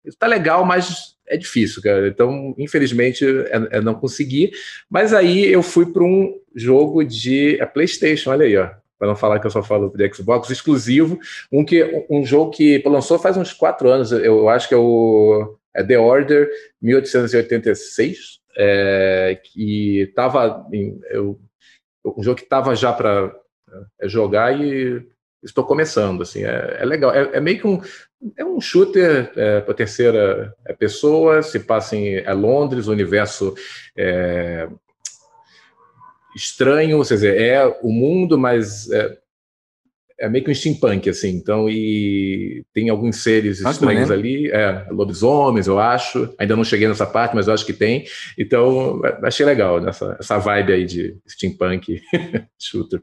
porting 0.04 0.10
está 0.10 0.28
legal, 0.28 0.66
mas 0.66 1.16
é 1.28 1.38
difícil, 1.38 1.82
cara. 1.82 2.08
Então, 2.08 2.54
infelizmente, 2.58 3.26
é, 3.26 3.78
é 3.78 3.82
não 3.82 3.96
consegui. 3.96 4.52
Mas 4.90 5.14
aí 5.14 5.46
eu 5.46 5.64
fui 5.64 5.86
para 5.86 6.04
um 6.04 6.38
jogo 6.56 7.04
de 7.04 7.60
é, 7.60 7.66
PlayStation, 7.66 8.32
olha 8.32 8.46
aí, 8.46 8.58
ó. 8.58 8.70
Para 8.98 9.08
não 9.08 9.16
falar 9.16 9.40
que 9.40 9.48
eu 9.48 9.52
só 9.52 9.64
falo 9.64 9.90
de 9.90 10.14
Xbox, 10.14 10.50
exclusivo. 10.50 11.20
Um, 11.52 11.66
que, 11.66 12.06
um 12.08 12.24
jogo 12.24 12.52
que 12.52 12.84
lançou 12.86 13.18
faz 13.18 13.36
uns 13.36 13.52
quatro 13.52 13.90
anos, 13.90 14.12
eu 14.12 14.48
acho 14.48 14.68
que 14.68 14.76
é 14.76 14.78
o 14.78 15.58
é 15.74 15.84
The 15.84 15.98
Order 15.98 16.50
1886 16.82 18.42
é, 18.58 19.40
que 19.44 20.02
estava 20.02 20.66
um 22.06 22.24
jogo 22.24 22.38
que 22.38 22.44
estava 22.44 22.76
já 22.76 22.92
para 22.92 23.34
é, 24.02 24.08
jogar 24.08 24.60
e 24.60 25.06
estou 25.44 25.64
começando 25.64 26.22
assim 26.22 26.44
é, 26.44 26.78
é 26.80 26.86
legal 26.86 27.14
é, 27.14 27.32
é, 27.34 27.40
meio 27.40 27.60
que 27.60 27.68
um 27.68 27.82
é 28.38 28.46
um 28.46 28.62
shooter 28.62 29.32
é, 29.36 29.62
para 29.62 29.74
terceira 29.74 30.54
é, 30.66 30.74
pessoa 30.74 31.42
se 31.42 31.60
passa 31.60 31.96
em 31.96 32.18
é 32.18 32.34
Londres 32.34 32.88
o 32.88 32.92
universo 32.92 33.56
é, 33.98 34.68
estranho, 36.36 36.98
ou 36.98 37.04
seja, 37.04 37.30
é 37.30 37.66
o 37.82 37.92
mundo, 37.92 38.38
mas 38.38 38.90
é, 38.90 39.18
é 40.20 40.30
meio 40.30 40.44
que 40.44 40.52
um 40.52 40.56
steampunk, 40.56 41.10
assim, 41.10 41.30
então, 41.30 41.68
e 41.70 42.64
tem 42.74 42.90
alguns 42.90 43.18
seres 43.24 43.60
estranhos 43.60 44.12
ali, 44.12 44.50
é, 44.52 44.86
lobisomens, 44.92 45.68
eu 45.68 45.80
acho, 45.80 46.34
ainda 46.38 46.56
não 46.56 46.64
cheguei 46.64 46.88
nessa 46.88 47.06
parte, 47.06 47.36
mas 47.36 47.48
eu 47.48 47.54
acho 47.54 47.66
que 47.66 47.74
tem, 47.74 48.06
então, 48.38 49.02
achei 49.24 49.46
legal 49.46 49.86
essa, 49.88 50.16
essa 50.20 50.38
vibe 50.38 50.74
aí 50.74 50.86
de 50.86 51.18
steampunk 51.28 52.02
shooter. 52.60 53.02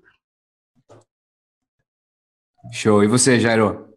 Show, 2.73 3.03
e 3.03 3.07
você, 3.07 3.39
Jairo? 3.39 3.89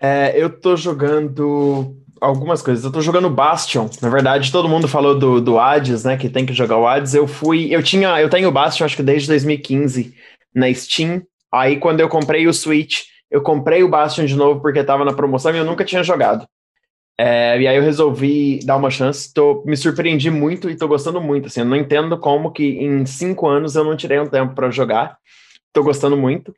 É, 0.00 0.32
eu 0.36 0.50
tô 0.50 0.76
jogando 0.76 1.96
algumas 2.20 2.62
coisas. 2.62 2.84
Eu 2.84 2.92
tô 2.92 3.00
jogando 3.00 3.28
Bastion. 3.28 3.88
Na 4.00 4.08
verdade, 4.08 4.52
todo 4.52 4.68
mundo 4.68 4.86
falou 4.88 5.18
do, 5.18 5.40
do 5.40 5.58
Hades, 5.58 6.04
né? 6.04 6.16
Que 6.16 6.28
tem 6.28 6.46
que 6.46 6.52
jogar 6.52 6.78
o 6.78 6.86
Hades. 6.86 7.14
Eu 7.14 7.26
fui. 7.26 7.74
Eu 7.74 7.82
tinha. 7.82 8.20
Eu 8.20 8.30
tenho 8.30 8.48
o 8.48 8.52
Bastion, 8.52 8.84
acho 8.84 8.96
que 8.96 9.02
desde 9.02 9.28
2015 9.28 10.14
na 10.54 10.72
Steam. 10.72 11.22
Aí 11.52 11.76
quando 11.78 12.00
eu 12.00 12.08
comprei 12.08 12.46
o 12.46 12.52
Switch, 12.52 13.02
eu 13.30 13.42
comprei 13.42 13.82
o 13.82 13.88
Bastion 13.88 14.24
de 14.24 14.36
novo 14.36 14.60
porque 14.60 14.78
estava 14.78 15.04
na 15.04 15.12
promoção 15.12 15.54
e 15.54 15.58
eu 15.58 15.64
nunca 15.64 15.84
tinha 15.84 16.02
jogado. 16.02 16.46
É, 17.18 17.60
e 17.60 17.68
aí 17.68 17.76
eu 17.76 17.82
resolvi 17.82 18.60
dar 18.64 18.76
uma 18.76 18.90
chance. 18.90 19.32
Tô, 19.32 19.62
me 19.66 19.76
surpreendi 19.76 20.30
muito 20.30 20.70
e 20.70 20.76
tô 20.76 20.88
gostando 20.88 21.20
muito. 21.20 21.46
Assim, 21.46 21.60
eu 21.60 21.66
não 21.66 21.76
entendo 21.76 22.18
como 22.18 22.50
que 22.50 22.64
em 22.64 23.04
cinco 23.04 23.46
anos 23.46 23.76
eu 23.76 23.84
não 23.84 23.96
tirei 23.96 24.18
um 24.18 24.26
tempo 24.26 24.54
para 24.54 24.70
jogar. 24.70 25.16
Tô 25.72 25.82
gostando 25.82 26.16
muito. 26.16 26.54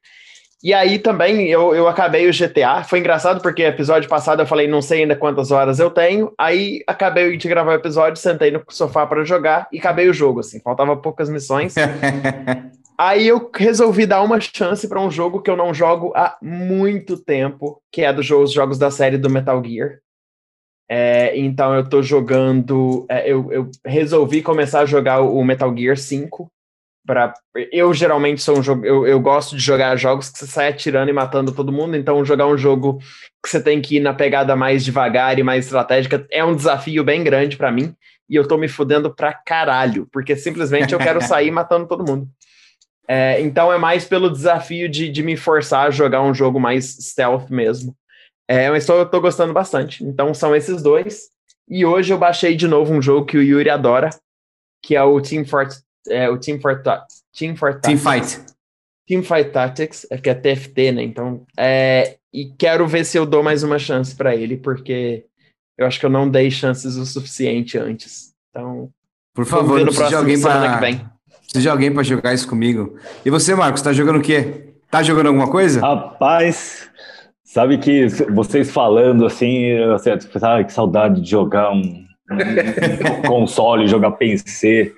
E 0.64 0.72
aí 0.72 0.98
também 0.98 1.48
eu, 1.48 1.74
eu 1.74 1.86
acabei 1.86 2.26
o 2.26 2.32
GTA. 2.32 2.82
Foi 2.82 2.98
engraçado 2.98 3.42
porque 3.42 3.62
episódio 3.62 4.08
passado 4.08 4.40
eu 4.40 4.46
falei 4.46 4.66
não 4.66 4.80
sei 4.80 5.02
ainda 5.02 5.14
quantas 5.14 5.50
horas 5.50 5.78
eu 5.78 5.90
tenho. 5.90 6.32
Aí 6.38 6.82
acabei 6.86 7.36
de 7.36 7.46
gravar 7.46 7.72
o 7.72 7.74
episódio, 7.74 8.16
sentei 8.16 8.50
no 8.50 8.62
sofá 8.70 9.06
para 9.06 9.22
jogar 9.26 9.68
e 9.70 9.78
acabei 9.78 10.08
o 10.08 10.14
jogo. 10.14 10.40
Assim, 10.40 10.60
faltava 10.60 10.96
poucas 10.96 11.28
missões. 11.28 11.74
Aí 12.96 13.28
eu 13.28 13.50
resolvi 13.54 14.06
dar 14.06 14.22
uma 14.22 14.40
chance 14.40 14.88
para 14.88 15.02
um 15.02 15.10
jogo 15.10 15.42
que 15.42 15.50
eu 15.50 15.56
não 15.56 15.74
jogo 15.74 16.12
há 16.16 16.38
muito 16.40 17.18
tempo, 17.18 17.82
que 17.92 18.02
é 18.02 18.10
dos 18.10 18.24
jogos, 18.24 18.50
jogos 18.50 18.78
da 18.78 18.90
série 18.90 19.18
do 19.18 19.28
Metal 19.28 19.62
Gear. 19.62 19.98
É, 20.88 21.36
então 21.38 21.74
eu 21.74 21.86
tô 21.86 22.02
jogando. 22.02 23.04
É, 23.10 23.30
eu, 23.30 23.52
eu, 23.52 23.70
resolvi 23.84 24.40
começar 24.40 24.80
a 24.80 24.86
jogar 24.86 25.20
o 25.20 25.44
Metal 25.44 25.76
Gear 25.76 25.98
5. 25.98 26.48
Pra, 27.06 27.34
eu 27.70 27.92
geralmente 27.92 28.40
sou 28.40 28.58
um 28.58 28.62
jogo. 28.62 28.84
Eu, 28.86 29.06
eu 29.06 29.20
gosto 29.20 29.56
de 29.56 29.62
jogar 29.62 29.94
jogos 29.96 30.30
que 30.30 30.38
você 30.38 30.46
sai 30.46 30.68
atirando 30.68 31.10
e 31.10 31.12
matando 31.12 31.52
todo 31.52 31.72
mundo. 31.72 31.96
Então, 31.96 32.24
jogar 32.24 32.46
um 32.46 32.56
jogo 32.56 32.98
que 33.42 33.50
você 33.50 33.62
tem 33.62 33.82
que 33.82 33.96
ir 33.96 34.00
na 34.00 34.14
pegada 34.14 34.56
mais 34.56 34.84
devagar 34.84 35.38
e 35.38 35.42
mais 35.42 35.66
estratégica 35.66 36.26
é 36.30 36.42
um 36.42 36.56
desafio 36.56 37.04
bem 37.04 37.22
grande 37.22 37.56
para 37.56 37.70
mim. 37.70 37.94
E 38.28 38.36
eu 38.36 38.48
tô 38.48 38.56
me 38.56 38.68
fudendo 38.68 39.14
pra 39.14 39.34
caralho, 39.34 40.08
porque 40.10 40.34
simplesmente 40.34 40.94
eu 40.94 40.98
quero 40.98 41.20
sair 41.26 41.50
matando 41.50 41.86
todo 41.86 42.08
mundo. 42.08 42.26
É, 43.06 43.38
então 43.42 43.70
é 43.70 43.76
mais 43.76 44.06
pelo 44.06 44.30
desafio 44.30 44.88
de, 44.88 45.10
de 45.10 45.22
me 45.22 45.36
forçar 45.36 45.88
a 45.88 45.90
jogar 45.90 46.22
um 46.22 46.32
jogo 46.32 46.58
mais 46.58 46.86
stealth 46.86 47.50
mesmo. 47.50 47.94
É, 48.48 48.70
mas 48.70 48.86
tô, 48.86 48.94
eu 48.94 49.06
tô 49.06 49.20
gostando 49.20 49.52
bastante. 49.52 50.02
Então 50.04 50.32
são 50.32 50.56
esses 50.56 50.82
dois. 50.82 51.28
E 51.68 51.84
hoje 51.84 52.12
eu 52.12 52.18
baixei 52.18 52.56
de 52.56 52.68
novo 52.68 52.92
um 52.92 53.00
jogo 53.00 53.26
que 53.26 53.36
o 53.36 53.42
Yuri 53.42 53.70
adora, 53.70 54.10
que 54.82 54.94
é 54.94 55.02
o 55.02 55.20
Team 55.20 55.44
Fort, 55.44 55.74
é, 56.08 56.28
o 56.28 56.38
Team 56.38 56.60
Fort, 56.60 56.82
Team 57.36 57.56
Fort 57.56 57.80
Team 57.80 57.98
Fight. 57.98 58.40
Team 59.06 59.22
Fight 59.22 59.50
Tactics, 59.50 60.06
é 60.10 60.16
que 60.16 60.30
é 60.30 60.34
TFT, 60.34 60.92
né? 60.92 61.02
Então, 61.02 61.46
é, 61.58 62.16
e 62.32 62.46
quero 62.58 62.86
ver 62.86 63.04
se 63.04 63.18
eu 63.18 63.26
dou 63.26 63.42
mais 63.42 63.62
uma 63.62 63.78
chance 63.78 64.14
para 64.14 64.34
ele, 64.34 64.56
porque 64.56 65.26
eu 65.76 65.86
acho 65.86 66.00
que 66.00 66.06
eu 66.06 66.10
não 66.10 66.28
dei 66.28 66.50
chances 66.50 66.96
o 66.96 67.04
suficiente 67.04 67.76
antes. 67.76 68.32
Então, 68.50 68.90
por 69.34 69.44
favor, 69.44 69.80
no 69.80 69.92
próximo 69.92 70.18
alguém 70.18 70.40
para 70.40 70.78
Preciso 70.78 71.62
de 71.62 71.68
alguém 71.68 71.92
para 71.92 72.02
jogar 72.02 72.34
isso 72.34 72.48
comigo. 72.48 72.96
E 73.24 73.30
você, 73.30 73.54
Marcos, 73.54 73.82
tá 73.82 73.92
jogando 73.92 74.18
o 74.18 74.22
quê? 74.22 74.74
Tá 74.90 75.02
jogando 75.02 75.26
alguma 75.26 75.48
coisa? 75.48 75.80
Rapaz, 75.80 76.88
sabe 77.44 77.78
que 77.78 78.06
vocês 78.32 78.70
falando 78.70 79.26
assim, 79.26 79.76
você, 79.88 80.18
sabe 80.38 80.64
que 80.64 80.72
saudade 80.72 81.20
de 81.20 81.30
jogar 81.30 81.70
um 81.72 82.03
console, 83.26 83.86
jogar 83.86 84.12
PC, 84.12 84.92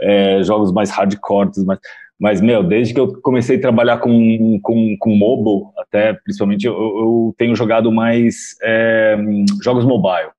é, 0.00 0.42
jogos 0.42 0.72
mais 0.72 0.90
hardcore, 0.90 1.50
mas, 1.66 1.78
mas, 2.20 2.40
meu, 2.40 2.62
desde 2.62 2.92
que 2.92 3.00
eu 3.00 3.20
comecei 3.20 3.56
a 3.56 3.60
trabalhar 3.60 3.98
com, 3.98 4.58
com, 4.62 4.96
com 4.98 5.16
mobile, 5.16 5.70
até 5.78 6.14
principalmente, 6.14 6.66
eu, 6.66 6.74
eu 6.74 7.34
tenho 7.38 7.54
jogado 7.54 7.92
mais 7.92 8.56
é, 8.62 9.16
jogos 9.62 9.84
mobile 9.84 10.30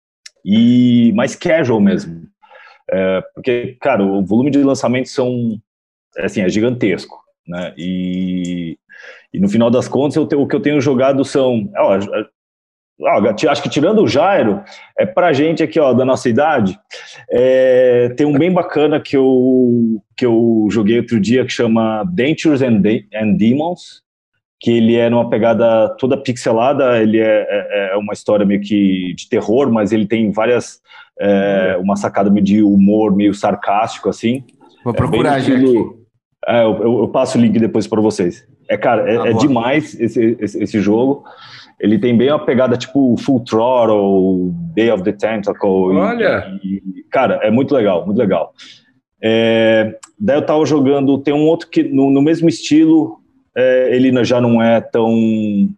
e 0.44 1.14
mais 1.16 1.36
casual 1.36 1.80
mesmo. 1.80 2.28
É, 2.92 3.22
porque, 3.34 3.78
cara, 3.80 4.04
o 4.04 4.26
volume 4.26 4.52
de 4.52 4.62
lançamentos 4.64 5.14
são, 5.14 5.58
é, 6.18 6.26
assim, 6.26 6.42
é 6.42 6.50
gigantesco, 6.50 7.18
né? 7.48 7.74
E, 7.78 8.78
e 9.34 9.40
no 9.40 9.48
final 9.48 9.70
das 9.70 9.88
contas, 9.88 10.16
eu 10.16 10.24
o 10.24 10.48
que 10.48 10.56
eu 10.56 10.62
tenho 10.62 10.82
jogado 10.82 11.24
são, 11.24 11.70
ó, 11.78 11.98
acho 13.50 13.64
que 13.64 13.70
tirando 13.70 14.04
o 14.04 14.08
Jairo, 14.08 14.62
é 14.98 15.06
pra 15.06 15.34
gente 15.34 15.64
aqui, 15.64 15.80
ó, 15.80 15.94
da 15.94 16.04
nossa 16.04 16.28
idade, 16.28 16.78
é, 17.32 18.10
tem 18.18 18.26
um 18.26 18.38
bem 18.38 18.52
bacana 18.52 19.00
que 19.00 19.16
eu, 19.16 20.02
que 20.18 20.26
eu 20.26 20.68
joguei 20.70 20.98
outro 20.98 21.20
dia 21.20 21.46
que 21.46 21.52
chama 21.52 22.04
Dentures 22.12 22.62
and, 22.62 22.82
De 22.82 23.08
and 23.14 23.34
Demons, 23.34 24.02
que 24.60 24.72
ele 24.72 24.96
é 24.96 25.10
numa 25.10 25.30
pegada 25.30 25.90
toda 25.98 26.18
pixelada, 26.18 27.02
ele 27.02 27.20
é, 27.20 27.48
é, 27.50 27.94
é, 27.94 27.98
uma 27.98 28.14
história 28.14 28.46
meio 28.46 28.60
que 28.60 29.14
de 29.16 29.30
terror, 29.30 29.72
mas 29.72 29.94
ele 29.94 30.06
tem 30.06 30.32
várias, 30.32 30.82
é, 31.20 31.78
uma 31.80 31.96
sacada 31.96 32.30
meio 32.30 32.46
de 32.46 32.62
humor 32.62 33.16
meio 33.16 33.34
sarcástico, 33.34 34.10
assim. 34.10 34.44
Vou 34.84 34.94
procurar, 34.94 35.38
é 35.38 35.42
aqui. 35.42 36.00
É, 36.48 36.64
eu, 36.64 37.02
eu, 37.02 37.08
passo 37.08 37.38
o 37.38 37.42
link 37.42 37.58
depois 37.60 37.88
para 37.88 38.02
vocês. 38.02 38.46
É, 38.70 38.78
cara, 38.78 39.10
é, 39.10 39.32
tá 39.32 39.38
demais 39.40 40.00
esse, 40.00 40.38
esse, 40.40 40.64
esse, 40.64 40.80
jogo. 40.80 41.24
Ele 41.80 41.98
tem 41.98 42.18
bem 42.18 42.30
uma 42.30 42.46
pegada 42.46 42.78
tipo 42.78 43.16
Full 43.18 43.42
Throttle, 43.42 44.52
Day 44.74 44.92
of 44.92 45.04
the 45.04 45.14
Tentacle. 45.14 45.96
Olha! 45.96 46.60
E, 46.64 46.84
e, 46.86 47.04
cara, 47.10 47.40
é 47.42 47.50
muito 47.50 47.74
legal, 47.74 48.06
muito 48.06 48.18
legal. 48.18 48.54
É, 49.22 49.98
daí 50.20 50.38
eu 50.38 50.46
tava 50.46 50.66
jogando, 50.66 51.18
tem 51.18 51.34
um 51.34 51.46
outro 51.46 51.70
que 51.70 51.84
no, 51.84 52.10
no 52.10 52.22
mesmo 52.22 52.48
estilo, 52.48 53.20
é, 53.56 53.96
ele 53.96 54.24
já 54.24 54.40
não 54.40 54.62
é 54.62 54.80
tão, 54.80 55.70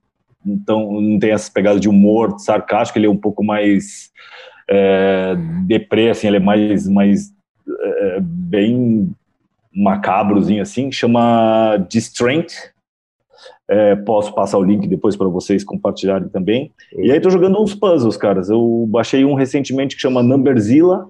tão. 0.66 1.02
não 1.02 1.20
tem 1.20 1.32
essa 1.32 1.52
pegada 1.52 1.80
de 1.80 1.90
humor 1.90 2.40
sarcástico, 2.40 2.98
ele 2.98 3.08
é 3.08 3.10
um 3.10 3.18
pouco 3.18 3.44
mais 3.44 4.12
é, 4.70 5.36
deprê, 5.66 6.10
assim, 6.10 6.28
ele 6.28 6.38
é 6.38 6.40
mais, 6.40 6.88
mais 6.88 7.32
é, 7.68 8.20
bem 8.22 9.12
macabrozinho 9.74 10.62
assim, 10.62 10.92
chama 10.92 11.86
Strength. 11.94 12.72
É, 13.70 13.96
posso 13.96 14.34
passar 14.34 14.58
o 14.58 14.64
link 14.64 14.88
depois 14.88 15.16
para 15.16 15.28
vocês 15.28 15.64
compartilharem 15.64 16.30
também. 16.30 16.72
E 16.98 17.12
aí 17.12 17.20
tô 17.20 17.30
jogando 17.30 17.62
uns 17.62 17.74
puzzles, 17.74 18.18
caras. 18.18 18.50
Eu 18.50 18.86
baixei 18.90 19.24
um 19.24 19.34
recentemente 19.34 19.96
que 19.96 20.02
chama 20.02 20.24
Numberzilla, 20.24 21.06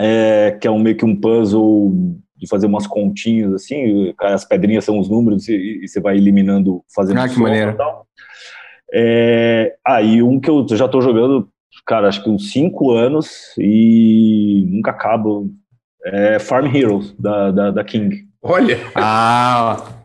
é, 0.00 0.56
que 0.60 0.66
é 0.66 0.70
um, 0.70 0.78
meio 0.78 0.96
que 0.96 1.04
um 1.04 1.16
puzzle 1.16 1.92
de 2.36 2.46
fazer 2.48 2.66
umas 2.66 2.86
continhas 2.86 3.52
assim, 3.54 4.14
as 4.20 4.44
pedrinhas 4.44 4.84
são 4.84 4.98
os 4.98 5.08
números 5.08 5.48
e, 5.48 5.80
e 5.82 5.88
você 5.88 6.00
vai 6.00 6.16
eliminando, 6.16 6.82
fazendo 6.94 7.18
ah, 7.18 7.28
que 7.28 7.40
maneiro. 7.40 7.70
e 7.70 7.74
tal. 7.74 8.06
É, 8.92 9.74
aí 9.86 10.20
ah, 10.20 10.24
um 10.24 10.38
que 10.38 10.50
eu 10.50 10.66
já 10.70 10.86
tô 10.86 11.00
jogando, 11.00 11.48
cara, 11.86 12.08
acho 12.08 12.22
que 12.22 12.30
uns 12.30 12.52
cinco 12.52 12.92
anos 12.92 13.54
e 13.58 14.66
nunca 14.70 14.90
acabo. 14.90 15.50
É 16.08 16.38
Farm 16.38 16.72
Heroes, 16.72 17.12
da, 17.18 17.50
da, 17.50 17.70
da 17.72 17.82
King. 17.82 18.28
Olha! 18.40 18.78
Ah, 18.94 19.95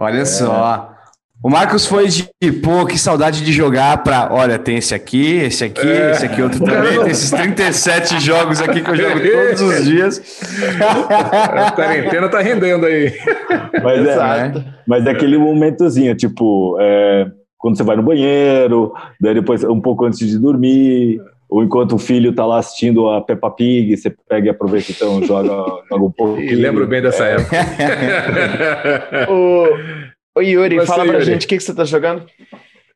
olha 0.00 0.20
é. 0.20 0.24
só. 0.24 0.96
O 1.42 1.48
Marcos 1.48 1.86
foi 1.86 2.06
de, 2.06 2.28
pô, 2.62 2.84
que 2.84 2.98
saudade 2.98 3.42
de 3.42 3.50
jogar 3.50 4.02
pra. 4.02 4.28
Olha, 4.30 4.58
tem 4.58 4.76
esse 4.76 4.94
aqui, 4.94 5.36
esse 5.36 5.64
aqui, 5.64 5.88
é. 5.88 6.10
esse 6.10 6.26
aqui 6.26 6.42
outro 6.42 6.62
também. 6.62 7.00
Tem 7.00 7.10
esses 7.10 7.30
37 7.30 8.20
jogos 8.20 8.60
aqui 8.60 8.82
que 8.82 8.90
eu 8.90 8.96
jogo 8.96 9.20
todos 9.20 9.60
os 9.62 9.84
dias. 9.84 10.40
A 10.78 11.72
quarentena 11.72 12.28
tá 12.28 12.40
rendendo 12.40 12.84
aí. 12.84 13.14
Mas 13.82 14.06
é, 14.06 14.64
mas 14.86 15.06
é 15.06 15.10
aquele 15.10 15.38
momentozinho, 15.38 16.14
tipo, 16.14 16.76
é, 16.78 17.30
quando 17.56 17.78
você 17.78 17.84
vai 17.84 17.96
no 17.96 18.02
banheiro, 18.02 18.92
daí 19.18 19.32
depois, 19.32 19.64
um 19.64 19.80
pouco 19.80 20.04
antes 20.04 20.18
de 20.18 20.38
dormir, 20.38 21.22
ou 21.50 21.64
enquanto 21.64 21.96
o 21.96 21.98
filho 21.98 22.32
tá 22.32 22.46
lá 22.46 22.58
assistindo 22.58 23.08
a 23.08 23.20
Peppa 23.20 23.50
Pig, 23.50 23.96
você 23.96 24.14
pega 24.28 24.46
e 24.46 24.50
aproveita 24.50 24.92
então, 24.92 25.22
joga, 25.24 25.48
joga 25.90 26.04
um 26.04 26.10
pouco. 26.12 26.40
E 26.40 26.54
lembro 26.54 26.86
bem 26.86 27.02
dessa 27.02 27.26
é. 27.26 27.32
época. 27.34 27.56
o, 29.28 30.38
o 30.38 30.42
Yuri, 30.42 30.76
você, 30.76 30.86
fala 30.86 31.04
pra 31.04 31.14
Yuri. 31.14 31.24
gente 31.24 31.46
o 31.46 31.48
que, 31.48 31.56
que 31.56 31.62
você 31.62 31.74
tá 31.74 31.84
jogando. 31.84 32.24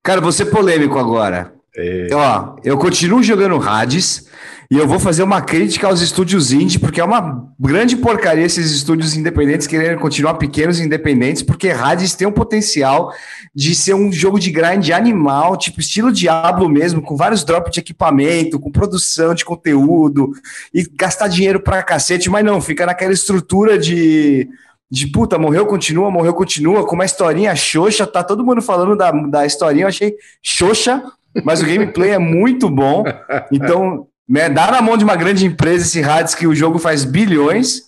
Cara, 0.03 0.21
vou 0.21 0.31
ser 0.31 0.47
polêmico 0.47 0.99
agora. 0.99 1.53
É. 1.77 2.07
Ó, 2.13 2.55
eu 2.63 2.79
continuo 2.79 3.23
jogando 3.25 3.61
Hades 3.61 4.31
e 4.75 4.77
eu 4.77 4.89
vou 4.89 4.99
fazer 4.99 5.23
uma 5.23 5.41
crítica 5.41 5.87
aos 5.87 6.01
estúdios 6.01 6.53
indie, 6.53 6.81
porque 6.81 7.01
é 7.01 7.05
uma 7.05 7.49
grande 7.57 7.97
porcaria 7.97 8.45
esses 8.45 8.73
estúdios 8.73 9.17
independentes 9.17 9.69
querendo 9.69 10.01
continuar 10.01 10.35
pequenos 10.35 10.81
e 10.81 10.83
independentes, 10.83 11.45
porque 11.45 11.71
Hades 11.71 12.17
tem 12.17 12.27
um 12.27 12.33
potencial 12.33 13.15
de 13.55 13.73
ser 13.73 13.95
um 13.95 14.11
jogo 14.11 14.37
de 14.37 14.51
grind 14.51 14.91
animal, 14.91 15.57
tipo 15.57 15.79
estilo 15.79 16.11
Diablo 16.11 16.69
mesmo, 16.69 17.01
com 17.01 17.17
vários 17.17 17.45
drops 17.45 17.73
de 17.73 17.79
equipamento, 17.79 18.59
com 18.59 18.69
produção 18.69 19.33
de 19.33 19.45
conteúdo 19.45 20.33
e 20.75 20.83
gastar 20.99 21.29
dinheiro 21.29 21.61
pra 21.61 21.81
cacete, 21.81 22.29
mas 22.29 22.45
não, 22.45 22.61
fica 22.61 22.85
naquela 22.85 23.13
estrutura 23.13 23.79
de 23.79 24.49
de 24.91 25.07
puta, 25.07 25.39
morreu, 25.39 25.67
continua, 25.67 26.11
morreu, 26.11 26.35
continua, 26.35 26.85
com 26.85 26.97
uma 26.97 27.05
historinha 27.05 27.55
xoxa, 27.55 28.09
tá 28.09 28.25
todo 28.25 28.45
mundo 28.45 28.61
falando 28.61 28.97
da, 28.97 29.13
da 29.13 29.47
historinha, 29.47 29.85
eu 29.85 29.89
achei 29.89 30.15
xoxa, 30.43 31.01
mas 31.45 31.63
o 31.63 31.67
gameplay 31.67 32.11
é 32.11 32.19
muito 32.19 32.69
bom. 32.69 33.05
Então, 33.51 34.07
né, 34.29 34.49
dá 34.49 34.71
na 34.71 34.83
mão 34.83 34.97
de 34.97 35.05
uma 35.05 35.17
grande 35.17 35.45
empresa 35.45 35.85
esse 35.85 36.03
Hades 36.03 36.35
que 36.35 36.47
o 36.47 36.55
jogo 36.55 36.79
faz 36.79 37.05
bilhões. 37.05 37.83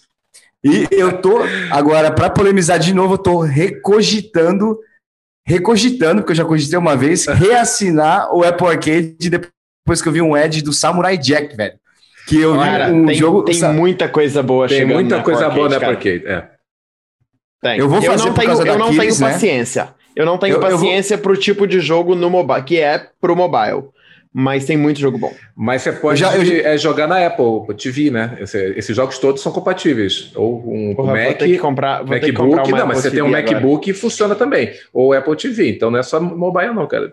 E 0.62 0.88
eu 0.90 1.20
tô, 1.20 1.38
agora, 1.70 2.10
para 2.10 2.28
polemizar 2.28 2.78
de 2.78 2.92
novo, 2.92 3.14
eu 3.14 3.18
tô 3.18 3.40
recogitando, 3.40 4.78
recogitando, 5.46 6.22
porque 6.22 6.32
eu 6.32 6.36
já 6.36 6.44
cogitei 6.44 6.78
uma 6.78 6.96
vez, 6.96 7.26
reassinar 7.28 8.34
o 8.34 8.42
Apple 8.42 8.66
Arcade 8.66 9.16
depois 9.30 10.02
que 10.02 10.08
eu 10.08 10.12
vi 10.12 10.20
um 10.20 10.34
ad 10.34 10.62
do 10.62 10.72
Samurai 10.72 11.16
Jack, 11.16 11.56
velho. 11.56 11.78
Que 12.26 12.40
eu 12.40 12.56
Cara, 12.56 12.88
vi 12.88 12.92
um 12.92 13.06
tem, 13.06 13.14
jogo. 13.14 13.44
Tem 13.44 13.72
muita 13.72 14.08
coisa 14.08 14.42
boa 14.42 14.66
Tem 14.66 14.84
muita 14.84 15.22
coisa 15.22 15.48
boa 15.48 15.68
no 15.68 15.76
Apple 15.76 15.88
Arcade, 15.88 16.26
é. 16.26 16.50
Tem. 17.62 17.78
Eu 17.78 17.88
vou 17.88 18.02
fazer 18.02 18.24
eu 18.24 18.26
não 18.26 18.34
tenho, 18.34 18.66
eu 18.66 18.78
não 18.78 18.90
tenho 18.90 19.20
né? 19.20 19.32
paciência. 19.32 19.94
Eu 20.14 20.26
não 20.26 20.38
tenho 20.38 20.56
eu, 20.56 20.60
paciência 20.60 21.14
eu 21.14 21.18
vou... 21.18 21.22
pro 21.22 21.36
tipo 21.36 21.66
de 21.66 21.78
jogo 21.78 22.14
no 22.14 22.28
mobile, 22.28 22.62
que 22.64 22.80
é 22.80 23.10
pro 23.20 23.36
mobile. 23.36 23.90
Mas 24.38 24.66
tem 24.66 24.76
muito 24.76 25.00
jogo 25.00 25.16
bom. 25.16 25.32
Mas 25.56 25.80
você 25.80 25.92
pode 25.92 26.20
já, 26.20 26.30
é, 26.36 26.76
jogar 26.76 27.06
na 27.06 27.26
Apple 27.26 27.74
TV, 27.74 28.10
né? 28.10 28.36
Esse, 28.38 28.58
esses 28.76 28.94
jogos 28.94 29.18
todos 29.18 29.40
são 29.40 29.50
compatíveis. 29.50 30.30
Ou 30.34 30.62
um 30.70 30.94
Porra, 30.94 31.14
Mac, 31.14 31.24
vou 31.24 31.34
ter 31.36 31.46
que 31.46 31.58
comprar, 31.58 31.98
vou 32.02 32.08
MacBook, 32.08 32.36
comprar 32.36 32.56
não, 32.56 32.62
Apple 32.62 32.86
mas 32.86 32.98
você 32.98 33.10
TV 33.10 33.16
tem 33.16 33.24
um 33.24 33.30
MacBook 33.30 33.84
agora. 33.84 33.90
e 33.90 33.94
funciona 33.94 34.34
também. 34.34 34.72
Ou 34.92 35.14
Apple 35.14 35.36
TV. 35.36 35.70
Então 35.70 35.90
não 35.90 35.98
é 35.98 36.02
só 36.02 36.20
mobile, 36.20 36.74
não, 36.74 36.86
cara. 36.86 37.04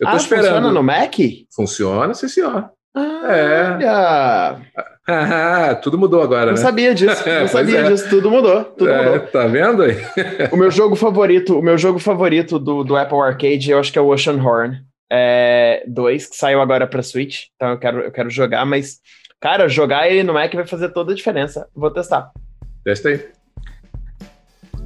Eu 0.00 0.08
tô 0.08 0.14
ah, 0.14 0.16
esperando. 0.16 0.46
Funciona 0.46 0.72
no 0.72 0.82
Mac? 0.82 1.14
Funciona, 1.54 2.12
sim, 2.12 2.26
senhor. 2.26 2.68
Ah, 2.92 3.22
é. 3.28 4.58
Ah, 5.06 5.76
tudo 5.80 5.96
mudou 5.96 6.22
agora, 6.22 6.46
não 6.46 6.52
né? 6.54 6.56
sabia 6.56 6.92
disso, 6.92 7.22
não 7.40 7.46
sabia 7.46 7.80
é. 7.80 7.82
disso, 7.84 8.08
tudo 8.08 8.28
mudou, 8.28 8.64
tudo 8.64 8.90
é, 8.90 9.12
mudou. 9.12 9.28
Tá 9.28 9.46
vendo 9.46 9.82
aí? 9.82 9.96
o 10.50 10.56
meu 10.56 10.72
jogo 10.72 10.96
favorito, 10.96 11.56
o 11.56 11.62
meu 11.62 11.78
jogo 11.78 12.00
favorito 12.00 12.58
do, 12.58 12.82
do 12.82 12.96
Apple 12.96 13.20
Arcade, 13.20 13.70
eu 13.70 13.78
acho 13.78 13.92
que 13.92 13.98
é 13.98 14.02
o 14.02 14.08
Ocean 14.08 14.42
Horn 14.42 14.82
é, 15.10 15.84
2, 15.86 16.26
que 16.26 16.36
saiu 16.36 16.60
agora 16.60 16.86
para 16.86 17.02
Switch, 17.02 17.44
então 17.54 17.70
eu 17.70 17.78
quero, 17.78 18.00
eu 18.00 18.12
quero 18.12 18.30
jogar, 18.30 18.64
mas, 18.64 18.98
cara, 19.40 19.68
jogar 19.68 20.08
ele 20.08 20.22
no 20.22 20.34
Mac 20.34 20.52
vai 20.54 20.66
fazer 20.66 20.90
toda 20.90 21.12
a 21.12 21.16
diferença. 21.16 21.68
Vou 21.74 21.90
testar. 21.90 22.30
Testa 22.84 23.08
aí. 23.08 23.26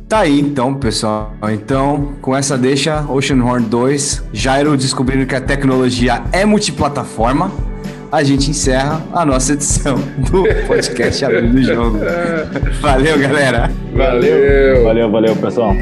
Tá 0.09 0.21
aí 0.21 0.41
então, 0.41 0.75
pessoal. 0.75 1.35
Então, 1.51 2.17
com 2.23 2.35
essa 2.35 2.57
deixa, 2.57 3.03
Ocean 3.11 3.45
Horn 3.45 3.67
2, 3.67 4.31
Jairo 4.33 4.77
descobrindo 4.77 5.27
que 5.27 5.35
a 5.35 5.41
tecnologia 5.41 6.23
é 6.33 6.47
multiplataforma 6.47 7.53
a 8.11 8.23
gente 8.23 8.51
encerra 8.51 9.03
a 9.13 9.25
nossa 9.25 9.53
edição 9.53 9.97
do 10.31 10.45
podcast 10.67 11.25
Abrindo 11.25 11.53
do 11.53 11.63
Jogo. 11.63 11.99
Valeu, 12.81 13.19
galera. 13.19 13.71
Valeu. 13.95 14.85
Valeu, 14.85 15.11
valeu, 15.11 15.37
pessoal. 15.37 15.75